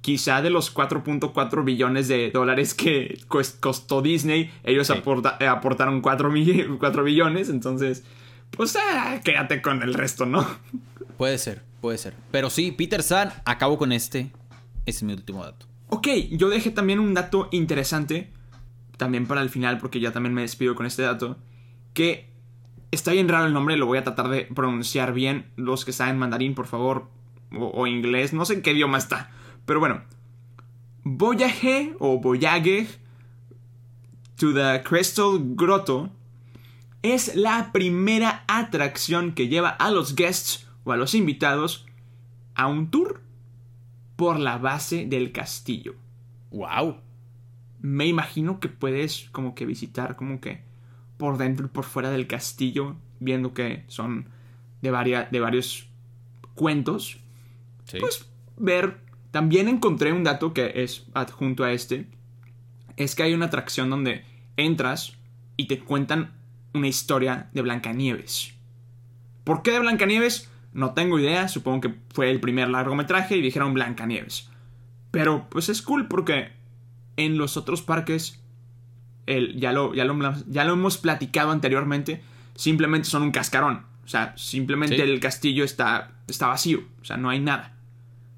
Quizá 0.00 0.40
de 0.40 0.48
los 0.50 0.70
4.4 0.74 1.62
billones 1.64 2.08
de 2.08 2.30
dólares 2.30 2.72
que 2.74 3.20
costó 3.28 4.00
Disney, 4.02 4.50
ellos 4.64 4.86
Sí. 4.86 4.94
aporta- 4.94 5.36
eh, 5.40 5.46
aportaron 5.46 6.00
4, 6.00 6.30
mi- 6.30 6.64
4 6.78 7.04
billones, 7.04 7.48
entonces, 7.50 8.04
pues 8.50 8.76
ah, 8.76 9.20
quédate 9.22 9.60
con 9.60 9.82
el 9.82 9.92
resto, 9.94 10.24
¿no? 10.26 10.46
Puede 11.18 11.36
ser, 11.38 11.62
puede 11.82 11.98
ser. 11.98 12.14
Pero 12.30 12.48
sí, 12.48 12.72
Peter 12.72 13.02
San, 13.02 13.30
acabo 13.44 13.76
con 13.76 13.92
este. 13.92 14.30
Ese 14.86 14.98
es 14.98 15.02
mi 15.02 15.12
último 15.12 15.44
dato. 15.44 15.66
Ok, 15.88 16.08
yo 16.30 16.48
dejé 16.48 16.70
también 16.70 16.98
un 16.98 17.12
dato 17.12 17.48
interesante, 17.52 18.30
también 18.96 19.26
para 19.26 19.42
el 19.42 19.50
final, 19.50 19.76
porque 19.78 20.00
ya 20.00 20.12
también 20.12 20.32
me 20.34 20.40
despido 20.42 20.74
con 20.74 20.86
este 20.86 21.02
dato, 21.02 21.36
que 21.92 22.30
está 22.90 23.12
bien 23.12 23.28
raro 23.28 23.46
el 23.46 23.52
nombre, 23.52 23.76
lo 23.76 23.84
voy 23.86 23.98
a 23.98 24.04
tratar 24.04 24.28
de 24.28 24.42
pronunciar 24.54 25.12
bien. 25.12 25.50
Los 25.56 25.84
que 25.84 25.92
saben 25.92 26.16
mandarín, 26.18 26.54
por 26.54 26.66
favor, 26.66 27.08
o, 27.54 27.66
o 27.66 27.86
inglés, 27.86 28.32
no 28.32 28.44
sé 28.46 28.54
en 28.54 28.62
qué 28.62 28.72
idioma 28.72 28.96
está, 28.98 29.30
pero 29.66 29.80
bueno. 29.80 30.02
Voyage 31.02 31.96
o 31.98 32.18
Voyage 32.20 32.86
to 34.36 34.52
the 34.52 34.82
Crystal 34.84 35.38
Grotto 35.54 36.10
es 37.02 37.34
la 37.34 37.70
primera 37.72 38.44
atracción 38.48 39.32
que 39.32 39.48
lleva 39.48 39.70
a 39.70 39.90
los 39.90 40.14
guests 40.14 40.66
o 40.84 40.92
a 40.92 40.96
los 40.96 41.14
invitados 41.14 41.86
a 42.54 42.66
un 42.66 42.90
tour 42.90 43.22
por 44.16 44.38
la 44.38 44.58
base 44.58 45.06
del 45.06 45.32
castillo. 45.32 45.94
¡Wow! 46.50 46.98
Me 47.80 48.06
imagino 48.06 48.60
que 48.60 48.68
puedes 48.68 49.30
como 49.32 49.54
que 49.54 49.64
visitar 49.64 50.16
como 50.16 50.40
que 50.40 50.62
por 51.16 51.38
dentro 51.38 51.66
y 51.66 51.68
por 51.70 51.84
fuera 51.84 52.10
del 52.10 52.26
castillo, 52.26 52.96
viendo 53.20 53.54
que 53.54 53.84
son 53.88 54.28
de, 54.82 54.90
varia- 54.90 55.28
de 55.30 55.40
varios 55.40 55.88
cuentos, 56.54 57.18
Sí. 57.84 57.98
pues 57.98 58.26
ver. 58.58 59.00
También 59.30 59.68
encontré 59.68 60.12
un 60.12 60.24
dato 60.24 60.52
que 60.52 60.72
es 60.82 61.06
adjunto 61.14 61.64
a 61.64 61.72
este. 61.72 62.06
Es 62.96 63.14
que 63.14 63.22
hay 63.22 63.34
una 63.34 63.46
atracción 63.46 63.90
donde 63.90 64.24
entras 64.56 65.14
y 65.56 65.66
te 65.66 65.78
cuentan 65.80 66.32
una 66.74 66.88
historia 66.88 67.48
de 67.52 67.62
Blancanieves. 67.62 68.54
¿Por 69.44 69.62
qué 69.62 69.72
de 69.72 69.80
Blancanieves? 69.80 70.50
No 70.72 70.92
tengo 70.94 71.18
idea. 71.18 71.48
Supongo 71.48 71.80
que 71.80 71.94
fue 72.12 72.30
el 72.30 72.40
primer 72.40 72.68
largometraje 72.68 73.36
y 73.36 73.40
dijeron 73.42 73.74
Blancanieves. 73.74 74.48
Pero 75.10 75.48
pues 75.50 75.68
es 75.68 75.82
cool 75.82 76.08
porque 76.08 76.52
en 77.16 77.38
los 77.38 77.56
otros 77.56 77.82
parques, 77.82 78.40
el, 79.26 79.58
ya, 79.58 79.72
lo, 79.72 79.94
ya, 79.94 80.04
lo, 80.04 80.16
ya 80.48 80.64
lo 80.64 80.72
hemos 80.74 80.98
platicado 80.98 81.50
anteriormente, 81.50 82.22
simplemente 82.54 83.08
son 83.08 83.22
un 83.22 83.30
cascarón. 83.32 83.86
O 84.04 84.08
sea, 84.08 84.34
simplemente 84.36 84.96
Sí. 84.96 85.02
el 85.02 85.20
castillo 85.20 85.64
está, 85.64 86.12
está 86.26 86.48
vacío. 86.48 86.82
O 87.00 87.04
sea, 87.04 87.16
no 87.16 87.30
hay 87.30 87.40
nada. 87.40 87.76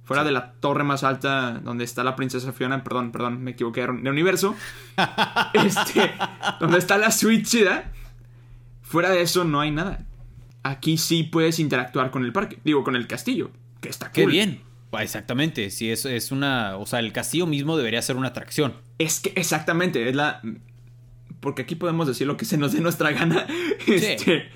Fuera 0.05 0.23
Sí. 0.23 0.27
de 0.27 0.33
la 0.33 0.53
torre 0.55 0.85
más 0.85 1.05
alta 1.05 1.61
donde 1.63 1.85
está 1.85 2.03
la 2.05 2.17
princesa 2.17 2.53
Fiona, 2.53 2.83
perdón, 2.83 3.13
perdón, 3.13 3.43
me 3.43 3.53
equivoqué 3.53 3.83
de 3.87 4.11
universo. 4.11 4.55
este, 5.55 6.13
donde 6.61 6.79
está 6.79 6.99
la 6.99 7.11
suite 7.11 7.45
chida. 7.45 7.93
Fuera 8.83 9.11
de 9.11 9.23
eso 9.23 9.45
no 9.45 9.61
hay 9.61 9.71
nada. 9.71 10.05
Aquí 10.65 10.99
sí 10.99 11.23
puedes 11.23 11.59
interactuar 11.59 12.11
con 12.11 12.25
el 12.25 12.33
parque, 12.33 12.59
digo, 12.65 12.85
con 12.85 12.95
el 12.97 13.07
castillo, 13.07 13.51
que 13.81 13.89
está 13.89 14.07
cool. 14.07 14.15
Qué 14.15 14.27
bien. 14.27 14.61
Ah, 14.93 15.03
Exactamente, 15.03 15.71
si 15.71 15.91
es, 15.91 16.05
es 16.05 16.33
una... 16.33 16.77
O 16.77 16.85
sea, 16.85 16.99
el 16.99 17.13
castillo 17.13 17.47
mismo 17.47 17.77
debería 17.79 18.03
ser 18.03 18.17
una 18.17 18.29
atracción. 18.29 18.75
Es 18.99 19.21
que 19.21 19.33
exactamente, 19.37 20.09
es 20.09 20.15
la. 20.15 20.43
Porque 21.41 21.63
aquí 21.63 21.75
podemos 21.77 22.07
decir 22.07 22.27
lo 22.27 22.37
que 22.37 22.45
se 22.45 22.59
nos 22.59 22.73
dé 22.73 22.81
nuestra 22.81 23.11
gana. 23.13 23.47
Este, 23.87 24.51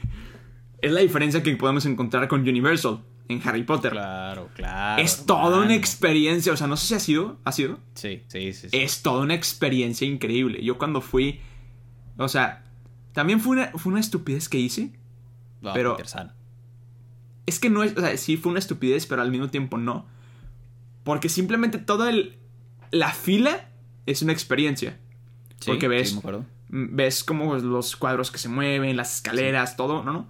es 0.82 0.92
la 0.92 1.01
diferencia 1.01 1.42
que 1.42 1.57
podemos 1.57 1.86
encontrar 1.86 2.28
con 2.28 2.42
Universal 2.42 3.01
en 3.29 3.41
Harry 3.47 3.62
Potter. 3.64 3.93
Claro, 3.93 4.49
claro. 4.55 5.03
es 5.03 5.27
toda 5.27 5.61
una 5.61 5.74
experiencia. 5.74 6.53
O 6.53 6.57
sea, 6.57 6.66
no 6.66 6.77
sé 6.77 6.87
si 6.87 6.95
ha 6.95 7.01
sido. 7.01 7.39
¿Ha 7.45 7.53
sido? 7.53 7.79
Sí, 7.95 8.22
sí, 8.29 8.53
sí. 8.53 8.68
sí. 8.70 8.77
Es 8.77 9.03
toda 9.03 9.22
una 9.22 9.35
experiencia 9.35 10.07
increíble. 10.07 10.62
Yo 10.64 10.79
cuando 10.79 11.01
fui. 11.01 11.41
O 12.18 12.29
sea, 12.29 12.64
también 13.12 13.41
fue 13.41 13.57
una, 13.57 13.66
fue 13.77 13.93
una 13.93 14.01
estupidez 14.01 14.49
que 14.49 14.59
hice. 14.59 14.93
No, 15.61 15.72
pero- 15.72 15.97
Peter 15.97 16.09
San. 16.09 16.33
Es 17.47 17.61
que 17.61 17.70
no 17.70 17.83
es. 17.85 17.97
O 17.97 18.01
sea, 18.01 18.16
sí 18.16 18.37
fue 18.37 18.51
una 18.51 18.59
estupidez, 18.59 19.07
pero 19.07 19.22
al 19.22 19.31
mismo 19.31 19.49
tiempo 19.49 19.79
no. 19.79 20.07
Porque 21.05 21.29
simplemente 21.29 21.79
toda 21.79 22.11
el, 22.11 22.37
la 22.91 23.12
fila 23.12 23.68
es 24.07 24.22
una 24.22 24.33
experiencia. 24.33 24.99
Sí, 25.61 25.70
porque 25.70 25.87
ves- 25.89 26.11
sí, 26.11 26.20
ves 26.68 27.22
como 27.22 27.55
los 27.55 27.95
cuadros 27.97 28.33
que 28.33 28.39
se 28.39 28.49
mueven, 28.49 28.97
las 28.97 29.16
escaleras, 29.16 29.77
todo, 29.77 30.03
¿no? 30.03 30.12
no? 30.12 30.27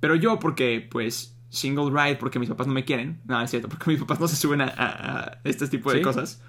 Pero 0.00 0.14
yo, 0.14 0.38
porque, 0.38 0.86
pues, 0.90 1.35
single 1.48 1.90
ride, 1.90 2.16
porque 2.16 2.38
mis 2.38 2.48
papás 2.48 2.66
no 2.66 2.72
me 2.74 2.84
quieren. 2.84 3.20
No, 3.24 3.40
es 3.40 3.50
cierto, 3.50 3.68
porque 3.68 3.90
mis 3.90 4.00
papás 4.00 4.20
no 4.20 4.28
se 4.28 4.36
suben 4.36 4.60
a, 4.60 4.66
a- 4.66 5.22
a 5.24 5.38
este 5.44 5.66
tipo 5.68 5.90
de 5.92 5.98
Sí. 5.98 6.02
cosas. 6.04 6.42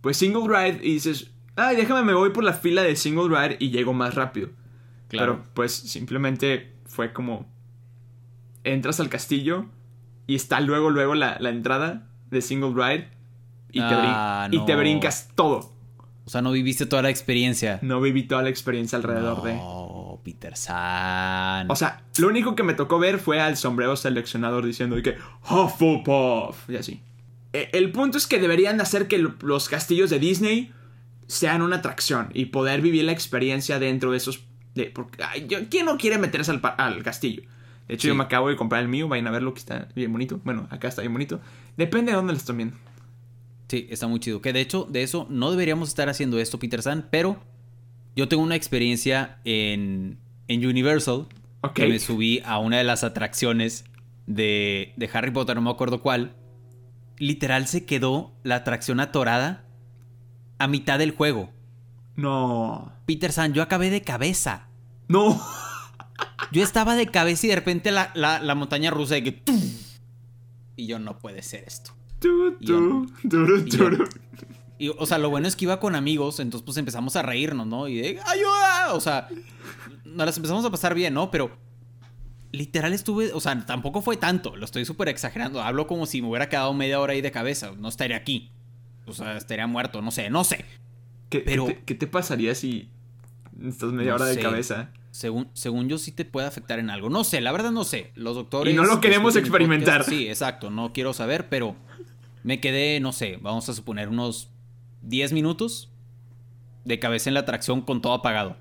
Pues 0.00 0.16
single 0.16 0.48
ride 0.48 0.80
y 0.82 0.94
dices, 0.94 1.30
ay, 1.56 1.76
déjame, 1.76 2.02
me 2.02 2.14
voy 2.14 2.30
por 2.30 2.42
la 2.44 2.54
fila 2.54 2.82
de 2.82 2.96
single 2.96 3.28
ride 3.28 3.56
y 3.60 3.70
llego 3.70 3.92
más 3.92 4.14
rápido. 4.14 4.48
Claro. 5.08 5.38
Pero, 5.40 5.50
pues, 5.54 5.72
simplemente 5.74 6.74
fue 6.86 7.12
como, 7.12 7.46
entras 8.64 9.00
al 9.00 9.08
castillo 9.08 9.66
y 10.26 10.34
está 10.34 10.60
luego, 10.60 10.90
luego 10.90 11.14
la, 11.14 11.36
la 11.40 11.50
entrada 11.50 12.08
de 12.30 12.40
single 12.42 12.72
ride 12.74 13.08
y, 13.72 13.80
te, 13.80 13.86
brin- 13.94 14.12
Ah, 14.14 14.48
y 14.50 14.64
te 14.64 14.72
no. 14.72 14.78
brincas 14.78 15.28
todo. 15.34 15.72
O 16.24 16.30
sea, 16.30 16.42
no 16.42 16.52
viviste 16.52 16.86
toda 16.86 17.02
la 17.02 17.10
experiencia. 17.10 17.78
No 17.82 18.00
viví 18.00 18.22
toda 18.24 18.42
la 18.42 18.48
experiencia 18.50 18.96
alrededor 18.96 19.42
de... 19.42 19.58
Peter 20.32 20.56
San. 20.56 21.70
O 21.70 21.76
sea, 21.76 22.02
lo 22.18 22.28
único 22.28 22.54
que 22.54 22.62
me 22.62 22.74
tocó 22.74 22.98
ver 22.98 23.18
fue 23.18 23.40
al 23.40 23.56
sombrero 23.56 23.96
seleccionador 23.96 24.64
diciendo 24.64 24.96
de 24.96 25.02
que 25.02 25.16
Hufflepuff 25.50 26.68
y 26.70 26.76
así. 26.76 27.02
E- 27.52 27.70
El 27.72 27.90
punto 27.92 28.18
es 28.18 28.26
que 28.26 28.38
deberían 28.38 28.76
de 28.76 28.82
hacer 28.82 29.08
que 29.08 29.18
lo- 29.18 29.34
los 29.42 29.68
castillos 29.68 30.10
de 30.10 30.18
Disney 30.18 30.72
sean 31.26 31.62
una 31.62 31.76
atracción 31.76 32.28
y 32.34 32.46
poder 32.46 32.80
vivir 32.80 33.04
la 33.04 33.12
experiencia 33.12 33.78
dentro 33.78 34.10
de 34.10 34.16
esos... 34.18 34.44
De, 34.74 34.86
porque, 34.86 35.22
ay, 35.22 35.46
yo- 35.48 35.68
¿Quién 35.68 35.86
no 35.86 35.96
quiere 35.98 36.18
meterse 36.18 36.52
al, 36.76 37.02
castillo? 37.02 37.42
De 37.88 37.94
hecho, 37.94 38.02
Sí. 38.02 38.08
yo 38.08 38.14
me 38.14 38.22
acabo 38.24 38.48
de 38.48 38.56
comprar 38.56 38.82
el 38.82 38.88
mío. 38.88 39.08
Vayan 39.08 39.26
a 39.26 39.30
verlo 39.32 39.52
que 39.52 39.58
está 39.58 39.88
bien 39.96 40.12
bonito. 40.12 40.40
Bueno, 40.44 40.68
acá 40.70 40.86
está 40.88 41.02
bien 41.02 41.12
bonito. 41.12 41.40
Depende 41.76 42.12
de 42.12 42.16
dónde 42.16 42.32
lo 42.32 42.38
están 42.38 42.56
viendo. 42.56 42.76
Sí, 43.68 43.86
está 43.90 44.06
muy 44.06 44.20
chido. 44.20 44.40
Que 44.40 44.52
de 44.52 44.60
hecho, 44.60 44.86
de 44.88 45.02
eso 45.02 45.26
no 45.28 45.50
deberíamos 45.50 45.88
estar 45.88 46.08
haciendo 46.08 46.38
esto, 46.38 46.58
Peter 46.60 46.82
San, 46.82 47.08
pero 47.10 47.40
yo 48.16 48.28
tengo 48.28 48.42
una 48.42 48.56
experiencia 48.56 49.38
en, 49.44 50.18
en 50.48 50.66
Universal. 50.66 51.26
Que 51.74 51.86
me 51.86 51.98
subí 51.98 52.40
a 52.44 52.58
una 52.58 52.78
de 52.78 52.84
las 52.84 53.04
atracciones 53.04 53.84
de, 54.26 54.94
de 54.96 55.10
Harry 55.12 55.30
Potter, 55.30 55.56
no 55.56 55.62
me 55.62 55.70
acuerdo 55.70 56.00
cuál. 56.00 56.34
Literal 57.18 57.66
se 57.66 57.84
quedó 57.84 58.32
la 58.44 58.56
atracción 58.56 58.98
atorada 58.98 59.64
a 60.58 60.66
mitad 60.68 60.98
del 60.98 61.10
juego. 61.10 61.50
No. 62.16 62.92
Peter 63.06 63.30
San, 63.32 63.52
yo 63.52 63.62
acabé 63.62 63.90
de 63.90 64.00
cabeza. 64.02 64.68
No. 65.08 65.40
Yo 66.52 66.62
estaba 66.64 66.96
de 66.96 67.06
cabeza 67.06 67.46
y 67.46 67.50
de 67.50 67.56
repente 67.56 67.90
la, 67.92 68.10
la- 68.14 68.40
la 68.40 68.54
montaña 68.54 68.90
rusa 68.90 69.14
de 69.14 69.24
que... 69.24 69.32
¡tum! 69.32 69.60
Y 70.76 70.86
yo, 70.86 70.98
no 70.98 71.18
puede 71.18 71.42
ser 71.42 71.64
esto. 71.66 71.92
Yo- 72.20 72.56
y 72.58 72.66
yo- 72.66 73.06
turu. 73.28 74.04
Y, 74.80 74.88
o 74.88 75.04
sea, 75.04 75.18
lo 75.18 75.28
bueno 75.28 75.46
es 75.46 75.56
que 75.56 75.66
iba 75.66 75.78
con 75.78 75.94
amigos, 75.94 76.40
entonces 76.40 76.64
pues 76.64 76.76
empezamos 76.78 77.14
a 77.14 77.22
reírnos, 77.22 77.66
¿no? 77.66 77.86
Y 77.86 77.96
de, 77.96 78.18
¡ayuda! 78.26 78.94
O 78.94 79.00
sea, 79.00 79.28
nos 80.06 80.24
las 80.26 80.36
empezamos 80.38 80.64
a 80.64 80.70
pasar 80.70 80.94
bien, 80.94 81.12
¿no? 81.12 81.30
Pero 81.30 81.50
literal 82.50 82.92
estuve, 82.92 83.30
o 83.32 83.40
sea, 83.40 83.66
tampoco 83.66 84.00
fue 84.00 84.16
tanto, 84.16 84.56
lo 84.56 84.64
estoy 84.64 84.84
súper 84.86 85.08
exagerando. 85.08 85.60
Hablo 85.62 85.86
como 85.86 86.06
si 86.06 86.22
me 86.22 86.28
hubiera 86.28 86.48
quedado 86.48 86.72
media 86.72 86.98
hora 86.98 87.12
ahí 87.12 87.20
de 87.20 87.30
cabeza, 87.30 87.72
no 87.78 87.88
estaría 87.88 88.16
aquí. 88.16 88.50
O 89.06 89.12
sea, 89.12 89.36
estaría 89.36 89.66
muerto, 89.66 90.00
no 90.02 90.10
sé, 90.10 90.30
no 90.30 90.44
sé. 90.44 90.64
¿Qué, 91.28 91.40
Pero- 91.40 91.66
qué 91.66 91.74
te, 91.74 91.84
qué 91.84 91.94
te 91.94 92.06
pasaría 92.06 92.54
si 92.54 92.88
estás 93.62 93.92
media 93.92 94.10
No 94.10 94.16
hora 94.16 94.26
de 94.26 94.34
sé. 94.34 94.40
cabeza? 94.40 94.90
Según, 95.10 95.48
según 95.52 95.88
yo 95.88 95.98
sí 95.98 96.10
te 96.12 96.24
puede 96.24 96.46
afectar 96.46 96.78
en 96.78 96.88
algo. 96.88 97.10
No 97.10 97.22
sé, 97.24 97.40
la 97.40 97.52
verdad 97.52 97.70
no 97.72 97.84
sé. 97.84 98.12
Los 98.14 98.34
doctores... 98.36 98.72
Y 98.72 98.76
no 98.76 98.84
lo 98.84 98.94
que 99.00 99.08
queremos 99.08 99.36
experimentar. 99.36 99.98
podcast, 99.98 100.10
sí, 100.18 100.28
exacto, 100.28 100.70
no 100.70 100.92
quiero 100.94 101.12
saber, 101.12 101.48
pero 101.50 101.76
me 102.44 102.60
quedé, 102.60 102.98
no 103.00 103.12
sé, 103.12 103.38
vamos 103.42 103.68
a 103.68 103.74
suponer 103.74 104.08
unos 104.08 104.48
10 105.02 105.32
minutos 105.32 105.92
de 106.84 106.98
cabeza 106.98 107.30
en 107.30 107.34
la 107.34 107.40
atracción 107.40 107.82
con 107.82 108.00
todo 108.02 108.14
apagado. 108.14 108.56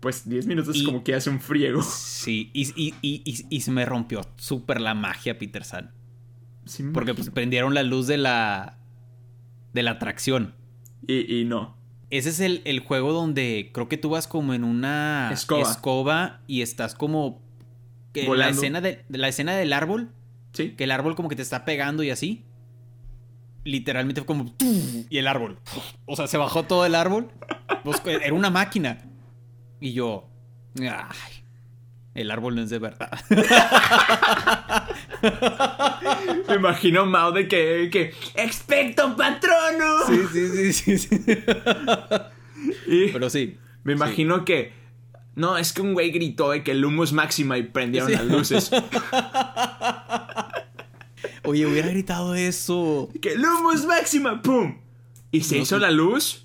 Pues 0.00 0.28
10 0.28 0.46
minutos 0.46 0.76
Y- 0.76 0.80
es 0.80 0.84
como 0.86 1.02
que 1.02 1.14
hace 1.14 1.30
un 1.30 1.40
friego. 1.40 1.82
Sí, 1.82 2.50
y, 2.52 2.68
y, 2.76 2.94
y, 3.50 3.60
se 3.60 3.70
me 3.70 3.84
rompió 3.84 4.20
súper 4.36 4.80
la 4.80 4.94
magia, 4.94 5.38
Peter 5.38 5.64
San. 5.64 5.92
Sí, 6.64 6.84
Porque 6.92 7.14
pues 7.14 7.30
prendieron 7.30 7.74
la 7.74 7.82
luz 7.82 8.06
de 8.06 8.16
la. 8.18 8.78
de 9.72 9.82
la 9.82 9.92
atracción. 9.92 10.54
y, 11.06 11.40
y 11.40 11.44
no. 11.44 11.76
Ese 12.10 12.28
es 12.28 12.38
el, 12.40 12.62
el 12.64 12.80
juego 12.80 13.12
donde 13.12 13.70
creo 13.74 13.88
que 13.88 13.96
tú 13.96 14.10
vas 14.10 14.28
como 14.28 14.54
en 14.54 14.62
una 14.64 15.30
Escoba. 15.32 15.62
escoba 15.70 16.40
y 16.46 16.62
estás 16.62 16.94
como. 16.94 17.42
en 18.14 18.38
la 18.38 18.48
escena, 18.48 18.80
de 18.80 19.04
la 19.08 19.28
escena 19.28 19.56
del 19.56 19.72
árbol, 19.72 20.10
Sí. 20.52 20.70
que 20.70 20.84
el 20.84 20.90
árbol 20.92 21.14
como 21.16 21.28
que 21.28 21.36
te 21.36 21.42
está 21.42 21.64
pegando 21.64 22.02
y 22.02 22.10
así. 22.10 22.44
Literalmente 23.66 24.20
fue 24.22 24.26
como. 24.26 24.54
Y 25.10 25.18
el 25.18 25.26
árbol. 25.26 25.58
O 26.06 26.14
sea, 26.16 26.26
se 26.28 26.38
bajó 26.38 26.62
todo 26.62 26.86
el 26.86 26.94
árbol. 26.94 27.28
Pues, 27.84 28.00
era 28.06 28.32
una 28.32 28.48
máquina. 28.50 28.98
Y 29.80 29.92
yo. 29.92 30.28
Ay, 30.78 31.44
el 32.14 32.30
árbol 32.30 32.54
no 32.54 32.62
es 32.62 32.70
de 32.70 32.78
verdad. 32.78 33.10
Me 36.48 36.54
imagino 36.54 37.06
Mao 37.06 37.32
de 37.32 37.48
que, 37.48 37.88
que 37.90 38.14
¡Expecto 38.34 39.16
patrono! 39.16 40.06
Sí, 40.06 40.20
sí, 40.32 40.72
sí, 40.72 40.98
sí, 40.98 40.98
sí. 40.98 41.22
Y 42.86 43.08
Pero 43.08 43.28
sí. 43.30 43.58
me 43.84 43.92
imagino 43.94 44.44
que. 44.44 44.72
No, 45.34 45.58
es 45.58 45.72
que 45.72 45.82
un 45.82 45.92
güey 45.92 46.10
gritó 46.12 46.50
de 46.52 46.62
que 46.62 46.70
el 46.70 46.84
humo 46.84 47.04
es 47.04 47.12
máxima 47.12 47.58
y 47.58 47.64
prendieron 47.64 48.08
Sí. 48.10 48.16
las 48.16 48.24
luces. 48.26 48.70
Oye, 51.46 51.66
hubiera 51.66 51.88
gritado 51.88 52.34
eso. 52.34 53.08
¡Que 53.20 53.36
es 53.72 53.84
máxima! 53.86 54.42
¡Pum! 54.42 54.76
Y 55.30 55.42
se 55.42 55.56
No, 55.56 55.62
hizo 55.62 55.78
la 55.78 55.90
luz. 55.90 56.44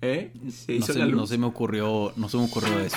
¿Eh? 0.00 0.30
Se 0.50 0.72
No 0.72 0.78
hizo 0.78 0.92
se, 0.92 0.98
la 0.98 1.06
no 1.06 1.10
luz. 1.22 1.28
se 1.30 1.38
me 1.38 1.46
ocurrió. 1.46 2.12
No 2.16 2.28
se 2.28 2.36
me 2.36 2.44
ocurrió 2.44 2.78
eso. 2.78 2.96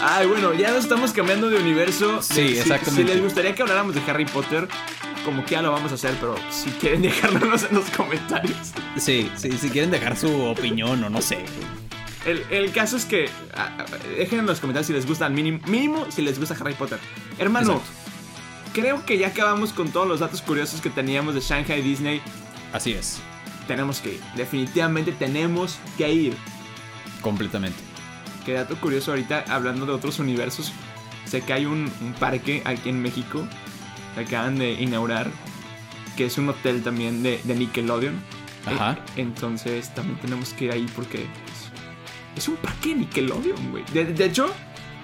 Ay, 0.00 0.26
bueno, 0.28 0.54
ya 0.54 0.70
nos 0.70 0.84
estamos 0.84 1.12
cambiando 1.12 1.50
de 1.50 1.56
universo. 1.58 2.22
Sí, 2.22 2.34
Si- 2.34 2.58
exactamente. 2.58 3.02
Si 3.10 3.14
les 3.14 3.22
gustaría 3.22 3.54
que 3.54 3.62
habláramos 3.62 3.94
de 3.94 4.00
Harry 4.08 4.26
Potter, 4.26 4.68
como 5.24 5.44
que 5.44 5.52
ya 5.52 5.62
lo 5.62 5.72
vamos 5.72 5.90
a 5.90 5.96
hacer, 5.96 6.14
pero 6.20 6.36
si 6.50 6.70
quieren 6.70 7.02
dejárnoslos 7.02 7.64
en 7.64 7.76
los 7.76 7.90
comentarios. 7.90 8.72
Sí, 8.96 9.28
sí, 9.36 9.50
si 9.52 9.70
quieren 9.70 9.90
dejar 9.90 10.16
su 10.16 10.30
opinión 10.42 11.02
o 11.02 11.10
no 11.10 11.20
sé. 11.20 11.38
El, 12.26 12.42
el 12.50 12.72
caso 12.72 12.96
es 12.96 13.04
que 13.06 13.28
ah, 13.54 13.76
ah, 13.78 13.86
dejen 14.16 14.40
en 14.40 14.46
los 14.46 14.60
comentarios 14.60 14.86
si 14.88 14.92
les 14.92 15.06
gusta, 15.06 15.28
mínimo, 15.28 15.60
mínimo 15.66 16.06
si 16.10 16.20
les 16.22 16.38
gusta 16.38 16.54
Harry 16.60 16.74
Potter. 16.74 16.98
Hermano, 17.38 17.74
Exacto. 17.76 17.97
Creo 18.78 19.04
que 19.04 19.18
ya 19.18 19.28
acabamos 19.28 19.72
con 19.72 19.88
todos 19.90 20.06
los 20.06 20.20
datos 20.20 20.40
curiosos 20.40 20.80
que 20.80 20.90
teníamos 20.90 21.34
de 21.34 21.40
Shanghai 21.40 21.82
Disney. 21.82 22.20
Así 22.72 22.92
es. 22.92 23.20
Tenemos 23.66 24.00
que 24.00 24.14
ir. 24.14 24.20
Definitivamente 24.36 25.12
tenemos 25.12 25.78
que 25.96 26.12
ir. 26.12 26.36
Completamente. 27.20 27.78
Qué 28.46 28.52
dato 28.52 28.76
curioso 28.76 29.10
ahorita, 29.10 29.44
hablando 29.48 29.84
de 29.84 29.92
otros 29.92 30.18
universos. 30.20 30.72
sé 31.26 31.42
que 31.42 31.52
hay 31.52 31.66
un, 31.66 31.92
un 32.00 32.12
parque 32.14 32.62
aquí 32.64 32.88
en 32.88 33.02
México 33.02 33.46
que 34.14 34.20
acaban 34.20 34.58
de 34.58 34.72
inaugurar, 34.72 35.30
que 36.16 36.26
es 36.26 36.38
un 36.38 36.48
hotel 36.48 36.82
también 36.82 37.22
de, 37.22 37.40
de 37.44 37.54
Nickelodeon. 37.54 38.14
Ajá. 38.64 38.92
Eh, 39.16 39.22
entonces 39.22 39.94
también 39.94 40.18
tenemos 40.20 40.52
que 40.54 40.66
ir 40.66 40.72
ahí 40.72 40.86
porque 40.94 41.26
pues, 41.44 41.72
es 42.36 42.48
un 42.48 42.56
parque 42.56 42.90
de 42.90 42.94
Nickelodeon, 42.96 43.70
güey. 43.70 43.84
De, 43.92 44.04
de 44.04 44.24
hecho, 44.24 44.54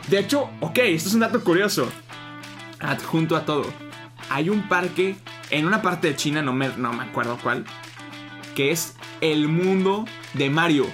de 0.09 0.21
hecho, 0.21 0.49
ok, 0.61 0.79
esto 0.79 1.09
es 1.09 1.15
un 1.15 1.21
dato 1.21 1.43
curioso. 1.43 1.91
Adjunto 2.85 3.37
a 3.37 3.45
todo. 3.45 3.65
Hay 4.31 4.49
un 4.51 4.69
parque 4.69 5.17
en 5.51 5.67
una 5.67 5.83
parte 5.83 6.09
de 6.09 6.17
China, 6.17 6.43
no 6.43 6.53
me, 6.53 6.69
no 6.77 6.93
me 6.93 7.05
acuerdo 7.05 7.39
cuál, 7.43 7.65
que 8.55 8.71
es 8.71 8.95
el 9.21 9.49
mundo 9.49 10.05
de 10.35 10.51
Mario. 10.51 10.87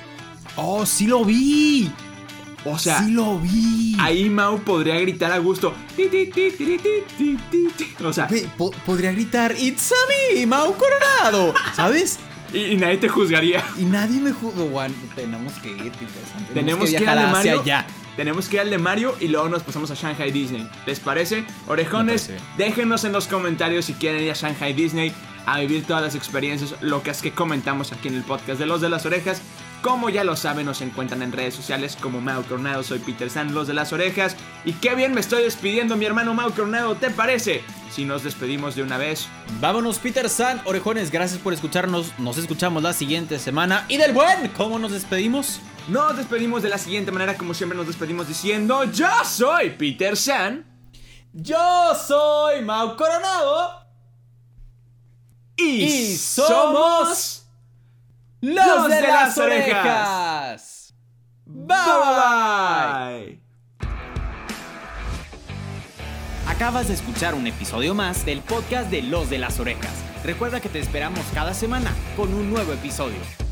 ¡Oh, 0.56 0.84
sí 0.86 1.06
lo 1.06 1.24
vi! 1.24 1.90
O 2.64 2.78
sea, 2.78 3.02
sí 3.02 3.12
lo 3.12 3.38
vi. 3.38 3.96
ahí 3.98 4.28
Mau 4.28 4.58
podría 4.58 5.00
gritar 5.00 5.32
a 5.32 5.38
gusto. 5.38 5.72
O 8.04 8.12
sea, 8.12 8.28
po- 8.58 8.70
podría 8.84 9.12
gritar 9.12 9.54
It's 9.58 9.92
a 9.92 10.34
me, 10.34 10.46
Mau 10.46 10.74
Coronado, 10.76 11.54
¿sabes? 11.74 12.18
y, 12.52 12.58
y 12.72 12.76
nadie 12.76 12.96
te 12.98 13.08
juzgaría. 13.08 13.64
Y 13.78 13.84
nadie 13.84 14.20
me 14.20 14.32
Juan. 14.32 14.92
Tenemos 15.14 15.52
que 15.54 15.70
ir, 15.70 15.92
San. 16.32 16.44
Tenemos 16.52 16.84
que 16.90 16.96
ir 16.96 17.00
viajar 17.00 17.18
al 17.18 17.32
de 17.32 17.38
hacia 17.38 17.56
Mario. 17.56 17.62
allá. 17.62 17.86
Tenemos 18.20 18.50
que 18.50 18.56
ir 18.56 18.60
al 18.60 18.68
de 18.68 18.76
Mario 18.76 19.16
y 19.18 19.28
luego 19.28 19.48
nos 19.48 19.62
pasamos 19.62 19.90
a 19.90 19.94
Shanghai 19.94 20.30
Disney. 20.30 20.68
¿Les 20.84 21.00
parece? 21.00 21.42
Orejones, 21.66 22.26
parece. 22.26 22.44
déjenos 22.58 23.04
en 23.04 23.12
los 23.12 23.26
comentarios 23.26 23.86
si 23.86 23.94
quieren 23.94 24.22
ir 24.22 24.30
a 24.30 24.34
Shanghai 24.34 24.74
Disney 24.74 25.10
a 25.46 25.58
vivir 25.60 25.86
todas 25.86 26.02
las 26.02 26.14
experiencias 26.14 26.74
locas 26.82 27.22
que 27.22 27.32
comentamos 27.32 27.92
aquí 27.92 28.08
en 28.08 28.16
el 28.16 28.22
podcast 28.22 28.60
de 28.60 28.66
Los 28.66 28.82
de 28.82 28.90
las 28.90 29.06
Orejas. 29.06 29.40
Como 29.80 30.10
ya 30.10 30.22
lo 30.22 30.36
saben, 30.36 30.66
nos 30.66 30.82
encuentran 30.82 31.22
en 31.22 31.32
redes 31.32 31.54
sociales 31.54 31.96
como 31.98 32.20
Mau 32.20 32.42
Coronado, 32.42 32.82
soy 32.82 32.98
Peter 32.98 33.30
San, 33.30 33.54
Los 33.54 33.66
de 33.66 33.72
las 33.72 33.94
Orejas. 33.94 34.36
Y 34.66 34.74
qué 34.74 34.94
bien 34.94 35.14
me 35.14 35.22
estoy 35.22 35.42
despidiendo, 35.42 35.96
mi 35.96 36.04
hermano 36.04 36.34
Mau 36.34 36.50
Coronado, 36.50 36.96
¿te 36.96 37.08
parece? 37.08 37.62
Si 37.90 38.04
nos 38.04 38.22
despedimos 38.22 38.74
de 38.74 38.82
una 38.82 38.98
vez. 38.98 39.28
Vámonos, 39.62 39.98
Peter 39.98 40.28
San. 40.28 40.60
Orejones, 40.66 41.10
gracias 41.10 41.40
por 41.40 41.54
escucharnos. 41.54 42.12
Nos 42.18 42.36
escuchamos 42.36 42.82
la 42.82 42.92
siguiente 42.92 43.38
semana. 43.38 43.86
Y 43.88 43.96
del 43.96 44.12
buen, 44.12 44.48
¿cómo 44.58 44.78
nos 44.78 44.92
despedimos? 44.92 45.62
Nos 45.88 46.16
despedimos 46.16 46.62
de 46.62 46.68
la 46.68 46.78
siguiente 46.78 47.10
manera, 47.10 47.36
como 47.36 47.54
siempre 47.54 47.76
nos 47.76 47.86
despedimos 47.86 48.28
diciendo, 48.28 48.84
yo 48.84 49.08
soy 49.24 49.70
Peter 49.70 50.16
San. 50.16 50.66
Yo 51.32 51.94
soy 51.94 52.62
Mau 52.62 52.96
Coronado. 52.96 53.86
Y, 55.56 55.84
Y 55.84 56.16
somos 56.16 57.46
Los, 58.40 58.88
de, 58.88 59.00
las 59.02 59.36
orejas. 59.38 60.94
Bye 61.44 61.76
bye. 61.76 63.26
Bye. 63.26 63.40
Acabas 66.48 66.88
de 66.88 66.94
escuchar 66.94 67.34
un 67.34 67.46
episodio 67.46 67.94
más 67.94 68.24
del 68.26 68.40
podcast 68.40 68.90
de 68.90 69.02
Los 69.02 69.30
de 69.30 69.38
las 69.38 69.60
Orejas. 69.60 69.92
Recuerda 70.24 70.60
que 70.60 70.68
te 70.68 70.78
esperamos 70.78 71.20
cada 71.32 71.54
semana 71.54 71.94
con 72.16 72.34
un 72.34 72.50
nuevo 72.50 72.72
episodio. 72.72 73.16